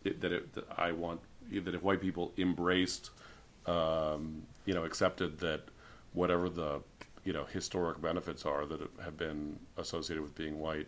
it, 0.03 0.22
that, 0.22 0.32
it, 0.32 0.53
that 0.53 0.66
I 0.78 0.91
want, 0.91 1.22
that 1.59 1.75
if 1.75 1.83
white 1.83 2.01
people 2.01 2.33
embraced, 2.37 3.11
um, 3.65 4.43
you 4.65 4.73
know, 4.73 4.83
accepted 4.83 5.39
that 5.39 5.61
whatever 6.13 6.49
the, 6.49 6.81
you 7.23 7.33
know, 7.33 7.45
historic 7.45 8.01
benefits 8.01 8.45
are 8.45 8.65
that 8.65 8.81
have 9.03 9.17
been 9.17 9.59
associated 9.77 10.21
with 10.23 10.35
being 10.35 10.59
white 10.59 10.87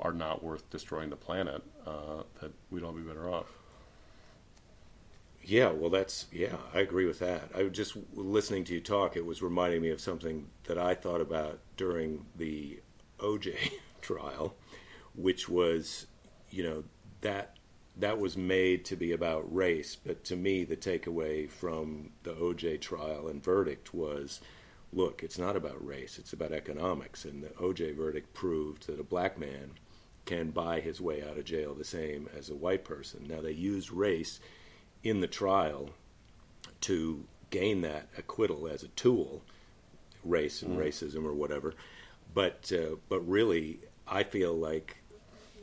are 0.00 0.12
not 0.12 0.42
worth 0.42 0.68
destroying 0.70 1.10
the 1.10 1.16
planet, 1.16 1.62
uh, 1.86 2.22
that 2.40 2.52
we'd 2.70 2.84
all 2.84 2.92
be 2.92 3.02
better 3.02 3.28
off. 3.28 3.46
Yeah, 5.42 5.70
well, 5.70 5.90
that's 5.90 6.26
yeah, 6.30 6.56
I 6.74 6.80
agree 6.80 7.06
with 7.06 7.18
that. 7.20 7.50
I 7.56 7.64
was 7.64 7.72
just 7.72 7.96
listening 8.14 8.64
to 8.64 8.74
you 8.74 8.80
talk. 8.80 9.16
It 9.16 9.24
was 9.24 9.42
reminding 9.42 9.80
me 9.80 9.90
of 9.90 10.00
something 10.00 10.46
that 10.64 10.78
I 10.78 10.94
thought 10.94 11.20
about 11.20 11.60
during 11.76 12.26
the 12.36 12.80
OJ 13.18 13.56
trial, 14.02 14.54
which 15.14 15.48
was, 15.48 16.06
you 16.50 16.62
know, 16.62 16.84
that 17.22 17.56
that 18.00 18.18
was 18.18 18.36
made 18.36 18.84
to 18.86 18.96
be 18.96 19.12
about 19.12 19.54
race. 19.54 19.96
But 19.96 20.24
to 20.24 20.36
me, 20.36 20.64
the 20.64 20.76
takeaway 20.76 21.48
from 21.50 22.10
the 22.22 22.32
OJ 22.32 22.80
trial 22.80 23.28
and 23.28 23.42
verdict 23.42 23.94
was, 23.94 24.40
look, 24.92 25.22
it's 25.22 25.38
not 25.38 25.56
about 25.56 25.84
race; 25.84 26.18
it's 26.18 26.32
about 26.32 26.52
economics. 26.52 27.24
And 27.24 27.42
the 27.42 27.48
OJ 27.50 27.94
verdict 27.96 28.34
proved 28.34 28.86
that 28.86 29.00
a 29.00 29.04
black 29.04 29.38
man 29.38 29.72
can 30.24 30.50
buy 30.50 30.80
his 30.80 31.00
way 31.00 31.22
out 31.22 31.38
of 31.38 31.44
jail 31.44 31.74
the 31.74 31.84
same 31.84 32.28
as 32.36 32.50
a 32.50 32.54
white 32.54 32.84
person. 32.84 33.26
Now 33.28 33.40
they 33.40 33.52
used 33.52 33.90
race 33.90 34.40
in 35.02 35.20
the 35.20 35.26
trial 35.26 35.90
to 36.82 37.24
gain 37.50 37.80
that 37.82 38.08
acquittal 38.16 38.68
as 38.68 38.82
a 38.82 38.88
tool, 38.88 39.42
race 40.24 40.62
and 40.62 40.76
mm. 40.76 40.80
racism 40.80 41.24
or 41.24 41.34
whatever. 41.34 41.74
But 42.32 42.72
uh, 42.72 42.96
but 43.08 43.20
really, 43.28 43.80
I 44.06 44.22
feel 44.22 44.54
like 44.54 44.98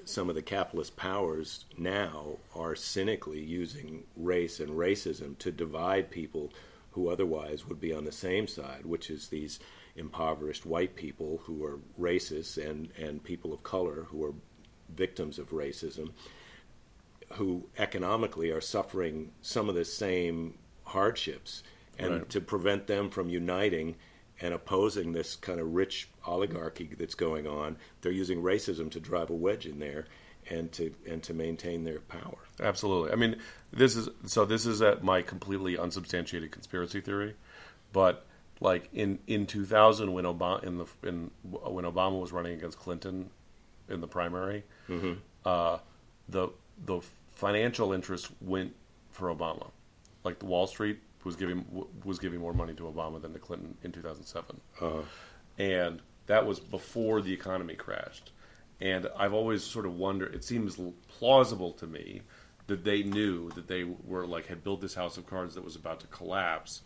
some 0.08 0.30
of 0.30 0.36
the 0.36 0.42
capitalist 0.42 0.96
powers 0.96 1.66
now 1.78 2.38
are 2.56 2.76
cynically 2.76 3.42
using 3.42 4.04
race 4.16 4.60
and 4.60 4.72
racism 4.72 5.38
to 5.40 5.52
divide 5.52 6.10
people 6.10 6.52
who 6.92 7.10
otherwise 7.10 7.68
would 7.68 7.80
be 7.80 7.94
on 7.94 8.06
the 8.06 8.12
same 8.12 8.48
side, 8.48 8.86
which 8.86 9.10
is 9.10 9.28
these 9.28 9.60
impoverished 9.96 10.66
white 10.66 10.96
people 10.96 11.42
who 11.44 11.64
are 11.64 11.80
racist 12.00 12.58
and, 12.58 12.90
and 12.98 13.24
people 13.24 13.54
of 13.54 13.64
color 13.64 14.08
who 14.10 14.24
are 14.24 14.34
victims 14.96 15.38
of 15.38 15.50
racism 15.50 16.12
who 17.34 17.68
economically 17.78 18.52
are 18.52 18.62
suffering 18.62 19.32
some 19.42 19.70
of 19.70 19.76
the 19.76 19.86
same 19.86 20.58
hardships, 20.84 21.64
and 22.00 22.12
right. 22.12 22.30
to 22.30 22.40
prevent 22.40 22.88
them 22.88 23.10
from 23.10 23.30
uniting 23.30 23.96
and 24.42 24.54
opposing 24.54 25.14
this 25.14 25.36
kind 25.36 25.60
of 25.60 25.74
rich 25.74 26.10
oligarchy 26.26 26.92
that's 26.98 27.16
going 27.16 27.48
on, 27.48 27.78
they're 28.02 28.12
using 28.12 28.42
racism 28.42 28.92
to 28.92 29.00
drive 29.00 29.30
a 29.30 29.34
wedge 29.34 29.66
in 29.66 29.80
there 29.80 30.06
and 30.50 30.72
to 30.74 30.94
and 31.08 31.24
to 31.24 31.34
maintain 31.34 31.84
their 31.84 32.00
power. 32.00 32.38
Absolutely. 32.62 33.12
I 33.12 33.16
mean, 33.16 33.38
this 33.72 33.96
is 33.96 34.10
so. 34.26 34.46
This 34.46 34.66
is 34.66 34.82
at 34.82 35.04
my 35.04 35.22
completely 35.22 35.78
unsubstantiated 35.78 36.52
conspiracy 36.52 37.02
theory, 37.02 37.36
but 37.92 38.26
like 38.60 38.90
in 38.94 39.20
in 39.28 39.46
2000 39.46 40.14
when 40.14 40.26
Obama 40.26 40.64
in 40.64 40.78
the 40.78 40.86
in 41.04 41.32
when 41.44 41.86
Obama 41.86 42.20
was 42.20 42.32
running 42.32 42.54
against 42.54 42.80
Clinton 42.80 43.30
in 43.90 44.02
the 44.02 44.08
primary, 44.08 44.64
mm-hmm. 44.88 45.14
uh, 45.46 45.80
the 46.30 46.50
the 46.86 47.02
financial 47.36 47.94
interest 47.94 48.30
went 48.42 48.76
for 49.12 49.34
Obama. 49.34 49.72
Like 50.24 50.40
the 50.40 50.46
Wall 50.46 50.68
Street 50.68 51.00
was 51.28 51.36
giving 51.36 51.64
was 52.04 52.18
giving 52.18 52.40
more 52.40 52.54
money 52.54 52.74
to 52.74 52.84
Obama 52.84 53.22
than 53.22 53.34
to 53.34 53.40
Clinton 53.40 53.78
in 53.84 53.92
2007, 53.92 54.60
uh-huh. 54.82 55.02
and 55.60 56.02
that 56.26 56.48
was 56.48 56.60
before 56.60 57.22
the 57.22 57.32
economy 57.32 57.76
crashed. 57.76 58.32
And 58.80 59.08
I've 59.18 59.34
always 59.34 59.64
sort 59.64 59.86
of 59.86 59.96
wondered. 59.96 60.34
It 60.34 60.44
seems 60.44 60.80
plausible 61.08 61.74
to 61.74 61.88
me 61.88 62.22
that 62.68 62.84
they 62.84 63.04
knew 63.04 63.50
that 63.52 63.68
they 63.68 63.84
were 63.84 64.26
like 64.26 64.48
had 64.48 64.64
built 64.64 64.82
this 64.82 64.96
house 64.96 65.18
of 65.18 65.28
cards 65.28 65.56
that 65.56 65.64
was 65.64 65.76
about 65.76 66.00
to 66.00 66.08
collapse, 66.08 66.82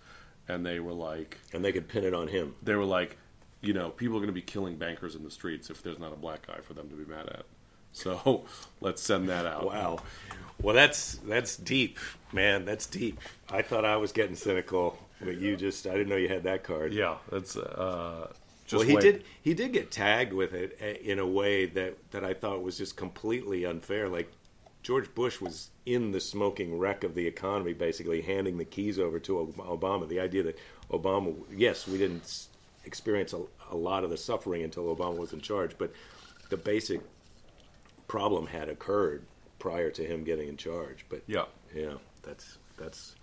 and 0.47 0.65
they 0.65 0.79
were 0.79 0.93
like, 0.93 1.37
and 1.53 1.63
they 1.63 1.71
could 1.71 1.87
pin 1.87 2.03
it 2.03 2.13
on 2.13 2.27
him. 2.27 2.55
They 2.63 2.75
were 2.75 2.85
like, 2.85 3.17
you 3.61 3.73
know, 3.73 3.89
people 3.89 4.15
are 4.15 4.19
going 4.19 4.27
to 4.27 4.33
be 4.33 4.41
killing 4.41 4.77
bankers 4.77 5.15
in 5.15 5.23
the 5.23 5.31
streets 5.31 5.69
if 5.69 5.83
there's 5.83 5.99
not 5.99 6.13
a 6.13 6.17
black 6.17 6.47
guy 6.47 6.59
for 6.61 6.73
them 6.73 6.89
to 6.89 6.95
be 6.95 7.05
mad 7.05 7.27
at. 7.29 7.45
So 7.93 8.45
let's 8.81 9.01
send 9.01 9.29
that 9.29 9.45
out. 9.45 9.65
Wow. 9.65 9.99
Well, 10.61 10.75
that's 10.75 11.15
that's 11.27 11.55
deep, 11.57 11.97
man. 12.31 12.65
That's 12.65 12.85
deep. 12.85 13.19
I 13.49 13.61
thought 13.61 13.83
I 13.83 13.97
was 13.97 14.11
getting 14.11 14.35
cynical, 14.35 14.97
but 15.19 15.37
you 15.37 15.55
just—I 15.55 15.93
didn't 15.93 16.09
know 16.09 16.17
you 16.17 16.29
had 16.29 16.43
that 16.43 16.63
card. 16.63 16.93
Yeah, 16.93 17.17
that's. 17.31 17.57
Uh, 17.57 18.31
well, 18.71 18.81
he 18.81 18.95
wait. 18.95 19.01
did. 19.01 19.23
He 19.41 19.53
did 19.53 19.73
get 19.73 19.91
tagged 19.91 20.33
with 20.33 20.53
it 20.53 20.77
eh, 20.79 20.97
in 21.03 21.19
a 21.19 21.25
way 21.25 21.65
that 21.65 21.97
that 22.11 22.23
I 22.23 22.33
thought 22.35 22.61
was 22.61 22.77
just 22.77 22.95
completely 22.95 23.65
unfair. 23.65 24.07
Like 24.07 24.31
George 24.83 25.13
Bush 25.15 25.41
was 25.41 25.69
in 25.85 26.11
the 26.11 26.19
smoking 26.19 26.77
wreck 26.77 27.03
of 27.03 27.15
the 27.15 27.25
economy, 27.25 27.73
basically 27.73 28.21
handing 28.21 28.57
the 28.57 28.65
keys 28.65 28.99
over 28.99 29.19
to 29.19 29.53
Obama. 29.57 30.07
The 30.07 30.19
idea 30.19 30.43
that 30.43 30.59
Obama, 30.91 31.35
yes, 31.55 31.87
we 31.87 31.97
didn't 31.97 32.47
experience 32.85 33.33
a, 33.33 33.41
a 33.71 33.75
lot 33.75 34.03
of 34.03 34.09
the 34.09 34.17
suffering 34.17 34.63
until 34.63 34.95
Obama 34.95 35.17
was 35.17 35.33
in 35.33 35.41
charge, 35.41 35.77
but 35.77 35.91
the 36.49 36.57
basic 36.57 37.01
problem 38.11 38.47
had 38.47 38.67
occurred 38.67 39.23
prior 39.57 39.89
to 39.89 40.03
him 40.03 40.25
getting 40.25 40.49
in 40.49 40.57
charge. 40.57 41.05
But 41.07 41.21
yeah, 41.27 41.45
yeah, 41.73 41.93
that's 42.23 42.57
that's 42.77 43.15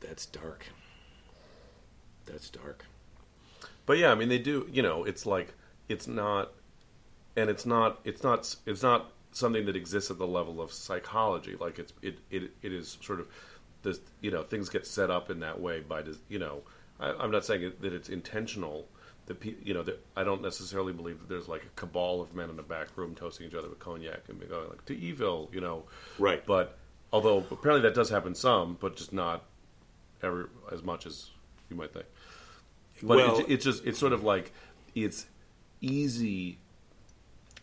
that's 0.00 0.26
dark. 0.26 0.66
That's 2.26 2.50
dark. 2.50 2.84
But 3.86 3.98
yeah, 3.98 4.10
I 4.10 4.16
mean, 4.16 4.28
they 4.28 4.40
do. 4.40 4.68
You 4.72 4.82
know, 4.82 5.04
it's 5.04 5.26
like 5.26 5.54
it's 5.88 6.08
not, 6.08 6.50
and 7.36 7.48
it's 7.48 7.64
not. 7.64 8.00
It's 8.02 8.24
not. 8.24 8.56
It's 8.66 8.82
not 8.82 9.12
something 9.30 9.64
that 9.66 9.76
exists 9.76 10.10
at 10.10 10.18
the 10.18 10.26
level 10.26 10.60
of 10.60 10.72
psychology. 10.72 11.54
Like 11.54 11.78
it's 11.78 11.92
it 12.02 12.18
it, 12.32 12.50
it 12.62 12.72
is 12.72 12.98
sort 13.00 13.20
of 13.20 13.28
this. 13.84 14.00
You 14.20 14.32
know, 14.32 14.42
things 14.42 14.68
get 14.68 14.88
set 14.88 15.08
up 15.08 15.30
in 15.30 15.38
that 15.38 15.60
way 15.60 15.78
by 15.78 16.02
you 16.28 16.40
know. 16.40 16.62
I, 16.98 17.12
I'm 17.12 17.30
not 17.30 17.44
saying 17.44 17.74
that 17.80 17.92
it's 17.92 18.08
intentional 18.08 18.88
the 19.26 19.54
you 19.62 19.74
know 19.74 19.82
that 19.82 20.04
I 20.16 20.24
don't 20.24 20.42
necessarily 20.42 20.92
believe 20.92 21.20
that 21.20 21.28
there's 21.28 21.48
like 21.48 21.62
a 21.62 21.68
cabal 21.76 22.20
of 22.20 22.34
men 22.34 22.50
in 22.50 22.58
a 22.58 22.62
back 22.62 22.88
room 22.96 23.14
toasting 23.14 23.46
each 23.46 23.54
other 23.54 23.68
with 23.68 23.78
cognac 23.78 24.22
and 24.28 24.40
going 24.48 24.68
like 24.68 24.84
to 24.86 24.96
evil, 24.96 25.48
you 25.52 25.60
know. 25.60 25.84
Right. 26.18 26.44
But 26.44 26.78
although 27.12 27.38
apparently 27.50 27.82
that 27.88 27.94
does 27.94 28.10
happen 28.10 28.34
some, 28.34 28.76
but 28.80 28.96
just 28.96 29.12
not 29.12 29.44
ever 30.22 30.50
as 30.72 30.82
much 30.82 31.06
as 31.06 31.30
you 31.68 31.76
might 31.76 31.92
think. 31.92 32.06
But 33.02 33.16
well, 33.16 33.38
it's, 33.38 33.50
it's 33.50 33.64
just 33.64 33.86
it's 33.86 33.98
sort 33.98 34.12
of 34.12 34.24
like 34.24 34.52
it's 34.94 35.26
easy. 35.80 36.58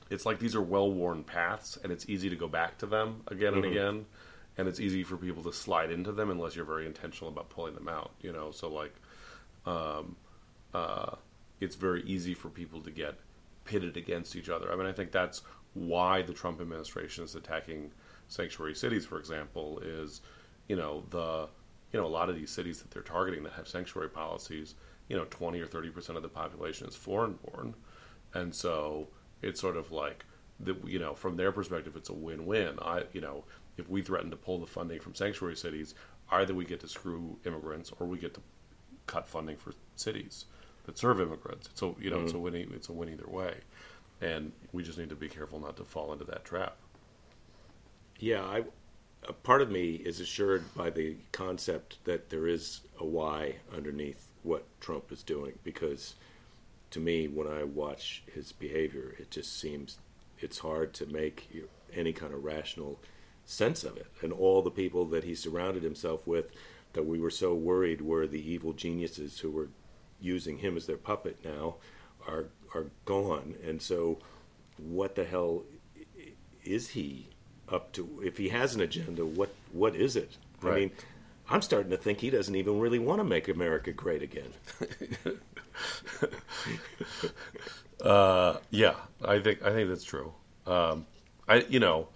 It's 0.10 0.26
like 0.26 0.40
these 0.40 0.56
are 0.56 0.62
well 0.62 0.90
worn 0.90 1.24
paths, 1.24 1.78
and 1.84 1.92
it's 1.92 2.08
easy 2.08 2.30
to 2.30 2.36
go 2.36 2.48
back 2.48 2.78
to 2.80 2.86
them 2.86 3.24
again 3.28 3.54
and 3.54 3.64
mm-hmm. 3.64 3.72
again, 3.72 4.06
and 4.58 4.68
it's 4.68 4.80
easy 4.80 5.04
for 5.04 5.18
people 5.18 5.44
to 5.44 5.54
slide 5.54 5.92
into 5.92 6.12
them 6.12 6.30
unless 6.30 6.56
you're 6.56 6.66
very 6.66 6.86
intentional 6.86 7.30
about 7.30 7.50
pulling 7.50 7.76
them 7.76 7.90
out. 7.90 8.12
You 8.22 8.32
know, 8.32 8.52
so 8.52 8.70
like. 8.70 8.94
Um, 9.66 10.16
uh, 10.74 11.16
it's 11.60 11.76
very 11.76 12.04
easy 12.04 12.34
for 12.34 12.50
people 12.50 12.82
to 12.82 12.92
get 12.92 13.20
pitted 13.66 13.98
against 13.98 14.36
each 14.36 14.50
other. 14.50 14.72
I 14.72 14.76
mean, 14.76 14.88
I 14.88 14.92
think 14.92 15.12
that's 15.12 15.42
why 15.74 16.22
the 16.22 16.34
Trump 16.34 16.62
administration 16.62 17.24
is 17.24 17.36
attacking 17.36 17.92
sanctuary 18.28 18.76
cities, 18.76 19.06
for 19.06 19.20
example, 19.20 19.80
is 19.80 20.22
you 20.68 20.76
know 20.76 21.04
the 21.10 21.48
you 21.92 22.00
know 22.00 22.06
a 22.06 22.10
lot 22.10 22.30
of 22.30 22.36
these 22.36 22.50
cities 22.50 22.82
that 22.82 22.92
they're 22.92 23.04
targeting 23.04 23.44
that 23.44 23.54
have 23.54 23.68
sanctuary 23.68 24.10
policies, 24.10 24.76
you 25.08 25.16
know, 25.16 25.26
twenty 25.26 25.60
or 25.60 25.68
thirty 25.68 25.90
percent 25.90 26.18
of 26.18 26.24
the 26.24 26.30
population 26.30 26.88
is 26.88 26.96
foreign 26.96 27.34
born, 27.34 27.76
and 28.34 28.54
so 28.54 29.08
it's 29.42 29.62
sort 29.62 29.78
of 29.78 29.92
like 29.92 30.26
the 30.60 30.76
you 30.86 31.00
know 31.00 31.14
from 31.14 31.38
their 31.38 31.52
perspective 31.52 31.96
it's 31.96 32.10
a 32.10 32.14
win 32.14 32.46
win. 32.46 32.80
I 32.82 33.04
you 33.14 33.22
know 33.22 33.44
if 33.78 33.88
we 33.90 34.02
threaten 34.02 34.32
to 34.32 34.38
pull 34.38 34.60
the 34.60 34.66
funding 34.66 35.00
from 35.00 35.14
sanctuary 35.14 35.56
cities, 35.56 35.94
either 36.32 36.54
we 36.54 36.66
get 36.66 36.80
to 36.80 36.88
screw 36.88 37.38
immigrants 37.46 37.92
or 38.00 38.08
we 38.08 38.18
get 38.18 38.34
to 38.34 38.42
cut 39.06 39.28
funding 39.28 39.56
for 39.56 39.74
cities 39.96 40.46
that 40.88 40.98
serve 40.98 41.22
immigrants. 41.22 41.70
So 41.76 41.96
you 42.02 42.10
know, 42.10 42.18
mm-hmm. 42.18 42.26
it's 42.26 42.34
a 42.34 42.40
winning 42.40 42.72
it's 42.74 42.90
a 42.90 42.94
win 42.94 43.10
either 43.10 43.28
way, 43.28 43.58
and 44.20 44.52
we 44.72 44.82
just 44.82 44.98
need 44.98 45.10
to 45.10 45.16
be 45.16 45.30
careful 45.30 45.60
not 45.60 45.78
to 45.78 45.84
fall 45.84 46.12
into 46.12 46.26
that 46.26 46.44
trap. 46.44 46.78
Yeah, 48.20 48.42
I 48.42 48.64
a 49.28 49.34
part 49.34 49.62
of 49.62 49.70
me 49.70 49.96
is 49.96 50.20
assured 50.20 50.74
by 50.74 50.90
the 50.90 51.18
concept 51.32 52.04
that 52.06 52.30
there 52.30 52.48
is 52.48 52.82
a 53.00 53.06
why 53.06 53.56
underneath 53.76 54.28
what 54.44 54.66
Trump 54.80 55.12
is 55.12 55.24
doing 55.24 55.54
because 55.64 56.16
to 56.92 57.00
me 57.00 57.28
when 57.28 57.48
I 57.48 57.64
watch 57.64 58.24
his 58.34 58.52
behavior 58.52 59.16
it 59.20 59.32
just 59.32 59.60
seems 59.60 59.98
it's 60.40 60.60
hard 60.60 60.94
to 60.96 61.06
make 61.08 61.50
any 61.94 62.14
kind 62.14 62.34
of 62.34 62.44
rational 62.44 63.00
sense 63.46 63.84
of 63.84 63.98
it 63.98 64.08
and 64.22 64.32
all 64.32 64.62
the 64.62 64.72
people 64.72 65.06
that 65.06 65.24
he 65.24 65.36
surrounded 65.36 65.84
himself 65.84 66.26
with 66.26 66.52
that 66.94 67.04
we 67.06 67.20
were 67.20 67.32
so 67.32 67.54
worried 67.54 68.02
were 68.02 68.28
the 68.28 68.52
evil 68.52 68.74
geniuses 68.74 69.40
who 69.40 69.52
were 69.52 69.70
using 70.20 70.58
him 70.58 70.78
as 70.78 70.86
their 70.86 70.98
puppet 70.98 71.38
now 71.44 71.76
are 72.28 72.46
are 72.74 72.88
gone 73.06 73.56
and 73.66 73.82
so 73.82 74.20
what 74.78 75.16
the 75.16 75.24
hell 75.26 75.64
is 76.64 76.90
he 76.90 77.28
up 77.70 77.92
to? 77.94 78.22
If 78.24 78.38
he 78.38 78.50
has 78.50 78.76
an 78.76 78.82
agenda, 78.82 79.26
what 79.26 79.54
what 79.72 79.96
is 79.96 80.16
it? 80.16 80.38
Right. 80.62 80.72
I 80.72 80.80
mean, 80.80 80.92
I'm 81.50 81.62
starting 81.62 81.92
to 81.92 81.98
think 81.98 82.20
he 82.20 82.30
doesn't 82.30 82.56
even 82.56 82.80
really 82.80 83.00
want 83.00 83.20
to 83.20 83.24
make 83.24 83.48
America 83.48 83.92
great 83.92 84.22
again. 84.22 84.54
uh, 88.02 88.58
yeah, 88.70 88.96
I 89.24 89.40
think 89.40 89.64
I 89.64 89.72
think 89.72 89.90
that's 89.90 90.04
true. 90.04 90.34
Um, 90.66 91.06
I 91.48 91.66
you 91.70 91.80
know, 91.80 92.10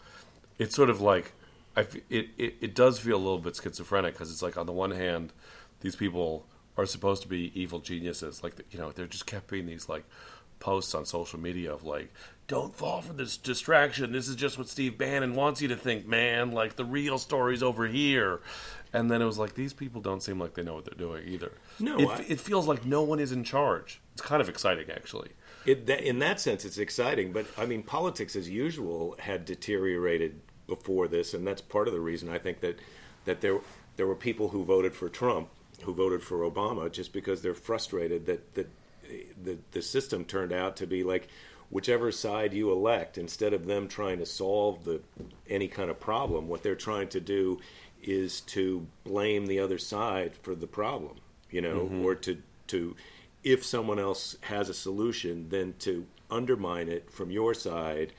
it's 0.60 0.76
sort 0.76 0.90
of 0.90 1.02
like 1.02 1.34
I 1.76 1.82
f- 1.82 1.96
it, 2.10 2.30
it 2.38 2.56
it 2.62 2.76
does 2.76 3.00
feel 3.00 3.16
a 3.16 3.18
little 3.18 3.40
bit 3.40 3.56
schizophrenic 3.56 4.14
because 4.14 4.32
it's 4.32 4.42
like 4.42 4.58
on 4.58 4.66
the 4.66 4.74
one 4.74 4.92
hand, 4.92 5.34
these 5.82 5.96
people 5.96 6.46
are 6.78 6.86
supposed 6.86 7.22
to 7.24 7.28
be 7.28 7.52
evil 7.60 7.80
geniuses, 7.80 8.44
like 8.44 8.54
you 8.72 8.80
know 8.80 8.92
they're 8.92 9.08
just 9.08 9.26
kept 9.26 9.50
being 9.50 9.66
these 9.66 9.90
like 9.90 10.04
posts 10.60 10.94
on 10.94 11.06
social 11.06 11.40
media 11.40 11.74
of 11.74 11.84
like 11.84 12.14
don't 12.48 12.76
fall 12.76 13.02
for 13.02 13.14
this 13.14 13.38
distraction. 13.38 14.12
This 14.12 14.28
is 14.28 14.36
just 14.36 14.58
what 14.58 14.68
Steve 14.68 14.98
Bannon 14.98 15.36
wants 15.36 15.62
you 15.62 15.68
to 15.70 15.76
think, 15.76 16.06
man. 16.06 16.52
Like 16.52 16.76
the 16.76 16.86
real 16.86 17.18
story's 17.18 17.64
over 17.64 17.88
here. 17.88 18.42
And 18.94 19.10
then 19.10 19.22
it 19.22 19.26
was 19.26 19.38
like 19.40 19.54
these 19.56 19.72
people 19.72 20.02
don't 20.02 20.22
seem 20.22 20.38
like 20.38 20.54
they 20.54 20.64
know 20.64 20.74
what 20.74 20.84
they're 20.84 20.94
doing 20.98 21.26
either. 21.28 21.54
No, 21.80 21.98
it, 21.98 22.08
I- 22.10 22.26
it 22.28 22.40
feels 22.42 22.68
like 22.68 22.86
no 22.86 23.04
one 23.04 23.20
is 23.22 23.32
in 23.32 23.44
charge. 23.46 24.02
It's 24.14 24.22
kind 24.22 24.42
of 24.42 24.50
exciting, 24.50 24.90
actually. 24.92 25.30
It, 25.66 25.86
that, 25.86 26.02
in 26.04 26.20
that 26.20 26.42
sense, 26.42 26.66
it's 26.66 26.78
exciting. 26.78 27.32
But 27.32 27.46
I 27.58 27.66
mean, 27.66 27.84
politics 27.84 28.36
as 28.36 28.50
usual 28.50 29.16
had 29.20 29.46
deteriorated 29.46 30.42
before 30.68 31.08
this, 31.08 31.34
and 31.34 31.48
that's 31.48 31.62
part 31.62 31.88
of 31.88 31.94
the 31.94 32.02
reason 32.02 32.28
I 32.30 32.38
think 32.38 32.60
that 32.60 32.80
that 33.26 33.40
there 33.40 33.60
there 33.96 34.08
were 34.08 34.16
people 34.16 34.50
who 34.50 34.66
voted 34.66 34.94
for 34.94 35.08
Trump, 35.08 35.48
who 35.82 35.94
voted 35.94 36.24
for 36.24 36.50
Obama, 36.50 36.92
just 36.92 37.14
because 37.14 37.42
they're 37.42 37.54
frustrated 37.54 38.26
that 38.26 38.54
that 38.56 38.70
the 39.44 39.58
the 39.72 39.82
system 39.82 40.26
turned 40.26 40.54
out 40.54 40.78
to 40.78 40.88
be 40.88 41.04
like 41.04 41.28
whichever 41.70 42.12
side 42.12 42.54
you 42.54 42.72
elect, 42.72 43.18
instead 43.18 43.54
of 43.54 43.66
them 43.66 43.88
trying 43.88 44.20
to 44.20 44.26
solve 44.26 44.84
the 44.84 45.02
any 45.48 45.68
kind 45.68 45.90
of 45.90 46.00
problem, 46.00 46.48
what 46.48 46.64
they're 46.64 46.76
trying 46.76 47.08
to 47.08 47.20
do 47.20 47.60
is 48.04 48.42
to 48.42 48.86
blame 49.04 49.46
the 49.46 49.60
other 49.60 49.78
side 49.78 50.34
for 50.42 50.56
the 50.56 50.68
problem, 50.68 51.16
you 51.50 51.62
know, 51.62 51.82
mm-hmm. 51.82 52.06
or 52.06 52.16
to 52.16 52.42
to 52.68 52.96
if 53.44 53.66
someone 53.66 54.00
else 54.00 54.36
has 54.42 54.70
a 54.70 54.74
solution, 54.74 55.50
then 55.50 55.74
to 55.80 56.06
undermine 56.30 56.88
it 56.88 57.12
from 57.12 57.32
your 57.32 57.54
side 57.54 58.14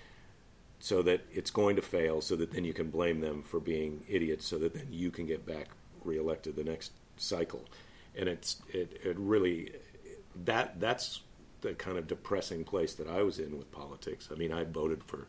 so 0.81 1.01
that 1.01 1.21
it's 1.33 1.51
going 1.51 1.77
to 1.77 1.83
fail, 1.83 2.21
so 2.21 2.35
that 2.35 2.51
then 2.51 2.65
you 2.65 2.73
can 2.73 2.91
blame 2.91 3.21
them 3.21 3.43
for 3.43 3.61
being 3.61 4.05
idiots, 4.09 4.45
so 4.45 4.59
that 4.59 4.75
then 4.75 4.89
you 4.91 5.11
can 5.11 5.27
get 5.27 5.47
back 5.47 5.69
reelected 6.05 6.57
the 6.57 6.65
next 6.65 6.91
cycle. 7.23 7.65
And 8.15 8.29
it's 8.29 8.57
it, 8.69 9.01
it 9.03 9.17
really 9.19 9.73
that 10.45 10.81
that's 10.81 11.21
the 11.63 11.75
kind 11.75 11.97
of 11.97 12.07
depressing 12.07 12.65
place 12.65 12.95
that 12.95 13.09
I 13.09 13.23
was 13.23 13.39
in 13.39 13.57
with 13.57 13.71
politics. 13.73 14.29
I 14.31 14.35
mean, 14.35 14.53
I 14.53 14.65
voted 14.65 15.03
for 15.05 15.29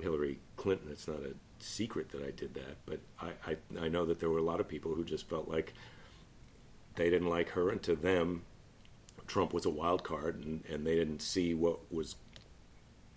Hillary 0.00 0.38
Clinton. 0.56 0.88
It's 0.90 1.08
not 1.08 1.18
a 1.18 1.34
secret 1.58 2.10
that 2.10 2.22
I 2.22 2.30
did 2.30 2.54
that, 2.54 2.76
but 2.86 3.00
I, 3.20 3.32
I, 3.46 3.84
I 3.86 3.88
know 3.88 4.06
that 4.06 4.20
there 4.20 4.30
were 4.30 4.38
a 4.38 4.42
lot 4.42 4.60
of 4.60 4.68
people 4.68 4.94
who 4.94 5.04
just 5.04 5.28
felt 5.28 5.48
like 5.48 5.74
they 6.94 7.10
didn't 7.10 7.28
like 7.28 7.50
her, 7.50 7.70
and 7.70 7.82
to 7.82 7.94
them, 7.94 8.42
Trump 9.26 9.52
was 9.52 9.66
a 9.66 9.70
wild 9.70 10.04
card, 10.04 10.44
and, 10.44 10.64
and 10.70 10.86
they 10.86 10.94
didn't 10.94 11.20
see 11.20 11.54
what 11.54 11.92
was 11.92 12.16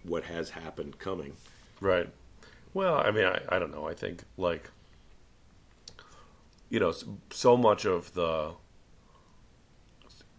what 0.03 0.23
has 0.25 0.51
happened 0.51 0.97
coming. 0.97 1.33
Right. 1.81 2.09
Well, 2.73 2.95
I 2.95 3.11
mean, 3.11 3.25
I, 3.25 3.41
I 3.49 3.59
don't 3.59 3.71
know. 3.71 3.87
I 3.87 3.93
think, 3.93 4.23
like, 4.37 4.69
you 6.69 6.79
know, 6.79 6.93
so 7.31 7.57
much 7.57 7.85
of 7.85 8.13
the 8.13 8.53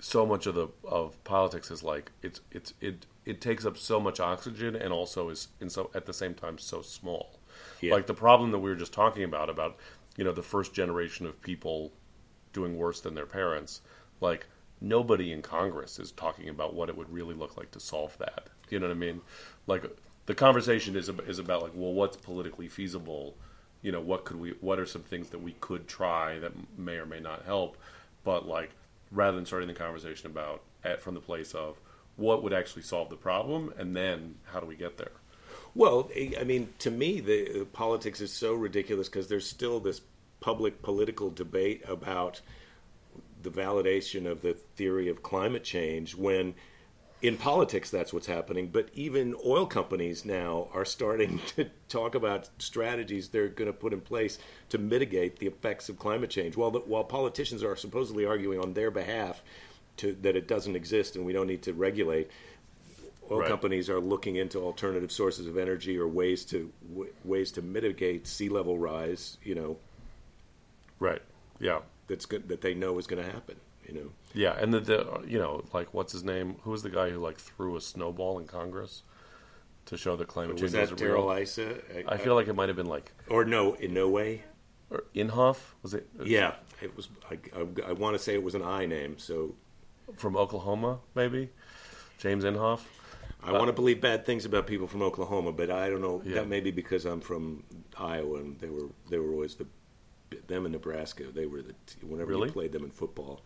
so 0.01 0.25
much 0.25 0.47
of 0.47 0.55
the 0.55 0.69
of 0.85 1.23
politics 1.25 1.71
is 1.71 1.83
like 1.83 2.11
it's 2.23 2.41
it's 2.51 2.73
it 2.81 3.07
it 3.27 3.41
takes 3.41 3.67
up 3.67 3.77
so 3.77 4.01
much 4.01 4.19
oxygen 4.19 4.75
and 4.75 4.93
also 4.93 5.29
is 5.29 5.49
in 5.61 5.69
so 5.69 5.91
at 5.95 6.07
the 6.07 6.13
same 6.13 6.35
time 6.35 6.59
so 6.59 6.83
small. 6.83 7.39
Yeah. 7.81 7.95
Like 7.95 8.07
the 8.07 8.15
problem 8.15 8.51
that 8.53 8.59
we 8.61 8.71
were 8.71 8.77
just 8.77 8.93
talking 8.93 9.25
about 9.25 9.51
about 9.51 9.77
you 10.17 10.25
know 10.25 10.33
the 10.33 10.43
first 10.43 10.73
generation 10.75 11.27
of 11.27 11.41
people 11.43 11.93
doing 12.53 12.77
worse 12.79 13.01
than 13.01 13.15
their 13.15 13.27
parents. 13.27 13.81
Like 14.21 14.47
nobody 14.81 15.33
in 15.33 15.43
Congress 15.43 15.99
is 15.99 16.13
talking 16.13 16.49
about 16.49 16.75
what 16.75 16.89
it 16.89 16.97
would 16.97 17.13
really 17.13 17.35
look 17.35 17.57
like 17.57 17.71
to 17.73 17.81
solve 17.81 18.17
that. 18.19 18.49
You 18.71 18.79
know 18.79 18.87
what 18.87 18.95
I 18.95 18.99
mean? 18.99 19.21
Like 19.67 19.85
the 20.27 20.35
conversation 20.35 20.97
is 20.97 21.09
is 21.27 21.39
about 21.39 21.63
like 21.63 21.73
well 21.75 21.93
what's 21.93 22.17
politically 22.17 22.69
feasible 22.69 23.37
you 23.83 23.93
know 23.93 24.01
what 24.01 24.25
could 24.25 24.39
we 24.39 24.51
what 24.61 24.79
are 24.79 24.87
some 24.87 25.03
things 25.03 25.31
that 25.31 25.43
we 25.43 25.53
could 25.61 25.89
try 25.89 26.39
that 26.39 26.53
may 26.79 26.97
or 26.97 27.07
may 27.07 27.21
not 27.21 27.45
help? 27.45 27.77
But 28.25 28.47
like 28.47 28.71
rather 29.11 29.37
than 29.37 29.47
starting 29.47 29.69
the 29.69 29.75
conversation 29.75 30.27
about 30.27 30.63
at 30.85 31.01
from 31.01 31.15
the 31.15 31.21
place 31.21 31.55
of 31.55 31.81
what 32.17 32.43
would 32.43 32.53
actually 32.53 32.83
solve 32.83 33.09
the 33.09 33.17
problem 33.17 33.73
and 33.79 33.97
then 33.97 34.37
how 34.45 34.61
do 34.61 34.67
we 34.67 34.77
get 34.77 34.99
there? 34.99 35.13
Well, 35.75 36.11
I 36.39 36.45
mean, 36.45 36.73
to 36.81 36.91
me, 36.91 37.21
the 37.21 37.63
uh, 37.63 37.65
politics 37.67 38.21
is 38.21 38.33
so 38.33 38.55
ridiculous 38.55 39.09
because 39.09 39.29
there's 39.29 39.49
still 39.49 39.79
this 39.79 40.01
public 40.41 40.83
political 40.83 41.31
debate 41.31 41.83
about 41.87 42.41
the 43.43 43.51
validation 43.51 44.27
of 44.27 44.43
the 44.43 44.55
theory 44.55 45.09
of 45.09 45.23
climate 45.23 45.65
change 45.65 46.15
when 46.15 46.55
in 47.23 47.37
politics 47.37 47.91
that's 47.91 48.13
what's 48.13 48.27
happening 48.27 48.67
but 48.69 48.89
even 48.95 49.35
oil 49.45 49.67
companies 49.67 50.25
now 50.25 50.69
are 50.73 50.85
starting 50.87 51.39
to 51.57 51.67
talk 51.89 52.15
about 52.15 52.49
strategies 52.59 53.29
they're 53.29 53.49
going 53.49 53.67
to 53.67 53.73
put 53.73 53.93
in 53.93 54.01
place 54.01 54.39
to 54.71 54.79
mitigate 54.79 55.39
the 55.39 55.47
effects 55.47 55.89
of 55.89 55.99
climate 55.99 56.31
change. 56.31 56.57
While 56.57 56.71
the, 56.71 56.79
while 56.81 57.05
politicians 57.05 57.63
are 57.63 57.77
supposedly 57.77 58.25
arguing 58.25 58.61
on 58.61 58.73
their 58.75 58.91
behalf 58.91 59.43
to, 59.99 60.13
that 60.23 60.37
it 60.37 60.49
doesn't 60.49 60.77
exist 60.77 61.17
and 61.17 61.27
we 61.27 61.33
don't 61.33 61.47
need 61.47 61.63
to 61.63 61.73
regulate 61.75 62.31
oil 63.31 63.41
Right. 63.41 63.49
companies 63.49 63.89
are 63.91 64.01
looking 64.01 64.37
into 64.37 64.59
alternative 64.59 65.13
sources 65.13 65.47
of 65.47 65.57
energy 65.59 65.99
or 65.99 66.09
ways 66.09 66.45
to 66.47 66.73
w- 66.89 67.13
ways 67.25 67.53
to 67.53 67.63
mitigate 67.63 68.27
sea 68.27 68.49
level 68.49 68.79
rise 68.79 69.37
you 69.45 69.55
know. 69.55 69.77
Right. 70.99 71.23
Yeah. 71.61 71.81
That's 72.09 72.27
good 72.27 72.49
that 72.49 72.61
they 72.61 72.75
know 72.75 72.99
is 72.99 73.07
going 73.07 73.23
to 73.25 73.31
happen 73.31 73.57
you 73.87 73.95
know 73.95 74.11
yeah 74.35 74.57
and 74.59 74.73
the, 74.73 74.81
the 74.81 75.23
you 75.27 75.39
know 75.39 75.63
like 75.73 75.93
what's 75.95 76.13
his 76.13 76.25
name 76.25 76.57
who 76.63 76.71
was 76.71 76.83
the 76.83 76.91
guy 76.91 77.11
who 77.11 77.19
like 77.19 77.39
threw 77.39 77.77
a 77.77 77.81
snowball 77.81 78.39
in 78.39 78.47
congress 78.47 79.03
to 79.87 79.97
show 79.97 80.17
the 80.17 80.25
climate 80.25 80.57
change 80.57 80.75
wasn't 80.75 81.01
real 81.01 81.15
Darrell 81.27 81.31
Issa? 81.33 81.79
i 82.07 82.17
feel 82.17 82.35
like 82.35 82.49
it 82.49 82.55
might 82.55 82.69
have 82.69 82.77
been 82.77 82.87
like 82.87 83.13
or 83.29 83.45
no 83.45 83.75
in 83.75 83.95
no 83.95 84.09
way 84.09 84.43
or 84.91 85.05
inhofe 85.15 85.61
was 85.83 85.95
it 85.95 86.09
Yeah, 86.25 86.55
it 86.83 86.97
was. 86.97 87.09
I, 87.31 87.39
I, 87.57 87.91
I 87.91 87.93
want 87.93 88.17
to 88.17 88.19
say 88.19 88.35
it 88.35 88.43
was 88.43 88.55
an 88.57 88.63
I 88.63 88.87
name, 88.87 89.19
so 89.19 89.55
from 90.17 90.37
oklahoma 90.37 90.99
maybe 91.15 91.51
james 92.19 92.45
inhofe 92.45 92.83
I 93.43 93.53
want 93.53 93.69
to 93.69 93.73
believe 93.73 94.01
bad 94.03 94.27
things 94.27 94.45
about 94.45 94.67
people 94.67 94.87
from 94.87 95.01
Oklahoma, 95.01 95.53
but 95.53 95.71
I 95.71 95.89
don't 95.89 96.03
know. 96.03 96.21
Yeah. 96.23 96.35
That 96.35 96.49
may 96.49 96.61
be 96.61 96.71
because 96.71 97.07
I'm 97.07 97.23
from 97.23 97.63
Iowa, 97.97 98.39
and 98.41 98.59
they 98.59 98.69
were 98.69 98.89
they 99.09 99.19
were 99.19 99.31
always 99.31 99.55
the 99.55 99.67
them 100.47 100.67
in 100.67 100.73
Nebraska. 100.73 101.25
They 101.35 101.47
were 101.47 101.63
the 101.63 101.75
whenever 102.07 102.33
Really? 102.33 102.49
you 102.49 102.53
played 102.53 102.73
them 102.73 102.85
in 102.85 102.91
football. 102.91 103.41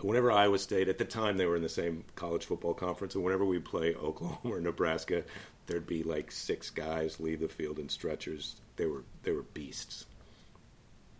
Whenever 0.00 0.30
Iowa 0.30 0.58
State, 0.58 0.88
at 0.88 0.98
the 0.98 1.04
time 1.04 1.36
they 1.36 1.46
were 1.46 1.56
in 1.56 1.62
the 1.62 1.68
same 1.68 2.04
college 2.14 2.44
football 2.44 2.74
conference, 2.74 3.14
and 3.14 3.24
whenever 3.24 3.44
we 3.44 3.58
play 3.58 3.94
Oklahoma 3.94 4.54
or 4.54 4.60
Nebraska, 4.60 5.24
there'd 5.66 5.86
be 5.86 6.02
like 6.02 6.30
six 6.32 6.70
guys 6.70 7.20
leave 7.20 7.40
the 7.40 7.48
field 7.48 7.78
in 7.78 7.88
stretchers. 7.88 8.56
They 8.76 8.86
were 8.86 9.04
they 9.22 9.32
were 9.32 9.42
beasts. 9.42 10.06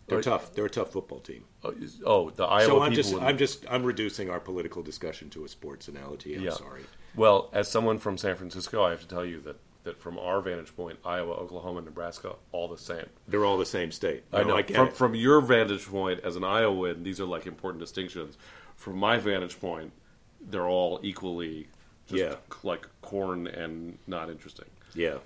They're 0.09 0.21
tough. 0.21 0.53
They're 0.53 0.65
a 0.65 0.69
tough 0.69 0.91
football 0.91 1.19
team. 1.19 1.45
oh, 1.63 1.73
oh 2.05 2.29
the 2.31 2.43
iowa 2.43 2.65
so 2.65 2.81
I'm 2.81 2.93
just 2.93 3.15
I'm 3.15 3.37
just 3.37 3.65
I'm 3.69 3.83
reducing 3.83 4.29
our 4.29 4.39
political 4.39 4.81
discussion 4.81 5.29
to 5.31 5.45
a 5.45 5.47
sports 5.47 5.87
analogy. 5.87 6.35
I'm 6.35 6.43
Yeah. 6.43 6.51
sorry. 6.51 6.81
Well, 7.15 7.49
as 7.53 7.67
someone 7.67 7.99
from 7.99 8.17
San 8.17 8.35
Francisco, 8.35 8.83
I 8.83 8.91
have 8.91 9.01
to 9.01 9.07
tell 9.07 9.25
you 9.25 9.39
that, 9.41 9.57
that 9.83 9.99
from 9.99 10.19
our 10.19 10.41
vantage 10.41 10.75
point, 10.75 10.99
Iowa, 11.03 11.33
Oklahoma, 11.33 11.81
Nebraska, 11.81 12.35
all 12.51 12.67
the 12.67 12.77
same. 12.77 13.07
They're 13.27 13.45
all 13.45 13.57
the 13.57 13.65
same 13.65 13.91
state. 13.91 14.23
I 14.31 14.43
know. 14.43 14.55
I 14.55 14.63
from, 14.63 14.91
from 14.91 15.15
your 15.15 15.41
vantage 15.41 15.85
point 15.87 16.19
as 16.23 16.35
an 16.35 16.43
Iowan, 16.43 17.03
these 17.03 17.19
are 17.19 17.25
like 17.25 17.45
important 17.47 17.81
distinctions. 17.81 18.37
From 18.79 18.97
my 18.97 19.17
vantage 19.17 19.59
point, 19.59 19.91
they're 20.39 20.65
all 20.67 21.01
equally 21.03 21.67
just 22.07 22.23
Yeah. 22.23 22.35
like 22.63 22.87
corn 23.01 23.45
and 23.45 23.97
not 24.07 24.29
interesting. 24.29 24.67
yeah. 24.95 25.17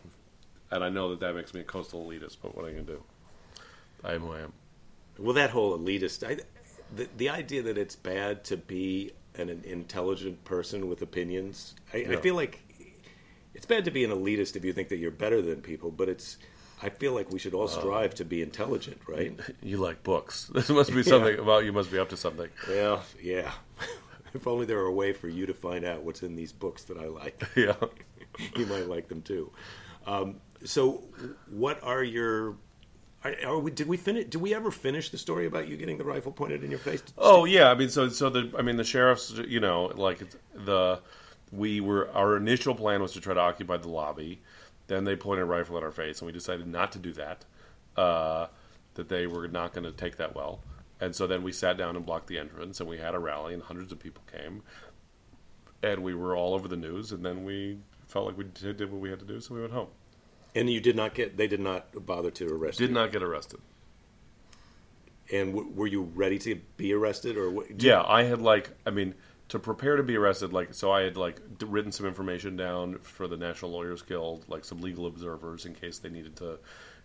And 0.71 0.83
I 0.83 0.89
know 0.89 1.11
that 1.11 1.19
that 1.19 1.35
makes 1.35 1.53
me 1.53 1.61
a 1.61 1.63
coastal 1.63 2.03
elitist, 2.07 2.37
but 2.41 2.55
what 2.55 2.65
are 2.65 2.69
you 2.69 2.73
going 2.73 2.87
to 2.87 2.93
do? 2.93 3.03
I 4.03 4.13
am 4.15 4.21
who 4.21 4.31
I 4.33 4.39
am. 4.39 4.53
Well, 5.19 5.33
that 5.35 5.51
whole 5.51 5.77
elitist, 5.77 6.27
I, 6.27 6.37
the 6.95 7.07
the 7.15 7.29
idea 7.29 7.61
that 7.61 7.77
it's 7.77 7.95
bad 7.95 8.43
to 8.45 8.57
be 8.57 9.11
an, 9.35 9.49
an 9.49 9.61
intelligent 9.65 10.43
person 10.45 10.89
with 10.89 11.03
opinions, 11.03 11.75
I, 11.93 11.97
I 12.09 12.15
feel 12.15 12.33
like 12.33 12.59
it's 13.53 13.67
bad 13.67 13.85
to 13.85 13.91
be 13.91 14.03
an 14.03 14.09
elitist 14.09 14.55
if 14.55 14.65
you 14.65 14.73
think 14.73 14.89
that 14.89 14.97
you're 14.97 15.11
better 15.11 15.43
than 15.43 15.61
people. 15.61 15.91
But 15.91 16.09
it's, 16.09 16.39
I 16.83 16.89
feel 16.89 17.13
like 17.13 17.31
we 17.31 17.39
should 17.39 17.53
all 17.53 17.69
strive 17.69 18.13
to 18.15 18.25
be 18.25 18.41
intelligent, 18.41 18.99
right? 19.07 19.39
You 19.61 19.77
like 19.77 20.03
books. 20.03 20.49
This 20.53 20.69
must 20.69 20.93
be 20.93 21.01
something 21.03 21.39
about 21.39 21.63
you. 21.63 21.71
Must 21.71 21.91
be 21.91 21.97
up 21.97 22.09
to 22.09 22.17
something. 22.17 22.49
Well, 22.67 23.03
yeah. 23.21 23.51
if 24.33 24.45
only 24.45 24.65
there 24.65 24.77
were 24.77 24.87
a 24.87 24.91
way 24.91 25.13
for 25.13 25.29
you 25.29 25.45
to 25.45 25.53
find 25.53 25.85
out 25.85 26.03
what's 26.03 26.23
in 26.23 26.35
these 26.35 26.51
books 26.51 26.83
that 26.83 26.97
I 26.97 27.07
like. 27.07 27.41
Yeah. 27.55 27.75
you 28.57 28.65
might 28.65 28.87
like 28.87 29.07
them 29.07 29.21
too. 29.21 29.51
Um, 30.05 30.41
so, 30.65 31.03
what 31.49 31.81
are 31.83 32.03
your? 32.03 32.55
Are, 33.23 33.33
are 33.45 33.59
we, 33.59 33.71
did 33.71 33.87
we 33.87 33.95
finish? 33.95 34.25
Did 34.25 34.41
we 34.41 34.53
ever 34.53 34.71
finish 34.71 35.09
the 35.09 35.17
story 35.17 35.45
about 35.45 35.67
you 35.67 35.77
getting 35.77 35.97
the 35.97 36.03
rifle 36.03 36.31
pointed 36.31 36.63
in 36.63 36.69
your 36.69 36.79
face? 36.79 37.03
Oh 37.17 37.45
yeah, 37.45 37.69
I 37.69 37.75
mean, 37.75 37.89
so 37.89 38.09
so 38.09 38.29
the 38.29 38.51
I 38.57 38.61
mean 38.61 38.75
the 38.75 38.83
sheriffs, 38.83 39.31
you 39.47 39.59
know, 39.59 39.91
like 39.95 40.19
the 40.53 40.99
we 41.51 41.79
were 41.79 42.09
our 42.11 42.35
initial 42.35 42.75
plan 42.75 43.01
was 43.01 43.13
to 43.13 43.21
try 43.21 43.33
to 43.33 43.39
occupy 43.39 43.77
the 43.77 43.87
lobby. 43.89 44.41
Then 44.87 45.05
they 45.05 45.15
pointed 45.15 45.43
a 45.43 45.45
rifle 45.45 45.77
at 45.77 45.83
our 45.83 45.91
face, 45.91 46.19
and 46.19 46.25
we 46.25 46.33
decided 46.33 46.67
not 46.67 46.91
to 46.93 46.99
do 46.99 47.13
that. 47.13 47.45
Uh, 47.95 48.47
that 48.95 49.09
they 49.09 49.25
were 49.27 49.47
not 49.47 49.73
going 49.73 49.83
to 49.83 49.91
take 49.91 50.17
that 50.17 50.35
well, 50.35 50.61
and 50.99 51.15
so 51.15 51.25
then 51.27 51.43
we 51.43 51.51
sat 51.51 51.77
down 51.77 51.95
and 51.95 52.05
blocked 52.05 52.27
the 52.27 52.37
entrance, 52.37 52.79
and 52.79 52.87
we 52.87 52.97
had 52.97 53.15
a 53.15 53.19
rally, 53.19 53.53
and 53.53 53.63
hundreds 53.63 53.91
of 53.91 53.99
people 53.99 54.23
came, 54.31 54.61
and 55.81 56.03
we 56.03 56.13
were 56.13 56.35
all 56.35 56.53
over 56.53 56.67
the 56.67 56.77
news, 56.77 57.11
and 57.11 57.25
then 57.25 57.43
we 57.43 57.77
felt 58.07 58.25
like 58.25 58.37
we 58.37 58.45
did, 58.45 58.77
did 58.77 58.91
what 58.91 59.01
we 59.01 59.09
had 59.09 59.19
to 59.19 59.25
do, 59.25 59.39
so 59.39 59.55
we 59.55 59.61
went 59.61 59.73
home. 59.73 59.87
And 60.55 60.69
you 60.69 60.79
did 60.79 60.95
not 60.95 61.13
get. 61.15 61.37
They 61.37 61.47
did 61.47 61.59
not 61.59 62.05
bother 62.05 62.29
to 62.31 62.47
arrest 62.47 62.79
you. 62.79 62.87
Did 62.87 62.93
you. 62.93 63.01
not 63.01 63.11
get 63.11 63.23
arrested. 63.23 63.59
And 65.31 65.53
w- 65.55 65.71
were 65.73 65.87
you 65.87 66.03
ready 66.03 66.37
to 66.39 66.61
be 66.77 66.93
arrested, 66.93 67.37
or 67.37 67.49
what? 67.49 67.81
Yeah, 67.81 68.03
I 68.03 68.23
had 68.23 68.39
like, 68.41 68.69
I 68.85 68.91
mean, 68.91 69.15
to 69.49 69.59
prepare 69.59 69.97
to 69.97 70.03
be 70.03 70.17
arrested, 70.17 70.53
like, 70.53 70.73
so 70.73 70.91
I 70.91 71.01
had 71.01 71.17
like 71.17 71.39
written 71.65 71.91
some 71.91 72.05
information 72.05 72.55
down 72.55 72.99
for 72.99 73.27
the 73.27 73.37
National 73.37 73.71
Lawyers 73.71 74.01
Guild, 74.01 74.45
like 74.47 74.65
some 74.65 74.81
legal 74.81 75.05
observers 75.05 75.65
in 75.65 75.75
case 75.75 75.99
they 75.99 76.09
needed 76.09 76.35
to 76.37 76.59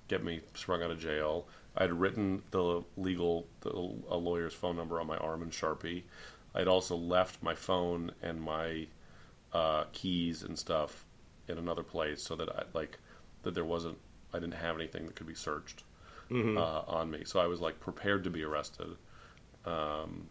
get 0.08 0.24
me 0.24 0.40
sprung 0.54 0.82
out 0.82 0.90
of 0.90 0.98
jail. 0.98 1.46
I 1.76 1.82
had 1.82 1.92
written 1.92 2.42
the 2.50 2.82
legal 2.96 3.46
the, 3.60 3.70
a 3.70 4.16
lawyer's 4.16 4.54
phone 4.54 4.76
number 4.76 5.00
on 5.00 5.06
my 5.06 5.16
arm 5.18 5.42
in 5.42 5.50
Sharpie. 5.50 6.04
I'd 6.54 6.68
also 6.68 6.96
left 6.96 7.42
my 7.42 7.54
phone 7.54 8.10
and 8.22 8.40
my 8.40 8.86
uh, 9.52 9.84
keys 9.92 10.42
and 10.42 10.58
stuff 10.58 11.04
in 11.46 11.58
another 11.58 11.82
place 11.82 12.22
so 12.22 12.34
that 12.36 12.48
I 12.48 12.64
like 12.74 12.98
that 13.42 13.54
there 13.54 13.64
wasn't 13.64 13.98
I 14.32 14.38
didn't 14.38 14.54
have 14.54 14.76
anything 14.76 15.06
that 15.06 15.14
could 15.14 15.26
be 15.26 15.34
searched 15.34 15.84
uh, 16.58 16.82
on 16.86 17.10
me. 17.10 17.22
So 17.24 17.40
I 17.40 17.46
was 17.46 17.60
like 17.60 17.80
prepared 17.80 18.24
to 18.24 18.30
be 18.30 18.42
arrested. 18.42 18.96
Um, 19.64 20.28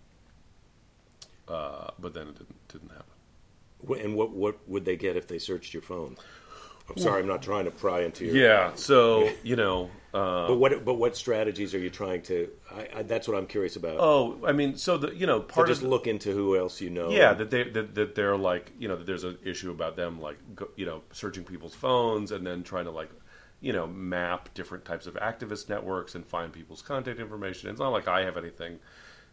uh, 1.48 1.92
but 2.00 2.14
then 2.14 2.28
it 2.30 2.38
didn't 2.38 2.68
didn't 2.68 2.90
happen. 2.90 4.04
And 4.04 4.16
what 4.16 4.32
what 4.32 4.68
would 4.68 4.86
they 4.86 4.96
get 4.96 5.16
if 5.16 5.28
they 5.28 5.40
searched 5.40 5.74
your 5.74 5.84
phone? 5.84 6.18
I'm 6.90 6.98
sorry, 6.98 7.20
I'm 7.22 7.28
not 7.28 7.42
trying 7.42 7.66
to 7.66 7.72
pry 7.72 8.04
into 8.04 8.26
your. 8.26 8.36
Yeah. 8.36 8.72
So 8.76 9.30
you 9.44 9.56
know. 9.56 9.90
Uh, 10.14 10.48
But 10.48 10.56
what 10.56 10.86
but 10.86 10.94
what 10.96 11.18
strategies 11.18 11.76
are 11.76 11.80
you 11.80 11.90
trying 11.90 12.22
to? 12.24 12.50
I, 12.74 12.88
I, 13.00 13.04
that's 13.04 13.28
what 13.28 13.38
I'm 13.38 13.46
curious 13.46 13.76
about. 13.76 13.98
oh, 14.00 14.40
I 14.48 14.54
mean, 14.54 14.78
so 14.78 14.98
the 14.98 15.14
you 15.14 15.28
know 15.28 15.40
to 15.40 15.46
part 15.54 15.68
just 15.68 15.84
of 15.84 15.90
look 15.90 16.08
into 16.08 16.32
who 16.32 16.58
else 16.58 16.80
you 16.82 16.90
know. 16.90 17.10
yeah 17.10 17.34
that 17.34 17.52
they 17.52 17.64
that, 17.64 17.94
that 17.96 18.16
they're 18.16 18.38
like 18.38 18.72
you 18.80 18.88
know 18.88 18.96
that 18.96 19.06
there's 19.06 19.26
an 19.26 19.38
issue 19.44 19.70
about 19.70 19.96
them 19.98 20.20
like 20.22 20.38
go, 20.56 20.70
you 20.78 20.86
know 20.86 21.02
searching 21.12 21.44
people's 21.44 21.76
phones 21.76 22.32
and 22.32 22.48
then 22.48 22.64
trying 22.64 22.86
to 22.86 22.92
like 22.92 23.12
you 23.60 23.74
know 23.74 23.86
map 23.86 24.52
different 24.54 24.86
types 24.86 25.08
of 25.08 25.16
activist 25.16 25.68
networks 25.68 26.16
and 26.16 26.26
find 26.26 26.54
people's 26.54 26.82
contact 26.82 27.20
information. 27.20 27.70
It's 27.70 27.80
not 27.80 27.90
like 27.90 28.08
I 28.08 28.24
have 28.24 28.38
anything. 28.38 28.80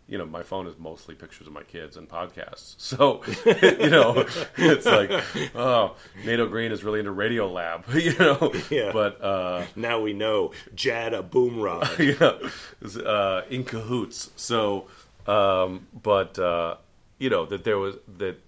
You 0.07 0.19
know, 0.19 0.27
my 0.27 0.43
phone 0.43 0.67
is 0.67 0.75
mostly 0.79 1.15
pictures 1.15 1.47
of 1.47 1.55
my 1.55 1.63
kids 1.63 1.97
and 1.97 2.09
podcasts. 2.09 2.75
So, 2.79 3.23
you 3.47 3.89
know, 3.91 4.27
it's 4.59 4.85
like, 4.85 5.11
oh, 5.55 5.97
Nato 6.25 6.47
Green 6.47 6.73
is 6.73 6.85
really 6.85 6.99
into 7.01 7.13
Radiolab, 7.13 7.93
you 8.03 8.17
know. 8.19 8.53
Yeah. 8.71 8.93
But 8.93 9.21
uh, 9.23 9.65
Now 9.77 10.01
we 10.01 10.13
know 10.13 10.53
Jad 10.75 11.13
Abumrad. 11.13 11.99
yeah, 12.97 13.03
uh, 13.03 13.43
in 13.49 13.65
cahoots. 13.65 14.31
So, 14.37 14.87
um, 15.27 15.87
but 16.03 16.39
uh, 16.39 16.77
you 17.19 17.31
know 17.31 17.47
that 17.47 17.65
there 17.65 17.79
was 17.79 17.97
that 18.19 18.39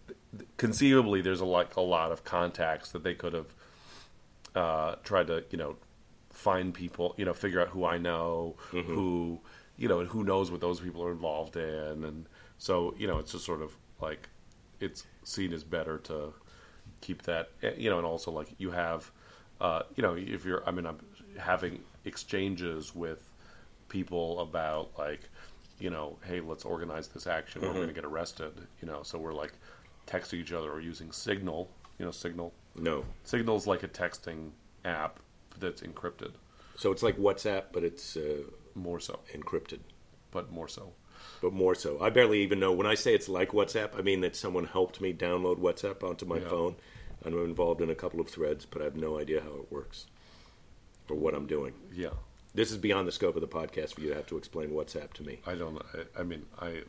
conceivably 0.59 1.23
there's 1.23 1.41
a 1.41 1.47
like 1.47 1.77
a 1.77 1.81
lot 1.81 2.13
of 2.13 2.25
contacts 2.25 2.93
that 2.93 3.03
they 3.03 3.15
could 3.15 3.33
have 3.33 3.47
uh, 4.55 4.97
tried 5.05 5.29
to 5.29 5.45
you 5.51 5.59
know 5.59 5.77
find 6.31 6.75
people 6.75 7.15
you 7.17 7.25
know 7.25 7.33
figure 7.33 7.61
out 7.61 7.69
who 7.69 7.85
I 7.87 7.97
know 7.97 8.57
who 8.71 9.41
you 9.77 9.89
know 9.89 10.01
and 10.01 10.09
who 10.09 10.25
knows 10.25 10.51
what 10.51 10.61
those 10.61 10.81
people 10.81 11.03
are 11.03 11.13
involved 11.13 11.57
in. 11.57 12.05
And 12.05 12.27
so 12.59 12.95
you 12.99 13.07
know 13.07 13.19
it's 13.19 13.33
just 13.33 13.45
sort 13.45 13.63
of 13.63 13.77
like 14.01 14.29
it's 14.81 15.05
seen 15.25 15.53
as 15.53 15.65
better 15.65 15.99
to 15.99 16.35
keep 17.01 17.23
that 17.23 17.51
eh, 17.63 17.73
you 17.77 17.91
know 17.91 17.99
and 17.99 18.07
also 18.07 18.31
like 18.31 18.49
you 18.59 18.71
have 18.71 19.11
uh, 19.61 19.83
you 19.95 20.03
know 20.03 20.15
if 20.15 20.45
you're 20.45 20.67
I 20.67 20.71
mean 20.71 20.87
I'm 20.87 20.99
having 21.39 21.81
exchanges 22.05 22.95
with 22.95 23.33
people 23.89 24.41
about 24.41 24.91
like 24.99 25.29
you 25.79 25.91
know 25.91 26.17
hey 26.27 26.41
let's 26.41 26.65
organize 26.65 27.09
this 27.09 27.27
action. 27.27 27.65
Or 27.65 27.69
we're 27.69 27.75
going 27.75 27.89
to 27.89 27.95
get 27.95 28.05
arrested 28.05 28.53
you 28.81 28.89
know. 28.89 29.03
So 29.03 29.19
we're 29.19 29.35
like 29.35 29.53
texting 30.07 30.35
each 30.35 30.53
other 30.53 30.71
or 30.71 30.81
using 30.81 31.13
signal 31.13 31.71
you 31.99 32.05
know 32.05 32.11
signal. 32.11 32.53
No, 32.79 33.05
signal's 33.25 33.67
like 33.67 33.83
a 33.83 33.89
texting 33.89 34.51
app 34.85 35.21
that's 35.59 35.83
encrypted. 35.83 36.33
So 36.77 36.93
it's 36.93 37.03
like 37.03 37.17
WhatsApp, 37.17 37.65
but 37.73 37.85
it's 37.85 38.17
uh, 38.17 38.43
more 38.77 39.01
so 39.01 39.21
encrypted. 39.35 39.81
but 40.31 40.51
more 40.53 40.69
so 40.69 40.93
But 41.41 41.53
more 41.53 41.75
so, 41.75 41.99
I 42.01 42.11
barely 42.11 42.43
even 42.43 42.61
know. 42.61 42.73
When 42.73 42.87
I 42.87 42.95
say 42.95 43.15
it's 43.15 43.29
like 43.29 43.51
WhatsApp, 43.53 43.99
I 43.99 44.03
mean 44.03 44.21
that 44.21 44.37
someone 44.37 44.67
helped 44.67 45.01
me 45.01 45.13
download 45.15 45.59
WhatsApp 45.59 46.03
onto 46.03 46.27
my 46.27 46.39
Yeah. 46.39 46.49
phone. 46.49 46.77
and 47.25 47.35
I'm 47.35 47.45
involved 47.45 47.81
in 47.81 47.89
a 47.91 47.95
couple 47.95 48.21
of 48.21 48.29
threads, 48.29 48.67
but 48.67 48.83
I 48.83 48.85
have 48.85 48.95
no 48.97 49.19
idea 49.19 49.41
how 49.41 49.55
it 49.63 49.73
works 49.73 50.07
or 51.09 51.17
what 51.17 51.35
I'm 51.35 51.47
doing. 51.47 51.73
yeah 51.93 52.11
This 52.55 52.71
is 52.71 52.77
beyond 52.77 53.09
the 53.09 53.13
scope 53.13 53.35
of 53.35 53.41
the 53.41 53.49
podcast 53.49 53.95
for 53.95 54.03
you 54.03 54.11
to 54.11 54.15
have 54.15 54.27
to 54.27 54.37
explain 54.37 54.71
WhatsApp 54.71 55.13
to 55.15 55.23
me. 55.25 55.41
I 55.47 55.55
don't 55.55 55.83
I, 55.95 56.21
I 56.21 56.23
mean 56.23 56.45
I 56.61 56.83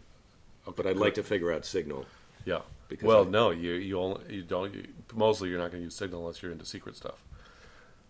But 0.75 0.85
I'd 0.85 0.97
like 0.97 1.13
to 1.15 1.23
figure 1.23 1.51
out 1.53 1.65
Signal. 1.65 2.05
yeah 2.45 2.61
Because 2.89 3.05
well 3.07 3.25
I- 3.25 3.29
no 3.29 3.49
you 3.51 3.73
you 3.73 3.97
only 3.99 4.35
you 4.35 4.43
don't 4.43 4.73
you, 4.75 4.83
mostly 5.15 5.49
you're 5.49 5.57
not 5.59 5.71
going 5.71 5.81
to 5.81 5.85
use 5.85 5.95
signal 5.95 6.19
unless 6.21 6.41
you're 6.43 6.51
into 6.51 6.65
secret 6.65 6.95
stuff 6.97 7.19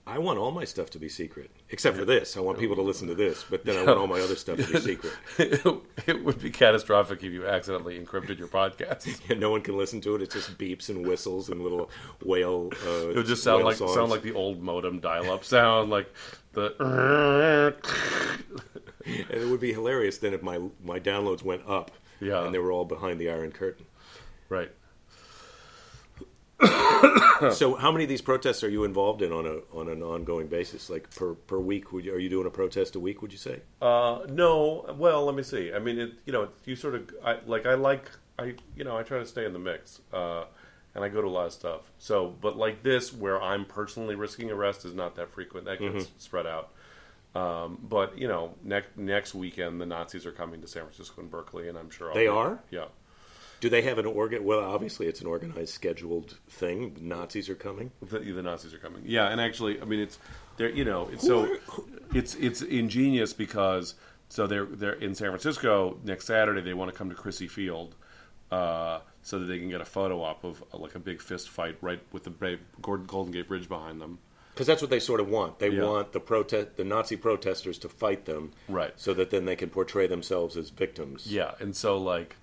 I 0.07 0.19
want 0.19 0.39
all 0.39 0.51
my 0.51 0.63
stuff 0.63 0.89
to 0.91 0.99
be 0.99 1.09
secret, 1.09 1.51
except 1.69 1.97
for 1.97 2.05
this. 2.05 2.37
I 2.37 2.39
want 2.39 2.57
people 2.59 2.77
to 2.77 2.81
listen 2.81 3.09
to 3.09 3.15
this, 3.15 3.43
but 3.49 3.65
then 3.65 3.75
I 3.75 3.83
want 3.83 3.99
all 3.99 4.07
my 4.07 4.21
other 4.21 4.37
stuff 4.37 4.57
to 4.57 4.65
be 4.65 4.79
secret. 4.79 5.13
it 6.07 6.23
would 6.23 6.41
be 6.41 6.49
catastrophic 6.49 7.21
if 7.23 7.33
you 7.33 7.45
accidentally 7.45 7.99
encrypted 7.99 8.39
your 8.39 8.47
podcast. 8.47 9.05
And 9.29 9.41
no 9.41 9.51
one 9.51 9.61
can 9.61 9.75
listen 9.77 9.99
to 10.01 10.15
it. 10.15 10.21
It 10.21 10.31
just 10.31 10.57
beeps 10.57 10.87
and 10.89 11.05
whistles 11.05 11.49
and 11.49 11.61
little 11.61 11.89
whale. 12.23 12.69
Uh, 12.85 13.09
It 13.09 13.15
would 13.17 13.25
just 13.25 13.43
sound 13.43 13.65
like 13.65 13.75
songs. 13.75 13.93
sound 13.93 14.09
like 14.09 14.21
the 14.21 14.33
old 14.33 14.61
modem 14.63 14.99
dial-up 14.99 15.43
sound, 15.43 15.89
like 15.89 16.09
the. 16.53 16.73
And 19.05 19.41
it 19.41 19.47
would 19.47 19.61
be 19.61 19.71
hilarious 19.73 20.17
then 20.17 20.33
if 20.33 20.41
my 20.41 20.59
my 20.83 20.99
downloads 20.99 21.41
went 21.43 21.61
up. 21.67 21.91
Yeah. 22.19 22.43
And 22.45 22.53
they 22.53 22.59
were 22.59 22.71
all 22.71 22.83
behind 22.85 23.19
the 23.19 23.29
Iron 23.29 23.51
Curtain. 23.51 23.85
right. 24.49 24.71
So, 27.51 27.75
how 27.75 27.91
many 27.91 28.03
of 28.03 28.09
these 28.09 28.21
protests 28.23 28.63
are 28.63 28.69
you 28.69 28.83
involved 28.83 29.21
in 29.21 29.31
on 29.31 29.45
a 29.45 29.59
on 29.77 29.89
an 29.89 30.01
ongoing 30.01 30.47
basis? 30.47 30.89
Like 30.89 31.13
per 31.15 31.35
per 31.35 31.59
week? 31.59 31.91
Would 31.93 32.05
you, 32.05 32.13
are 32.15 32.19
you 32.19 32.29
doing 32.29 32.47
a 32.47 32.49
protest 32.49 32.95
a 32.95 32.99
week? 32.99 33.21
Would 33.21 33.31
you 33.31 33.37
say? 33.37 33.61
Uh, 33.81 34.21
no. 34.27 34.95
Well, 34.97 35.23
let 35.25 35.35
me 35.35 35.43
see. 35.43 35.71
I 35.71 35.77
mean, 35.79 35.99
it, 35.99 36.13
you 36.25 36.33
know, 36.33 36.49
you 36.65 36.75
sort 36.75 36.95
of 36.95 37.09
I, 37.23 37.37
like 37.45 37.67
I 37.67 37.75
like 37.75 38.09
I 38.39 38.55
you 38.75 38.83
know 38.83 38.97
I 38.97 39.03
try 39.03 39.19
to 39.19 39.25
stay 39.25 39.45
in 39.45 39.53
the 39.53 39.59
mix, 39.59 40.01
uh, 40.11 40.45
and 40.95 41.03
I 41.03 41.09
go 41.09 41.21
to 41.21 41.27
a 41.27 41.29
lot 41.29 41.45
of 41.45 41.53
stuff. 41.53 41.91
So, 41.99 42.33
but 42.41 42.57
like 42.57 42.81
this, 42.81 43.13
where 43.13 43.39
I'm 43.39 43.65
personally 43.65 44.15
risking 44.15 44.49
arrest, 44.49 44.83
is 44.83 44.95
not 44.95 45.15
that 45.17 45.29
frequent. 45.29 45.65
That 45.67 45.79
gets 45.79 46.09
spread 46.17 46.47
out. 46.47 46.71
Um, 47.35 47.77
but 47.87 48.17
you 48.17 48.27
know, 48.27 48.55
next 48.63 48.97
next 48.97 49.35
weekend 49.35 49.79
the 49.79 49.85
Nazis 49.85 50.25
are 50.25 50.31
coming 50.31 50.59
to 50.61 50.67
San 50.67 50.81
Francisco 50.83 51.21
and 51.21 51.29
Berkeley, 51.29 51.69
and 51.69 51.77
I'm 51.77 51.91
sure 51.91 52.09
I'll 52.09 52.15
They 52.15 52.23
be- 52.23 52.29
are? 52.29 52.59
Yeah. 52.71 52.85
Do 53.59 53.69
they 53.69 53.81
have 53.83 53.97
an 53.97 54.05
organ? 54.05 54.43
Well, 54.43 54.59
obviously, 54.59 55.07
it's 55.07 55.21
an 55.21 55.27
organized, 55.27 55.73
scheduled 55.73 56.37
thing. 56.49 56.95
Nazis 57.01 57.49
are 57.49 57.55
coming. 57.55 57.91
The, 58.01 58.19
the 58.19 58.41
Nazis 58.43 58.73
are 58.73 58.77
coming. 58.77 59.01
Yeah, 59.05 59.27
and 59.29 59.41
actually, 59.41 59.81
I 59.81 59.85
mean, 59.85 59.99
it's 59.99 60.19
they're 60.57 60.69
you 60.69 60.85
know, 60.85 61.09
it's 61.11 61.25
so 61.25 61.57
it's 62.13 62.35
it's 62.35 62.61
ingenious 62.61 63.33
because 63.33 63.95
so 64.29 64.45
they're 64.47 64.65
they're 64.65 64.93
in 64.93 65.15
San 65.15 65.29
Francisco 65.29 65.97
next 66.03 66.25
Saturday. 66.27 66.61
They 66.61 66.73
want 66.73 66.91
to 66.91 66.97
come 66.97 67.09
to 67.09 67.15
Crissy 67.15 67.49
Field 67.49 67.95
uh, 68.51 68.99
so 69.21 69.39
that 69.39 69.45
they 69.45 69.57
can 69.59 69.69
get 69.69 69.81
a 69.81 69.85
photo 69.85 70.21
op 70.21 70.43
of 70.43 70.63
uh, 70.73 70.77
like 70.77 70.95
a 70.95 70.99
big 70.99 71.21
fist 71.21 71.49
fight 71.49 71.77
right 71.81 72.01
with 72.11 72.23
the 72.25 72.59
Golden 72.81 73.31
Gate 73.31 73.47
Bridge 73.47 73.67
behind 73.67 73.99
them. 74.01 74.19
Because 74.53 74.67
that's 74.67 74.81
what 74.81 74.89
they 74.89 74.99
sort 74.99 75.19
of 75.19 75.29
want. 75.29 75.59
They 75.59 75.69
Yeah. 75.69 75.83
want 75.83 76.13
the 76.13 76.19
protest, 76.19 76.77
the 76.77 76.83
Nazi 76.83 77.15
protesters 77.15 77.77
to 77.79 77.89
fight 77.89 78.25
them, 78.25 78.53
Right. 78.67 78.91
So 78.95 79.13
that 79.13 79.29
then 79.29 79.45
they 79.45 79.55
can 79.55 79.69
portray 79.69 80.07
themselves 80.07 80.57
as 80.57 80.71
victims. 80.71 81.27
Yeah, 81.31 81.53
and 81.59 81.75
so 81.75 81.95
like, 81.97 82.37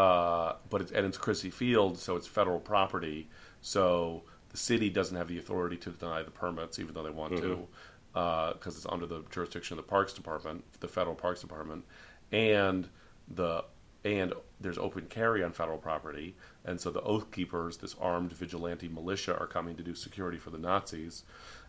uh, 0.00 0.56
but 0.70 0.80
it's 0.80 0.92
and 0.92 1.04
it's 1.04 1.18
Crissy 1.18 1.52
Field, 1.52 1.98
so 1.98 2.16
it's 2.16 2.26
federal 2.26 2.58
property. 2.58 3.28
So 3.60 4.22
the 4.48 4.56
city 4.56 4.88
doesn't 4.88 5.16
have 5.16 5.28
the 5.28 5.38
authority 5.38 5.76
to 5.76 5.90
deny 5.90 6.22
the 6.22 6.30
permits, 6.30 6.78
even 6.78 6.94
though 6.94 7.02
they 7.02 7.10
want 7.10 7.36
to, 7.36 7.68
because 8.14 8.76
it's 8.76 8.86
under 8.88 9.04
the 9.04 9.22
jurisdiction 9.30 9.78
of 9.78 9.84
the 9.84 9.90
Parks 9.90 10.14
Department, 10.14 10.64
the 10.80 10.88
federal 10.88 11.14
Parks 11.14 11.42
Department, 11.42 11.84
and 12.32 12.88
the 13.28 13.64
and 14.02 14.32
there's 14.58 14.78
open 14.78 15.04
carry 15.04 15.44
on 15.44 15.52
federal 15.52 15.76
property, 15.76 16.34
and 16.64 16.80
so 16.80 16.90
the 16.90 17.02
Oath 17.02 17.30
Keepers, 17.30 17.76
this 17.76 17.94
armed 18.00 18.32
vigilante 18.32 18.88
militia, 18.88 19.38
are 19.38 19.46
coming 19.46 19.76
to 19.76 19.82
do 19.82 19.94
security 19.94 20.38
for 20.38 20.48
the 20.48 20.56
Nazis, 20.58 21.24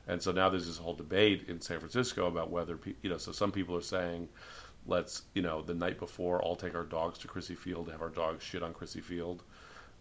and 0.07 0.21
so 0.21 0.31
now 0.31 0.47
there's 0.47 0.67
this 0.67 0.77
whole 0.77 0.95
debate 0.95 1.49
in 1.49 1.59
San 1.59 1.79
Francisco 1.79 2.27
about 2.27 2.49
whether 2.49 2.79
you 3.01 3.09
know. 3.09 3.17
So 3.17 3.33
some 3.33 3.51
people 3.51 3.75
are 3.75 3.81
saying, 3.81 4.29
let's 4.91 5.23
you 5.33 5.41
know 5.41 5.63
the 5.63 5.73
night 5.73 5.97
before, 5.97 6.41
all 6.41 6.55
take 6.55 6.75
our 6.75 6.83
dogs 6.83 7.17
to 7.19 7.27
Crissy 7.27 7.57
Field, 7.57 7.87
to 7.87 7.91
have 7.91 8.01
our 8.01 8.09
dogs 8.09 8.43
shit 8.43 8.61
on 8.61 8.73
Crissy 8.73 9.01
Field. 9.01 9.41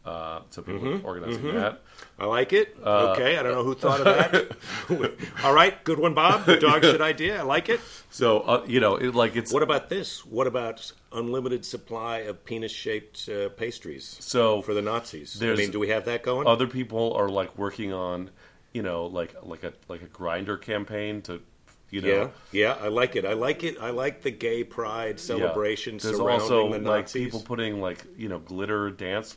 Uh, 0.02 0.40
so 0.48 0.62
people 0.62 0.88
are 0.88 1.00
organizing 1.02 1.54
that. 1.54 1.82
I 2.18 2.24
like 2.24 2.54
it. 2.54 2.74
Uh, 2.82 3.12
okay, 3.12 3.36
I 3.36 3.42
don't 3.42 3.52
know 3.52 3.64
who 3.64 3.74
thought 3.74 4.00
of 4.00 4.06
that. 4.06 5.14
All 5.44 5.52
right, 5.52 5.82
good 5.84 5.98
one, 5.98 6.14
Bob. 6.14 6.46
The 6.46 6.56
dog 6.56 6.82
shit 6.82 7.02
idea. 7.02 7.38
I 7.38 7.42
like 7.42 7.68
it. 7.68 7.80
So 8.10 8.40
uh, 8.40 8.64
you 8.66 8.80
know, 8.80 8.96
it, 8.96 9.14
like 9.14 9.36
it's 9.36 9.52
What 9.52 9.62
about 9.62 9.90
this? 9.90 10.24
What 10.24 10.46
about 10.46 10.90
unlimited 11.12 11.66
supply 11.66 12.18
of 12.20 12.44
penis-shaped 12.46 13.28
uh, 13.28 13.48
pastries 13.50 14.16
so 14.20 14.62
for 14.62 14.72
the 14.72 14.80
Nazis? 14.80 15.40
I 15.42 15.54
mean, 15.54 15.70
do 15.70 15.78
we 15.78 15.88
have 15.88 16.06
that 16.06 16.22
going? 16.22 16.46
other 16.46 16.66
people 16.66 17.12
are 17.12 17.28
like 17.28 17.58
working 17.58 17.92
on, 17.92 18.30
you 18.72 18.82
know, 18.82 19.04
like 19.04 19.34
like 19.42 19.64
a 19.64 19.74
like 19.88 20.00
a 20.00 20.06
Grindr 20.06 20.58
campaign 20.58 21.20
to, 21.22 21.42
you 21.90 22.00
know. 22.00 22.30
yeah, 22.52 22.76
yeah, 22.78 22.84
I 22.84 22.88
like 22.88 23.16
it. 23.16 23.24
I 23.24 23.32
like 23.34 23.64
it. 23.64 23.76
I 23.80 23.90
like 23.90 24.22
the 24.22 24.30
gay 24.30 24.64
pride 24.64 25.16
Yeah. 25.18 25.24
celebration 25.24 25.98
There's 25.98 26.16
surrounding 26.16 26.42
also 26.42 26.72
the 26.72 26.78
like 26.78 26.82
Nazis. 27.04 27.24
people 27.24 27.40
putting 27.40 27.80
like 27.80 28.04
you 28.16 28.28
know 28.28 28.38
glitter 28.38 28.90
dance 28.90 29.36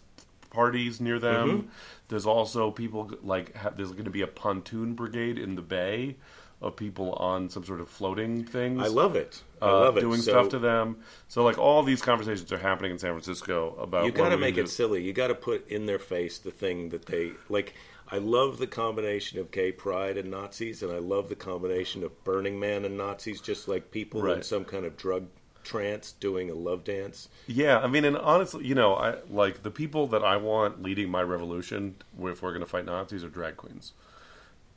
parties 0.49 1.01
near 1.01 1.19
them. 1.19 1.49
Mm-hmm. 1.49 1.67
There's 2.09 2.25
also 2.25 2.71
people 2.71 3.11
like 3.23 3.55
ha- 3.55 3.71
there's 3.75 3.91
going 3.91 4.05
to 4.05 4.11
be 4.11 4.21
a 4.21 4.27
pontoon 4.27 4.93
brigade 4.93 5.37
in 5.39 5.55
the 5.55 5.61
bay 5.61 6.15
of 6.61 6.75
people 6.77 7.11
on 7.13 7.49
some 7.49 7.65
sort 7.65 7.81
of 7.81 7.89
floating 7.89 8.45
things. 8.45 8.81
I 8.81 8.87
love 8.87 9.15
it. 9.17 9.41
I 9.61 9.65
uh, 9.67 9.79
love 9.81 9.97
it. 9.97 10.01
doing 10.01 10.21
So 10.21 10.31
stuff 10.31 10.49
to 10.49 10.59
them. 10.59 10.97
So 11.27 11.43
like 11.43 11.57
all 11.57 11.83
these 11.83 12.01
conversations 12.01 12.51
are 12.53 12.57
happening 12.57 12.91
in 12.91 12.99
San 12.99 13.11
Francisco 13.11 13.75
about 13.79 14.05
You 14.05 14.11
got 14.11 14.29
to 14.29 14.37
make 14.37 14.55
do. 14.55 14.61
it 14.61 14.69
silly. 14.69 15.03
You 15.03 15.11
got 15.11 15.27
to 15.27 15.35
put 15.35 15.67
in 15.69 15.87
their 15.87 15.99
face 15.99 16.37
the 16.37 16.51
thing 16.51 16.89
that 16.89 17.05
they 17.07 17.31
like. 17.49 17.73
I 18.13 18.19
love 18.19 18.59
the 18.59 18.67
combination 18.67 19.39
of 19.39 19.49
gay 19.49 19.71
pride 19.71 20.17
and 20.17 20.29
Nazis, 20.29 20.83
and 20.83 20.91
I 20.91 20.99
love 20.99 21.29
the 21.29 21.35
combination 21.35 22.03
of 22.03 22.23
Burning 22.23 22.59
Man 22.59 22.85
and 22.85 22.95
Nazis, 22.95 23.41
just 23.41 23.67
like 23.67 23.89
people 23.89 24.23
in 24.31 24.43
some 24.43 24.65
kind 24.65 24.85
of 24.85 24.95
drug 24.95 25.29
trance 25.63 26.11
doing 26.11 26.51
a 26.51 26.53
love 26.53 26.83
dance. 26.83 27.27
Yeah, 27.47 27.79
I 27.79 27.87
mean, 27.87 28.05
and 28.05 28.15
honestly, 28.15 28.67
you 28.67 28.75
know, 28.75 28.93
I 28.93 29.15
like 29.31 29.63
the 29.63 29.71
people 29.71 30.05
that 30.07 30.23
I 30.23 30.37
want 30.37 30.83
leading 30.83 31.09
my 31.09 31.23
revolution. 31.23 31.95
If 32.21 32.43
we're 32.43 32.51
going 32.51 32.59
to 32.59 32.67
fight 32.67 32.85
Nazis, 32.85 33.23
are 33.23 33.29
drag 33.29 33.57
queens. 33.57 33.93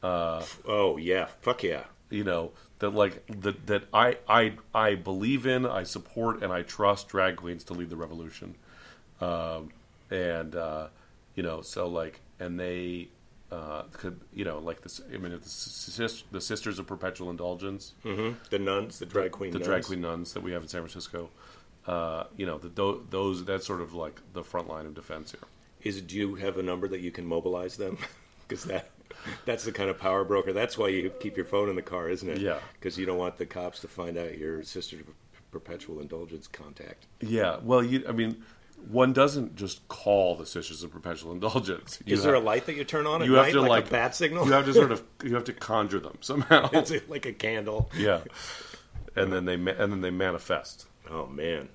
Oh 0.02 0.96
yeah, 0.96 1.26
fuck 1.42 1.62
yeah. 1.62 1.84
You 2.08 2.24
know 2.24 2.52
that 2.78 2.94
like 2.94 3.26
that 3.26 3.66
that 3.66 3.82
I 3.92 4.16
I 4.26 4.54
I 4.74 4.94
believe 4.94 5.44
in, 5.44 5.66
I 5.66 5.82
support, 5.82 6.42
and 6.42 6.50
I 6.54 6.62
trust 6.62 7.08
drag 7.08 7.36
queens 7.36 7.64
to 7.64 7.74
lead 7.74 7.90
the 7.90 7.96
revolution. 7.96 8.54
Um, 9.20 9.72
and 10.10 10.56
uh, 10.56 10.86
you 11.34 11.42
know, 11.42 11.60
so 11.60 11.86
like, 11.86 12.20
and 12.40 12.58
they 12.58 13.08
uh, 13.50 13.82
could, 13.92 14.20
you 14.32 14.44
know, 14.44 14.58
like 14.58 14.82
this. 14.82 15.00
I 15.12 15.18
mean, 15.18 15.32
the, 15.32 16.22
the 16.32 16.40
Sisters 16.40 16.78
of 16.78 16.86
Perpetual 16.86 17.30
Indulgence, 17.30 17.94
hmm 18.02 18.32
The 18.50 18.58
nuns, 18.58 18.98
the 18.98 19.06
drag 19.06 19.32
queen, 19.32 19.52
the 19.52 19.58
nuns. 19.58 19.66
drag 19.68 19.84
queen 19.84 20.00
nuns 20.00 20.32
that 20.32 20.42
we 20.42 20.52
have 20.52 20.62
in 20.62 20.68
San 20.68 20.80
Francisco. 20.80 21.30
Uh, 21.86 22.24
you 22.36 22.46
know, 22.46 22.58
the, 22.58 23.00
those 23.10 23.44
that's 23.44 23.66
sort 23.66 23.80
of 23.80 23.94
like 23.94 24.20
the 24.32 24.42
front 24.42 24.68
line 24.68 24.86
of 24.86 24.94
defense 24.94 25.30
here. 25.30 25.40
Is 25.82 26.00
do 26.00 26.16
you 26.16 26.34
have 26.34 26.58
a 26.58 26.62
number 26.62 26.88
that 26.88 27.00
you 27.00 27.10
can 27.12 27.26
mobilize 27.26 27.76
them? 27.76 27.98
Because 28.48 28.62
that 28.66 28.90
that's 29.44 29.64
the 29.64 29.72
kind 29.72 29.90
of 29.90 29.98
power 29.98 30.22
broker. 30.22 30.52
That's 30.52 30.78
why 30.78 30.86
you 30.88 31.10
keep 31.18 31.36
your 31.36 31.46
phone 31.46 31.68
in 31.68 31.74
the 31.74 31.82
car, 31.82 32.08
isn't 32.08 32.28
it? 32.28 32.38
Yeah. 32.38 32.60
Because 32.74 32.96
you 32.96 33.04
don't 33.06 33.18
want 33.18 33.38
the 33.38 33.46
cops 33.46 33.80
to 33.80 33.88
find 33.88 34.16
out 34.16 34.38
your 34.38 34.62
Sisters 34.62 35.00
of 35.00 35.08
perpetual 35.50 36.00
indulgence 36.00 36.46
contact. 36.46 37.06
Yeah, 37.20 37.56
well, 37.62 37.82
you. 37.82 38.04
I 38.08 38.12
mean, 38.12 38.44
one 38.88 39.12
doesn't 39.12 39.56
just 39.56 39.86
call 39.88 40.36
the 40.36 40.46
Sisters 40.46 40.82
of 40.82 40.92
Perpetual 40.92 41.32
Indulgence. 41.32 41.98
You 42.06 42.14
Is 42.14 42.22
there 42.22 42.34
a 42.34 42.40
light 42.40 42.66
that 42.66 42.76
you 42.76 42.84
turn 42.84 43.06
on 43.06 43.22
at 43.22 43.28
You 43.28 43.34
have 43.34 43.46
night, 43.46 43.52
to 43.52 43.60
like, 43.60 43.68
like 43.68 43.86
a 43.88 43.90
bat 43.90 44.14
signal? 44.14 44.46
You 44.46 44.52
have 44.52 44.64
to 44.66 44.72
sort 44.74 44.92
of 44.92 45.02
you 45.24 45.34
have 45.34 45.44
to 45.44 45.52
conjure 45.52 46.00
them 46.00 46.18
somehow. 46.20 46.70
Is 46.72 46.90
it 46.90 47.10
like 47.10 47.26
a 47.26 47.32
candle? 47.32 47.90
yeah, 47.96 48.20
and 49.16 49.32
then 49.32 49.44
they 49.44 49.54
and 49.54 49.92
then 49.92 50.00
they 50.00 50.10
manifest. 50.10 50.86
Oh 51.10 51.26
man. 51.26 51.68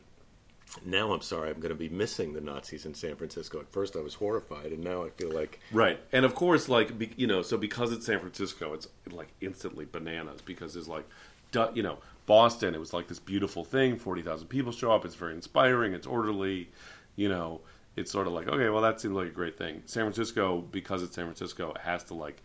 Now 0.85 1.11
I'm 1.11 1.19
sorry. 1.21 1.49
I'm 1.49 1.59
going 1.59 1.67
to 1.73 1.75
be 1.75 1.89
missing 1.89 2.31
the 2.31 2.39
Nazis 2.39 2.85
in 2.85 2.93
San 2.93 3.17
Francisco. 3.17 3.59
At 3.59 3.69
first, 3.73 3.97
I 3.97 3.99
was 3.99 4.13
horrified, 4.13 4.67
and 4.71 4.81
now 4.81 5.03
I 5.03 5.09
feel 5.09 5.29
like 5.29 5.59
Right, 5.73 5.99
and 6.13 6.23
of 6.23 6.33
course, 6.33 6.69
like 6.69 6.97
be, 6.97 7.11
you 7.17 7.27
know, 7.27 7.41
so 7.41 7.57
because 7.57 7.91
it's 7.91 8.05
San 8.05 8.19
Francisco, 8.19 8.73
it's 8.73 8.87
like 9.11 9.27
instantly 9.41 9.83
bananas 9.83 10.39
because 10.41 10.73
there's 10.73 10.87
like, 10.87 11.05
du- 11.51 11.71
you 11.73 11.83
know, 11.83 11.97
Boston. 12.31 12.73
It 12.73 12.79
was 12.79 12.93
like 12.93 13.09
this 13.09 13.19
beautiful 13.19 13.65
thing. 13.65 13.97
Forty 13.97 14.21
thousand 14.21 14.47
people 14.47 14.71
show 14.71 14.93
up. 14.93 15.03
It's 15.03 15.15
very 15.15 15.33
inspiring. 15.33 15.91
It's 15.93 16.07
orderly. 16.07 16.69
You 17.17 17.27
know, 17.27 17.59
it's 17.97 18.09
sort 18.09 18.25
of 18.25 18.31
like 18.31 18.47
okay, 18.47 18.69
well, 18.69 18.81
that 18.81 19.01
seems 19.01 19.13
like 19.13 19.27
a 19.27 19.31
great 19.31 19.57
thing. 19.57 19.83
San 19.85 20.03
Francisco, 20.03 20.61
because 20.61 21.03
it's 21.03 21.13
San 21.13 21.25
Francisco, 21.25 21.71
it 21.71 21.81
has 21.81 22.05
to 22.05 22.13
like 22.13 22.41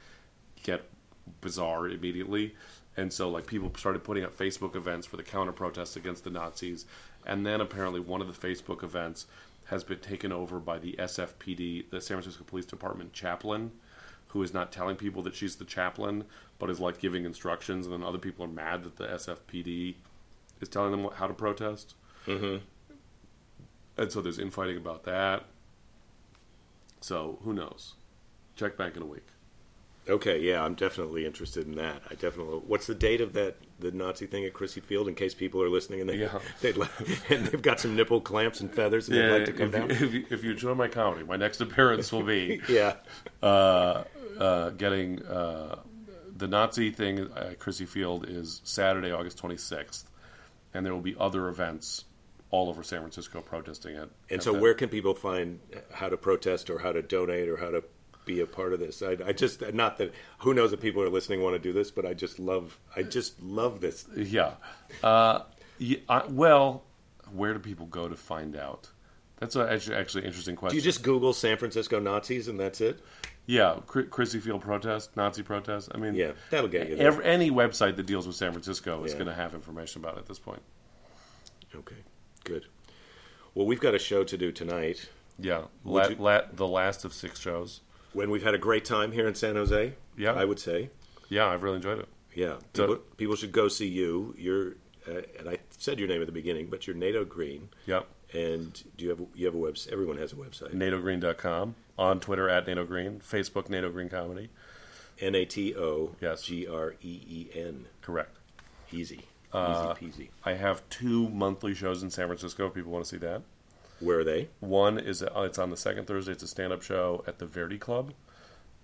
get 0.64 0.82
bizarre 1.40 1.88
immediately. 1.88 2.56
And 2.96 3.12
so, 3.12 3.28
like, 3.28 3.46
people 3.46 3.70
started 3.76 4.02
putting 4.02 4.24
up 4.24 4.36
Facebook 4.36 4.74
events 4.74 5.06
for 5.06 5.18
the 5.18 5.22
counter 5.22 5.52
protests 5.52 5.94
against 5.94 6.24
the 6.24 6.30
Nazis. 6.30 6.86
And 7.24 7.46
then 7.46 7.60
apparently, 7.60 8.00
one 8.00 8.20
of 8.20 8.26
the 8.26 8.48
Facebook 8.48 8.82
events 8.82 9.26
has 9.66 9.84
been 9.84 10.00
taken 10.00 10.32
over 10.32 10.58
by 10.58 10.78
the 10.80 10.96
SFPD, 10.98 11.90
the 11.90 12.00
San 12.00 12.16
Francisco 12.16 12.42
Police 12.42 12.66
Department 12.66 13.12
chaplain, 13.12 13.70
who 14.28 14.42
is 14.42 14.52
not 14.52 14.72
telling 14.72 14.96
people 14.96 15.22
that 15.22 15.34
she's 15.34 15.56
the 15.56 15.64
chaplain, 15.64 16.24
but 16.58 16.70
is 16.70 16.80
like 16.80 16.98
giving 16.98 17.24
instructions. 17.24 17.86
And 17.86 17.94
then 17.94 18.02
other 18.02 18.18
people 18.18 18.44
are 18.44 18.48
mad 18.48 18.84
that 18.84 18.96
the 18.96 19.04
SFPD 19.10 19.96
is 20.60 20.68
telling 20.68 20.90
them 20.90 21.02
what- 21.02 21.14
how 21.14 21.26
to 21.26 21.34
protest. 21.34 21.94
Mhm. 22.26 22.62
And 23.96 24.12
so 24.12 24.20
there's 24.20 24.38
infighting 24.38 24.76
about 24.76 25.04
that. 25.04 25.46
So 27.00 27.38
who 27.42 27.52
knows? 27.52 27.94
Check 28.56 28.76
back 28.76 28.96
in 28.96 29.02
a 29.02 29.06
week. 29.06 29.26
Okay, 30.08 30.40
yeah, 30.40 30.62
I'm 30.64 30.74
definitely 30.74 31.26
interested 31.26 31.66
in 31.66 31.74
that. 31.76 32.02
I 32.10 32.14
definitely. 32.14 32.60
What's 32.66 32.86
the 32.86 32.94
date 32.94 33.20
of 33.20 33.32
that 33.32 33.56
the 33.78 33.90
Nazi 33.90 34.26
thing 34.26 34.44
at 34.44 34.52
Crissy 34.52 34.82
Field? 34.82 35.08
In 35.08 35.14
case 35.14 35.34
people 35.34 35.62
are 35.62 35.68
listening 35.68 36.00
and 36.00 36.08
they 36.08 36.16
Yeah. 36.16 36.38
they'd 36.60 36.76
like, 36.76 36.90
and 37.30 37.46
they've 37.46 37.62
got 37.62 37.80
some 37.80 37.94
nipple 37.96 38.20
clamps 38.20 38.60
and 38.60 38.72
feathers 38.72 39.08
and 39.08 39.16
they'd 39.18 39.30
like 39.30 39.44
to 39.46 39.52
come 39.52 39.66
if, 39.66 39.72
down. 39.72 39.88
You, 39.90 39.94
if, 39.94 40.14
you, 40.14 40.26
if 40.30 40.44
you 40.44 40.50
enjoy 40.52 40.74
my 40.74 40.88
comedy, 40.88 41.24
my 41.24 41.36
next 41.36 41.60
appearance 41.66 42.12
will 42.12 42.22
be 42.22 42.60
yeah, 42.68 42.94
uh, 43.42 44.04
uh, 44.38 44.70
getting 44.70 45.22
uh, 45.24 45.80
the 46.36 46.48
Nazi 46.48 46.90
thing 46.90 47.18
at 47.18 47.58
Crissy 47.58 47.86
Field 47.86 48.28
is 48.28 48.60
Saturday, 48.64 49.12
August 49.12 49.40
26th, 49.42 50.04
and 50.74 50.84
there 50.84 50.94
will 50.94 51.00
be 51.00 51.16
other 51.18 51.48
events 51.48 52.04
all 52.50 52.68
over 52.68 52.82
San 52.82 53.00
Francisco 53.00 53.40
protesting 53.40 53.96
it. 53.96 54.08
and 54.30 54.42
so 54.42 54.52
where 54.52 54.72
can 54.72 54.88
people 54.88 55.14
find 55.14 55.58
how 55.92 56.08
to 56.08 56.16
protest 56.16 56.70
or 56.70 56.78
how 56.78 56.92
to 56.92 57.02
donate 57.02 57.48
or 57.48 57.56
how 57.56 57.70
to 57.70 57.82
be 58.26 58.40
a 58.40 58.46
part 58.46 58.74
of 58.74 58.80
this? 58.80 59.00
I, 59.02 59.16
I 59.26 59.32
just 59.32 59.62
not 59.72 59.96
that 59.96 60.12
who 60.40 60.52
knows 60.52 60.74
if 60.74 60.80
people 60.80 61.02
are 61.02 61.08
listening 61.08 61.40
want 61.42 61.54
to 61.54 61.58
do 61.58 61.72
this, 61.72 61.90
but 61.90 62.04
I 62.04 62.12
just 62.12 62.38
love 62.38 62.78
I 62.94 63.02
just 63.02 63.40
love 63.42 63.80
this. 63.80 64.04
Yeah. 64.14 64.54
Uh, 65.02 65.42
yeah 65.78 65.98
I, 66.10 66.24
well, 66.28 66.82
where 67.32 67.54
do 67.54 67.58
people 67.60 67.86
go 67.86 68.08
to 68.08 68.16
find 68.16 68.54
out? 68.56 68.90
That's 69.38 69.56
a, 69.56 69.70
actually 69.70 69.96
actually 69.96 70.22
an 70.22 70.26
interesting 70.28 70.56
question. 70.56 70.74
Do 70.74 70.76
you 70.76 70.82
just 70.82 71.02
Google 71.02 71.32
San 71.32 71.56
Francisco 71.56 71.98
Nazis 71.98 72.48
and 72.48 72.60
that's 72.60 72.82
it? 72.82 73.00
yeah, 73.48 73.76
Chr- 73.86 74.00
Crissy 74.02 74.40
Field 74.42 74.60
protest, 74.60 75.16
Nazi 75.16 75.44
protest. 75.44 75.88
I 75.94 75.98
mean, 75.98 76.14
Yeah, 76.16 76.32
that'll 76.50 76.68
get 76.68 76.88
you 76.88 76.96
there. 76.96 77.06
every, 77.06 77.24
any 77.24 77.48
website 77.50 77.94
that 77.94 78.04
deals 78.04 78.26
with 78.26 78.34
San 78.34 78.50
Francisco 78.50 79.04
is 79.04 79.12
Yeah. 79.12 79.18
going 79.18 79.28
to 79.28 79.34
have 79.34 79.54
information 79.54 80.02
about 80.02 80.16
it 80.16 80.20
at 80.20 80.26
this 80.26 80.40
point. 80.40 80.62
Okay, 81.72 81.96
good. 82.42 82.66
Well, 83.54 83.64
we've 83.66 83.78
got 83.78 83.94
a 83.94 84.00
show 84.00 84.24
to 84.24 84.36
do 84.36 84.50
tonight. 84.50 85.08
Yeah, 85.38 85.66
la- 85.84 86.08
you- 86.08 86.16
la- 86.16 86.42
the 86.52 86.66
last 86.66 87.04
of 87.04 87.12
six 87.12 87.38
shows. 87.38 87.82
When 88.16 88.30
we've 88.30 88.42
had 88.42 88.54
a 88.54 88.58
great 88.58 88.84
time 88.86 89.12
here 89.12 89.28
in 89.28 89.34
San 89.34 89.56
Jose, 89.56 89.92
Yeah. 90.16 90.32
I 90.32 90.44
would 90.46 90.58
say. 90.58 90.88
Yeah, 91.28 91.46
I've 91.48 91.62
really 91.62 91.76
enjoyed 91.76 91.98
it. 91.98 92.08
Yeah, 92.34 92.56
So- 92.74 92.86
people, 92.86 93.02
people 93.18 93.36
should 93.36 93.52
go 93.52 93.68
see 93.68 93.88
you. 93.88 94.34
You're, 94.38 94.76
uh, 95.06 95.20
and 95.38 95.48
I 95.50 95.58
said 95.76 95.98
your 95.98 96.08
name 96.08 96.20
at 96.22 96.26
the 96.26 96.32
beginning, 96.32 96.68
but 96.68 96.86
you're 96.86 96.96
Nato 96.96 97.24
Green. 97.24 97.68
Yep. 97.86 98.06
And 98.32 98.82
do 98.96 99.04
you 99.04 99.10
have 99.10 99.20
you 99.34 99.46
have 99.46 99.54
a 99.54 99.58
website? 99.58 99.92
Everyone 99.92 100.16
has 100.18 100.32
a 100.32 100.36
website. 100.36 100.72
NATOgreen.com. 100.74 101.74
On 101.98 102.18
Twitter 102.20 102.48
at 102.48 102.66
Nato 102.66 102.84
Green. 102.84 103.20
Facebook 103.20 103.68
Nato 103.68 103.90
Green 103.90 104.08
Comedy. 104.08 104.48
N 105.20 105.34
a 105.34 105.44
t 105.44 105.74
o 105.76 106.14
Yes. 106.20 106.42
g 106.42 106.66
r 106.66 106.94
e 107.02 107.20
e 107.28 107.50
n. 107.54 107.86
Correct. 108.02 108.36
Easy, 108.92 109.20
Uh, 109.52 109.94
easy 110.00 110.06
peasy. 110.24 110.28
I 110.44 110.54
have 110.54 110.86
two 110.90 111.28
monthly 111.28 111.74
shows 111.74 112.02
in 112.02 112.10
San 112.10 112.26
Francisco 112.28 112.66
if 112.66 112.74
people 112.74 112.92
want 112.92 113.04
to 113.04 113.08
see 113.10 113.18
that. 113.18 113.42
Where 114.00 114.20
are 114.20 114.24
they? 114.24 114.48
One 114.60 114.98
is 114.98 115.22
uh, 115.22 115.30
it's 115.42 115.58
on 115.58 115.70
the 115.70 115.76
second 115.76 116.06
Thursday. 116.06 116.32
It's 116.32 116.42
a 116.42 116.48
stand-up 116.48 116.82
show 116.82 117.24
at 117.26 117.38
the 117.38 117.46
Verdi 117.46 117.78
Club, 117.78 118.12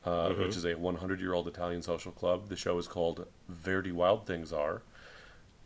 uh, 0.05 0.29
Mm-hmm. 0.31 0.43
which 0.43 0.57
is 0.57 0.65
a 0.65 0.75
100-year-old 0.75 1.47
Italian 1.49 1.83
social 1.83 2.13
club. 2.13 2.49
The 2.49 2.57
show 2.57 2.79
is 2.79 2.87
called 2.89 3.27
Verdi 3.49 3.93
Wild 3.93 4.27
Things 4.27 4.53
Are. 4.53 4.83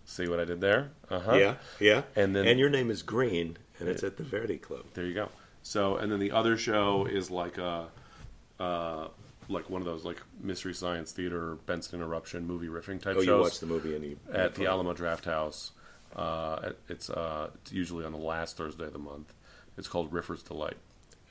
See 0.04 0.28
what 0.28 0.38
I 0.40 0.44
did 0.44 0.60
there? 0.60 0.90
Uh-huh. 1.10 1.34
Yeah, 1.34 1.54
yeah. 1.80 2.02
And 2.14 2.34
then- 2.34 2.46
and 2.46 2.58
your 2.60 2.70
name 2.70 2.90
is 2.90 3.02
Green, 3.02 3.56
and 3.80 3.88
it's 3.88 4.02
at 4.04 4.16
the 4.16 4.22
Verdi 4.24 4.58
Club. 4.58 4.84
There 4.94 5.04
you 5.04 5.14
go. 5.14 5.28
So, 5.62 5.96
and 5.96 6.10
then 6.12 6.20
the 6.20 6.30
other 6.32 6.56
show 6.56 7.06
is 7.06 7.28
like 7.30 7.58
a, 7.58 7.88
uh, 8.60 9.08
like 9.48 9.68
one 9.70 9.80
of 9.80 9.86
those 9.86 10.04
like 10.04 10.20
mystery 10.40 10.74
science 10.74 11.12
theater 11.12 11.56
Benson 11.66 12.00
interruption 12.00 12.46
movie 12.46 12.66
riffing 12.68 13.00
type 13.00 13.16
Oh, 13.16 13.20
you 13.20 13.26
shows 13.26 13.42
watched 13.42 13.60
the 13.60 13.66
movie 13.66 13.94
and 13.96 14.04
you 14.04 14.16
at 14.32 14.54
the 14.54 14.66
Alamo 14.66 14.92
Drafthouse. 14.94 15.70
Uh, 16.14 16.70
it's 16.88 17.10
uh, 17.10 17.50
it's 17.56 17.72
usually 17.72 18.04
on 18.04 18.12
the 18.12 18.18
last 18.18 18.56
Thursday 18.56 18.84
of 18.86 18.92
the 18.92 18.98
month. 18.98 19.32
It's 19.76 19.88
called 19.88 20.12
Riffer's 20.12 20.42
Delight. 20.42 20.76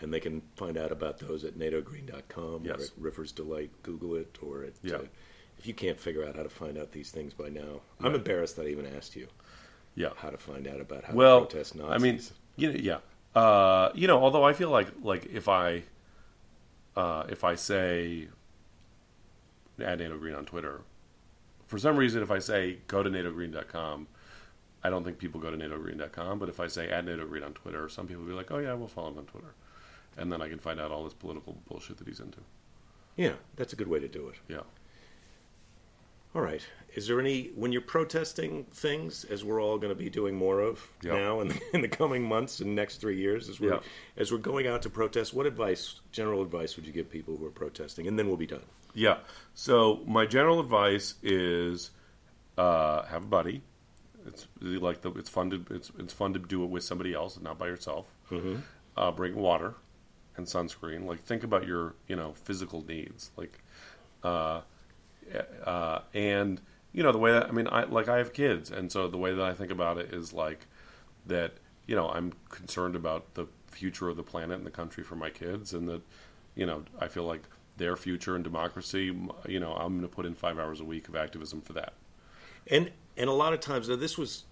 And 0.02 0.14
they 0.14 0.20
can 0.20 0.42
find 0.56 0.78
out 0.78 0.92
about 0.92 1.20
those 1.20 1.44
at 1.44 1.56
natogreen.com 1.58 2.66
Yes. 2.66 2.80
or 2.80 2.84
at 2.84 2.90
Riffer's 2.98 3.32
Delight. 3.32 3.72
Google 3.84 4.16
it, 4.16 4.38
or 4.42 4.64
at, 4.64 4.74
Yeah. 4.84 4.96
uh, 4.98 5.06
if 5.58 5.66
you 5.66 5.74
can't 5.74 6.00
figure 6.00 6.26
out 6.26 6.36
how 6.36 6.44
to 6.44 6.50
find 6.50 6.78
out 6.78 6.92
these 6.92 7.12
things 7.12 7.34
by 7.34 7.50
now, 7.50 7.82
I'm 8.02 8.14
embarrassed 8.14 8.58
that 8.58 8.66
I 8.66 8.70
even 8.70 8.86
asked 8.86 9.16
you 9.16 9.28
Yeah. 9.96 10.10
how 10.18 10.30
to 10.30 10.38
find 10.38 10.68
out 10.68 10.82
about 10.82 11.06
how 11.06 11.14
well, 11.14 11.42
to 11.42 11.46
protest 11.48 11.76
Nazis. 11.76 11.94
I 11.94 11.98
mean, 11.98 12.22
you 12.58 12.74
know, 12.74 13.00
yeah, 13.36 13.42
uh, 13.42 13.92
you 13.96 14.08
know. 14.08 14.22
Although 14.22 14.44
I 14.44 14.54
feel 14.54 14.70
like 14.70 14.88
like 15.02 15.26
if 15.28 15.48
I 15.48 15.84
uh, 16.98 17.26
if 17.30 17.44
I 17.44 17.56
say 17.56 18.28
add 19.82 20.00
Nato 20.00 20.18
Green 20.18 20.36
on 20.36 20.46
Twitter, 20.46 20.82
for 21.68 21.78
some 21.78 21.98
reason, 21.98 22.22
if 22.22 22.32
I 22.32 22.40
say 22.40 22.80
go 22.88 23.02
to 23.04 23.10
natogreen.com, 23.10 24.08
I 24.86 24.90
don't 24.90 25.04
think 25.04 25.18
people 25.18 25.40
go 25.42 25.50
to 25.52 25.58
natogreen.com. 25.58 26.40
But 26.40 26.50
if 26.50 26.60
I 26.60 26.68
say 26.68 26.90
add 26.90 27.06
Nato 27.06 27.26
Green 27.26 27.44
on 27.44 27.54
Twitter, 27.54 27.90
some 27.90 28.08
people 28.08 28.24
will 28.24 28.30
be 28.30 28.36
like, 28.36 28.52
oh 28.52 28.60
yeah, 28.60 28.74
we'll 28.74 28.88
follow 28.88 29.10
him 29.10 29.18
on 29.20 29.26
Twitter, 29.26 29.54
and 30.18 30.32
then 30.32 30.42
I 30.42 30.48
can 30.50 30.60
find 30.60 30.80
out 30.80 30.92
all 30.92 31.04
this 31.04 31.14
political 31.14 31.58
bullshit 31.68 31.98
that 31.98 32.08
he's 32.08 32.20
into. 32.20 32.40
yeah, 33.18 33.34
that's 33.56 33.74
a 33.74 33.76
good 33.76 33.88
way 33.88 34.00
to 34.00 34.08
do 34.08 34.28
it. 34.30 34.36
Yeah. 34.48 34.62
All 36.34 36.42
right. 36.42 36.62
Is 36.96 37.08
there 37.08 37.20
any 37.22 37.52
when 37.56 37.72
you're 37.72 37.82
protesting 37.82 38.66
things, 38.74 39.24
as 39.26 39.46
we're 39.46 39.62
all 39.62 39.78
going 39.78 39.92
to 39.92 39.96
be 40.04 40.10
doing 40.10 40.36
more 40.36 40.60
of 40.60 40.86
Yeah. 41.02 41.14
now 41.18 41.40
in 41.40 41.48
the, 41.48 41.62
in 41.74 41.82
the 41.82 41.88
coming 41.88 42.24
months 42.24 42.60
and 42.60 42.76
next 42.76 42.98
three 42.98 43.18
years, 43.18 43.48
as 43.48 43.60
we're 43.62 43.76
Yeah. 43.76 43.80
as 44.18 44.32
we're 44.34 44.38
going 44.40 44.68
out 44.68 44.82
to 44.82 44.90
protest? 44.90 45.34
What 45.34 45.46
advice, 45.46 46.02
general 46.12 46.42
advice, 46.42 46.76
would 46.76 46.86
you 46.86 46.92
give 46.92 47.10
people 47.10 47.38
who 47.38 47.46
are 47.46 47.52
protesting? 47.52 48.06
And 48.08 48.20
then 48.20 48.28
we'll 48.28 48.36
be 48.38 48.48
done. 48.48 48.64
Yeah. 48.94 49.18
So 49.54 50.02
my 50.06 50.26
general 50.26 50.60
advice 50.60 51.16
is 51.24 51.92
uh, 52.58 53.04
have 53.04 53.24
a 53.24 53.28
buddy. 53.28 53.62
It's 54.26 54.48
like 54.62 55.02
the 55.02 55.12
it's 55.12 55.30
fun 55.30 55.50
to 55.52 55.66
it's 55.70 55.92
it's 56.00 56.14
fun 56.14 56.34
to 56.34 56.40
do 56.40 56.64
it 56.64 56.70
with 56.70 56.84
somebody 56.84 57.14
else 57.14 57.36
and 57.36 57.44
not 57.44 57.58
by 57.58 57.68
yourself. 57.68 58.08
Mm-hmm. 58.32 58.58
Uh, 58.98 59.12
bring 59.12 59.36
water 59.36 59.76
and 60.38 60.46
sunscreen. 60.46 61.06
Like 61.06 61.24
think 61.24 61.44
about 61.44 61.68
your 61.68 61.96
you 62.08 62.16
know 62.16 62.34
physical 62.34 62.84
needs. 62.86 63.32
Like 63.38 63.60
uh, 64.24 64.62
uh, 65.64 66.00
and 66.14 66.62
you 66.94 67.04
know 67.04 67.12
the 67.12 67.18
way 67.18 67.32
that 67.32 67.48
I 67.48 67.52
mean 67.52 67.68
I 67.72 67.84
like 67.84 68.08
I 68.08 68.18
have 68.18 68.34
kids 68.34 68.72
and 68.72 68.92
so 68.92 69.08
the 69.08 69.18
way 69.18 69.34
that 69.34 69.44
I 69.44 69.54
think 69.54 69.72
about 69.72 69.98
it 69.98 70.14
is 70.14 70.34
like 70.34 70.66
that 71.26 71.54
you 71.86 71.96
know 71.96 72.10
I'm 72.10 72.34
concerned 72.50 72.96
about 72.96 73.34
the 73.36 73.48
future 73.68 74.10
of 74.10 74.18
the 74.18 74.24
planet 74.24 74.58
and 74.58 74.66
the 74.66 74.72
country 74.72 75.04
for 75.04 75.16
my 75.16 75.30
kids 75.30 75.74
and 75.74 75.88
that 75.90 76.02
you 76.56 76.66
know 76.66 76.84
I 77.00 77.08
feel 77.08 77.26
like 77.26 77.44
their 77.78 77.98
future 77.98 78.36
and 78.36 78.44
democracy 78.44 79.14
you 79.48 79.60
know 79.60 79.74
I'm 79.74 79.98
going 79.98 80.02
to 80.02 80.08
put 80.08 80.26
in 80.26 80.34
5 80.34 80.58
hours 80.58 80.80
a 80.80 80.86
week 80.86 81.08
of 81.08 81.16
activism 81.16 81.62
for 81.62 81.74
that. 81.74 81.94
And 82.68 82.92
and 83.18 83.30
a 83.30 83.34
lot 83.34 83.54
of 83.54 83.60
times, 83.60 83.90
now 83.90 83.96
this 83.96 84.18
was 84.18 84.44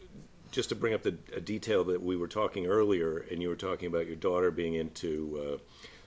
just 0.52 0.70
to 0.70 0.76
bring 0.76 0.94
up 0.94 1.02
the 1.04 1.18
a 1.36 1.42
detail 1.42 1.84
that 1.86 2.02
we 2.02 2.16
were 2.16 2.28
talking 2.28 2.66
earlier, 2.68 3.18
and 3.32 3.42
you 3.42 3.50
were 3.50 3.56
talking 3.56 3.88
about 3.88 4.08
your 4.08 4.16
daughter 4.16 4.52
being 4.52 4.76
into 4.76 5.56
uh, 5.56 5.58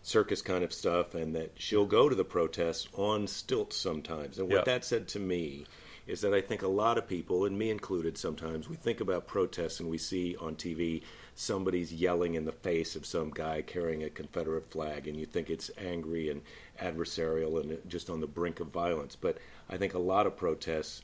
circus 0.02 0.40
kind 0.42 0.62
of 0.62 0.72
stuff, 0.72 1.14
and 1.14 1.34
that 1.34 1.52
she'll 1.57 1.86
go 1.86 2.09
to 2.09 2.14
the 2.14 2.24
protests 2.24 2.88
on 2.94 3.26
stilts 3.26 3.76
sometimes. 3.76 4.38
And 4.38 4.48
what 4.48 4.59
Yeah. 4.59 4.64
that 4.74 4.84
said 4.84 5.09
to 5.09 5.18
me 5.18 5.66
is 6.07 6.20
that 6.20 6.32
I 6.32 6.40
think 6.40 6.62
a 6.62 6.68
lot 6.68 6.96
of 6.98 7.09
people, 7.09 7.44
and 7.44 7.59
me 7.59 7.68
included, 7.70 8.16
sometimes 8.16 8.68
we 8.68 8.76
think 8.76 9.00
about 9.00 9.26
protests 9.26 9.80
and 9.80 9.90
we 9.90 9.98
see 9.98 10.36
on 10.36 10.54
TV 10.54 11.02
somebody's 11.34 11.92
yelling 11.92 12.34
in 12.34 12.44
the 12.44 12.52
face 12.52 12.94
of 12.94 13.04
some 13.04 13.30
guy 13.30 13.61
carrying 13.61 14.04
a 14.04 14.09
Confederate 14.09 14.70
flag, 14.70 15.09
and 15.09 15.18
you 15.18 15.26
think 15.26 15.50
it's 15.50 15.72
angry 15.76 16.30
and 16.30 16.42
adversarial 16.80 17.61
and 17.61 17.78
just 17.90 18.09
on 18.09 18.20
the 18.20 18.26
brink 18.28 18.61
of 18.61 18.68
violence. 18.68 19.16
But 19.16 19.38
I 19.68 19.76
think 19.76 19.94
a 19.94 19.98
lot 19.98 20.26
of 20.28 20.36
protests 20.36 21.02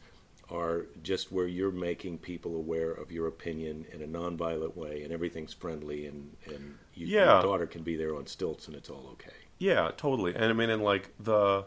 are 0.53 0.87
just 1.03 1.33
where 1.33 1.47
you're 1.47 1.73
making 1.73 2.19
people 2.19 2.55
aware 2.55 2.93
of 2.93 3.11
your 3.11 3.27
opinion 3.27 3.87
in 3.93 4.03
a 4.03 4.07
nonviolent 4.07 4.77
way, 4.77 5.03
and 5.03 5.13
everything's 5.13 5.53
friendly, 5.55 6.07
and 6.07 6.37
and 6.47 6.77
you, 6.95 7.07
Yeah. 7.07 7.35
your 7.35 7.43
daughter 7.43 7.67
can 7.67 7.83
be 7.83 7.97
there 7.97 8.15
on 8.15 8.27
stilts, 8.27 8.67
and 8.69 8.77
it's 8.77 8.91
all 8.91 9.09
okay. 9.15 9.33
Yeah, 9.59 9.91
totally. 9.97 10.35
And 10.35 10.45
I 10.45 10.53
mean, 10.53 10.71
and 10.71 10.83
like 10.85 11.11
the 11.19 11.65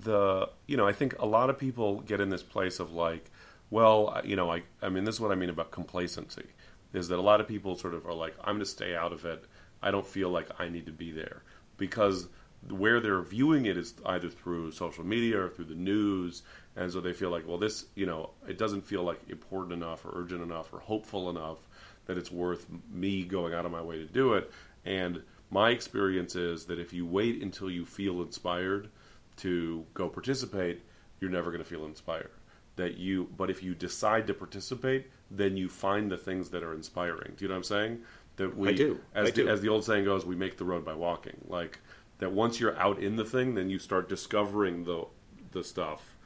the 0.00 0.48
you 0.66 0.76
know, 0.76 0.86
I 0.88 0.92
think 0.92 1.16
a 1.18 1.26
lot 1.26 1.50
of 1.50 1.58
people 1.58 2.00
get 2.00 2.20
in 2.20 2.30
this 2.30 2.42
place 2.42 2.80
of 2.80 2.92
like, 2.92 3.30
well, 3.70 4.20
you 4.24 4.36
know, 4.36 4.50
I 4.50 4.62
I 4.80 4.88
mean, 4.88 5.04
this 5.04 5.16
is 5.16 5.20
what 5.20 5.30
I 5.32 5.34
mean 5.34 5.50
about 5.50 5.70
complacency 5.70 6.46
is 6.92 7.08
that 7.08 7.18
a 7.18 7.22
lot 7.22 7.40
of 7.40 7.48
people 7.48 7.74
sort 7.76 7.94
of 7.94 8.06
are 8.06 8.12
like, 8.12 8.34
I'm 8.40 8.54
going 8.56 8.58
to 8.60 8.66
stay 8.66 8.94
out 8.94 9.12
of 9.14 9.24
it. 9.24 9.44
I 9.82 9.90
don't 9.90 10.06
feel 10.06 10.28
like 10.28 10.48
I 10.58 10.68
need 10.68 10.84
to 10.86 10.92
be 10.92 11.10
there 11.10 11.42
because 11.78 12.28
where 12.70 13.00
they're 13.00 13.22
viewing 13.22 13.66
it 13.66 13.76
is 13.76 13.94
either 14.06 14.28
through 14.28 14.72
social 14.72 15.04
media 15.04 15.40
or 15.40 15.48
through 15.48 15.66
the 15.66 15.74
news, 15.74 16.42
and 16.76 16.90
so 16.90 17.00
they 17.00 17.12
feel 17.12 17.30
like, 17.30 17.46
well, 17.46 17.58
this, 17.58 17.86
you 17.94 18.06
know, 18.06 18.30
it 18.48 18.58
doesn't 18.58 18.86
feel 18.86 19.02
like 19.02 19.20
important 19.28 19.72
enough 19.72 20.04
or 20.04 20.12
urgent 20.14 20.42
enough 20.42 20.72
or 20.72 20.78
hopeful 20.78 21.28
enough 21.28 21.58
that 22.06 22.16
it's 22.16 22.30
worth 22.30 22.66
me 22.90 23.24
going 23.24 23.52
out 23.52 23.66
of 23.66 23.72
my 23.72 23.82
way 23.82 23.96
to 23.98 24.06
do 24.06 24.34
it. 24.34 24.50
And 24.84 25.22
my 25.50 25.70
experience 25.70 26.34
is 26.34 26.64
that 26.66 26.78
if 26.78 26.92
you 26.92 27.06
wait 27.06 27.42
until 27.42 27.70
you 27.70 27.84
feel 27.84 28.22
inspired 28.22 28.88
to 29.36 29.84
go 29.94 30.08
participate, 30.08 30.82
you're 31.20 31.30
never 31.30 31.50
going 31.50 31.62
to 31.62 31.68
feel 31.68 31.84
inspired. 31.84 32.30
That 32.76 32.96
you, 32.96 33.28
but 33.36 33.50
if 33.50 33.62
you 33.62 33.74
decide 33.74 34.26
to 34.28 34.34
participate, 34.34 35.10
then 35.30 35.56
you 35.56 35.68
find 35.68 36.10
the 36.10 36.16
things 36.16 36.50
that 36.50 36.62
are 36.62 36.74
inspiring. 36.74 37.34
Do 37.36 37.44
you 37.44 37.48
know 37.48 37.54
what 37.54 37.58
I'm 37.58 37.64
saying? 37.64 37.98
That 38.36 38.56
we, 38.56 38.70
I 38.70 38.72
do. 38.72 38.98
As, 39.14 39.28
I 39.28 39.30
the, 39.30 39.42
do. 39.42 39.48
as 39.48 39.60
the 39.60 39.68
old 39.68 39.84
saying 39.84 40.06
goes, 40.06 40.24
we 40.24 40.36
make 40.36 40.56
the 40.56 40.64
road 40.64 40.84
by 40.84 40.94
walking. 40.94 41.36
Like 41.46 41.78
that, 42.22 42.32
once 42.32 42.60
you're 42.60 42.78
out 42.78 42.98
in 42.98 43.16
the 43.16 43.24
thing, 43.24 43.54
then 43.54 43.68
you 43.68 43.78
start 43.78 44.08
discovering 44.08 44.84
the 44.84 45.06
the 45.50 45.62
stuff. 45.62 46.16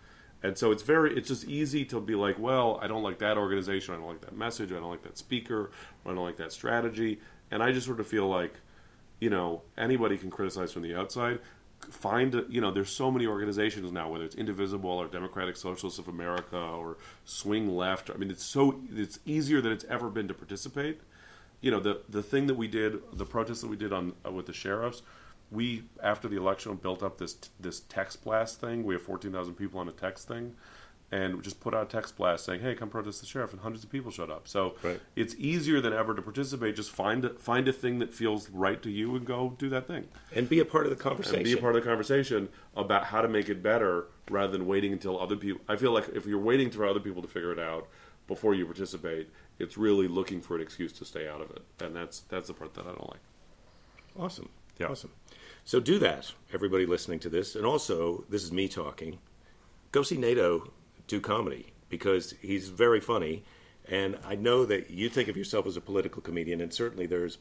And 0.42 0.56
so 0.56 0.70
it's 0.70 0.82
very, 0.82 1.16
it's 1.16 1.28
just 1.28 1.44
easy 1.46 1.84
to 1.86 2.00
be 2.00 2.14
like, 2.14 2.38
well, 2.38 2.78
I 2.82 2.86
don't 2.86 3.02
like 3.02 3.18
that 3.18 3.36
organization, 3.38 3.94
I 3.94 3.96
don't 3.96 4.06
like 4.06 4.20
that 4.20 4.36
message, 4.36 4.70
I 4.70 4.74
don't 4.74 4.90
like 4.90 5.02
that 5.02 5.18
speaker, 5.18 5.70
I 6.04 6.10
don't 6.10 6.24
like 6.24 6.36
that 6.36 6.52
strategy, 6.52 7.20
and 7.50 7.62
I 7.62 7.72
just 7.72 7.86
sort 7.86 8.00
of 8.00 8.06
feel 8.06 8.28
like, 8.28 8.54
you 9.18 9.30
know, 9.30 9.62
anybody 9.76 10.16
can 10.16 10.30
criticize 10.30 10.72
from 10.72 10.82
the 10.82 10.94
outside. 10.94 11.40
Find, 11.90 12.34
a, 12.34 12.44
you 12.48 12.60
know, 12.60 12.70
there's 12.70 12.90
so 12.90 13.10
many 13.10 13.26
organizations 13.26 13.90
now, 13.90 14.10
whether 14.10 14.24
it's 14.24 14.36
Indivisible 14.36 14.90
or 14.90 15.08
Democratic 15.08 15.56
Socialists 15.56 15.98
of 15.98 16.08
America 16.08 16.58
or 16.58 16.98
Swing 17.24 17.74
Left. 17.74 18.10
I 18.10 18.16
mean, 18.16 18.30
it's 18.30 18.44
so 18.44 18.80
it's 18.94 19.18
easier 19.24 19.60
than 19.60 19.72
it's 19.72 19.84
ever 19.84 20.10
been 20.10 20.28
to 20.28 20.34
participate. 20.34 21.00
You 21.60 21.70
know, 21.70 21.80
the 21.80 22.02
the 22.08 22.22
thing 22.22 22.46
that 22.46 22.54
we 22.56 22.68
did, 22.68 23.00
the 23.12 23.26
protest 23.26 23.62
that 23.62 23.68
we 23.68 23.76
did 23.76 23.92
on 23.92 24.14
with 24.30 24.46
the 24.46 24.52
sheriffs, 24.52 25.02
we 25.50 25.84
after 26.02 26.28
the 26.28 26.36
election 26.36 26.74
built 26.76 27.02
up 27.02 27.18
this 27.18 27.36
this 27.60 27.80
text 27.80 28.24
blast 28.24 28.60
thing. 28.60 28.84
We 28.84 28.94
have 28.94 29.02
fourteen 29.02 29.32
thousand 29.32 29.54
people 29.54 29.78
on 29.80 29.88
a 29.88 29.92
text 29.92 30.26
thing, 30.26 30.54
and 31.12 31.36
we 31.36 31.40
just 31.42 31.60
put 31.60 31.72
out 31.72 31.84
a 31.84 31.88
text 31.88 32.16
blast 32.16 32.44
saying, 32.44 32.60
"Hey, 32.60 32.74
come 32.74 32.88
protest 32.90 33.20
the 33.20 33.26
sheriff," 33.26 33.52
and 33.52 33.60
hundreds 33.60 33.84
of 33.84 33.90
people 33.90 34.10
showed 34.10 34.30
up. 34.30 34.48
So 34.48 34.74
Right. 34.82 35.00
it's 35.14 35.34
easier 35.36 35.80
than 35.80 35.92
ever 35.92 36.14
to 36.14 36.22
participate. 36.22 36.74
Just 36.74 36.90
find 36.90 37.24
a, 37.24 37.30
find 37.30 37.68
a 37.68 37.72
thing 37.72 38.00
that 38.00 38.12
feels 38.12 38.50
right 38.50 38.82
to 38.82 38.90
you 38.90 39.14
and 39.14 39.24
go 39.24 39.54
do 39.56 39.68
that 39.68 39.86
thing, 39.86 40.08
And 40.34 40.48
be 40.48 40.58
a 40.58 40.64
part 40.64 40.84
of 40.86 40.90
the 40.90 40.96
conversation. 41.02 41.36
and 41.36 41.44
be 41.44 41.52
a 41.52 41.58
part 41.58 41.76
of 41.76 41.82
the 41.82 41.88
conversation 41.88 42.48
about 42.76 43.04
how 43.04 43.22
to 43.22 43.28
make 43.28 43.48
it 43.48 43.62
better 43.62 44.06
rather 44.28 44.50
than 44.50 44.66
waiting 44.66 44.92
until 44.92 45.20
other 45.20 45.36
people. 45.36 45.60
I 45.68 45.76
feel 45.76 45.92
like 45.92 46.08
if 46.08 46.26
you're 46.26 46.40
waiting 46.40 46.70
for 46.70 46.84
other 46.84 47.00
people 47.00 47.22
to 47.22 47.28
figure 47.28 47.52
it 47.52 47.60
out 47.60 47.86
before 48.26 48.54
you 48.54 48.64
participate, 48.66 49.30
it's 49.60 49.78
really 49.78 50.08
looking 50.08 50.40
for 50.40 50.56
an 50.56 50.60
excuse 50.60 50.92
to 50.94 51.04
stay 51.04 51.28
out 51.28 51.40
of 51.40 51.50
it, 51.52 51.62
and 51.80 51.94
that's 51.94 52.20
that's 52.28 52.48
the 52.48 52.54
part 52.54 52.74
that 52.74 52.82
I 52.82 52.88
don't 52.88 53.08
like. 53.08 53.20
Awesome. 54.18 54.48
Yeah. 54.78 54.88
Awesome. 54.88 55.12
So 55.66 55.80
do 55.80 55.98
that, 55.98 56.32
everybody 56.54 56.86
listening 56.86 57.18
to 57.18 57.28
this. 57.28 57.56
And 57.56 57.66
also, 57.66 58.24
this 58.30 58.44
is 58.44 58.52
me 58.52 58.68
talking. 58.68 59.18
Go 59.90 60.04
see 60.04 60.16
Nato 60.16 60.70
do 61.08 61.20
comedy 61.20 61.72
because 61.88 62.34
he's 62.40 62.68
very 62.68 63.00
funny. 63.00 63.42
And 63.88 64.16
I 64.24 64.36
know 64.36 64.64
that 64.64 64.90
you 64.90 65.08
think 65.08 65.28
of 65.28 65.36
yourself 65.36 65.66
as 65.66 65.76
a 65.76 65.80
political 65.80 66.22
comedian, 66.22 66.60
and 66.60 66.72
certainly 66.72 67.06
there's 67.06 67.38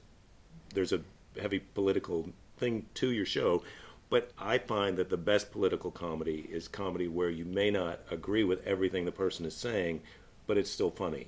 there's 0.74 0.92
a 0.92 1.02
heavy 1.40 1.60
political 1.60 2.28
thing 2.58 2.88
to 2.96 3.12
your 3.12 3.28
show. 3.28 3.62
But 4.10 4.32
I 4.40 4.58
find 4.58 4.98
that 4.98 5.12
the 5.12 5.18
best 5.18 5.52
political 5.52 5.92
comedy 5.92 6.48
is 6.52 6.68
comedy 6.68 7.08
where 7.08 7.30
you 7.30 7.46
may 7.46 7.70
not 7.70 8.00
agree 8.10 8.44
with 8.44 8.66
everything 8.66 9.06
the 9.06 9.12
person 9.12 9.46
is 9.46 9.56
saying, 9.56 10.02
but 10.48 10.58
it's 10.58 10.70
still 10.70 10.92
funny. 10.92 11.28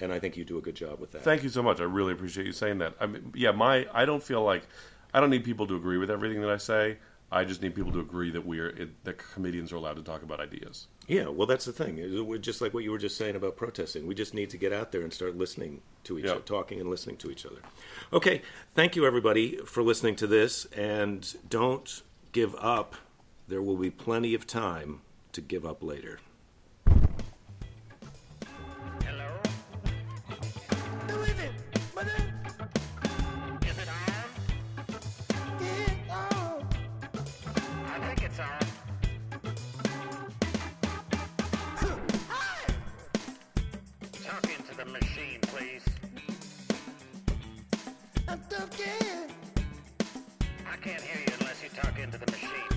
And 0.00 0.12
I 0.14 0.18
think 0.18 0.36
you 0.36 0.44
do 0.46 0.56
a 0.56 0.62
good 0.62 0.76
job 0.76 0.98
with 0.98 1.12
that. 1.12 1.24
Thank 1.24 1.42
you 1.42 1.50
so 1.50 1.62
much. 1.62 1.80
I 1.80 1.84
really 1.84 2.12
appreciate 2.12 2.46
you 2.46 2.52
saying 2.52 2.78
that. 2.78 2.94
I 3.00 3.06
mean, 3.06 3.32
yeah, 3.34 3.52
my 3.52 3.86
I 3.92 4.06
don't 4.06 4.22
feel 4.22 4.42
like 4.42 4.62
I 5.14 5.20
don't 5.20 5.30
need 5.30 5.44
people 5.44 5.66
to 5.66 5.76
agree 5.76 5.98
with 5.98 6.10
everything 6.10 6.40
that 6.42 6.50
I 6.50 6.56
say. 6.58 6.98
I 7.30 7.44
just 7.44 7.60
need 7.60 7.74
people 7.74 7.92
to 7.92 8.00
agree 8.00 8.30
that 8.30 8.46
we're 8.46 8.68
it, 8.70 9.04
that 9.04 9.18
comedians 9.18 9.70
are 9.72 9.76
allowed 9.76 9.96
to 9.96 10.02
talk 10.02 10.22
about 10.22 10.40
ideas. 10.40 10.86
Yeah, 11.06 11.28
well, 11.28 11.46
that's 11.46 11.66
the 11.66 11.72
thing. 11.72 12.26
We're 12.26 12.38
just 12.38 12.60
like 12.62 12.72
what 12.72 12.84
you 12.84 12.90
were 12.90 12.98
just 12.98 13.16
saying 13.18 13.36
about 13.36 13.56
protesting. 13.56 14.06
We 14.06 14.14
just 14.14 14.32
need 14.32 14.48
to 14.50 14.56
get 14.56 14.72
out 14.72 14.92
there 14.92 15.02
and 15.02 15.12
start 15.12 15.36
listening 15.36 15.82
to 16.04 16.18
each 16.18 16.24
Yeah. 16.24 16.32
other, 16.32 16.40
talking 16.40 16.80
and 16.80 16.88
listening 16.88 17.16
to 17.18 17.30
each 17.30 17.44
other. 17.44 17.58
Okay, 18.14 18.40
thank 18.74 18.96
you 18.96 19.04
everybody 19.06 19.56
for 19.58 19.82
listening 19.82 20.16
to 20.16 20.26
this, 20.26 20.64
and 20.74 21.34
don't 21.50 22.02
give 22.32 22.54
up. 22.56 22.94
There 23.46 23.62
will 23.62 23.76
be 23.76 23.90
plenty 23.90 24.32
of 24.34 24.46
time 24.46 25.00
to 25.32 25.40
give 25.42 25.66
up 25.66 25.82
later. 25.82 26.20
Can't 50.88 51.02
hear 51.02 51.20
you 51.20 51.32
unless 51.40 51.62
you 51.62 51.68
talk 51.68 51.98
into 51.98 52.16
the 52.16 52.32
machine. 52.32 52.67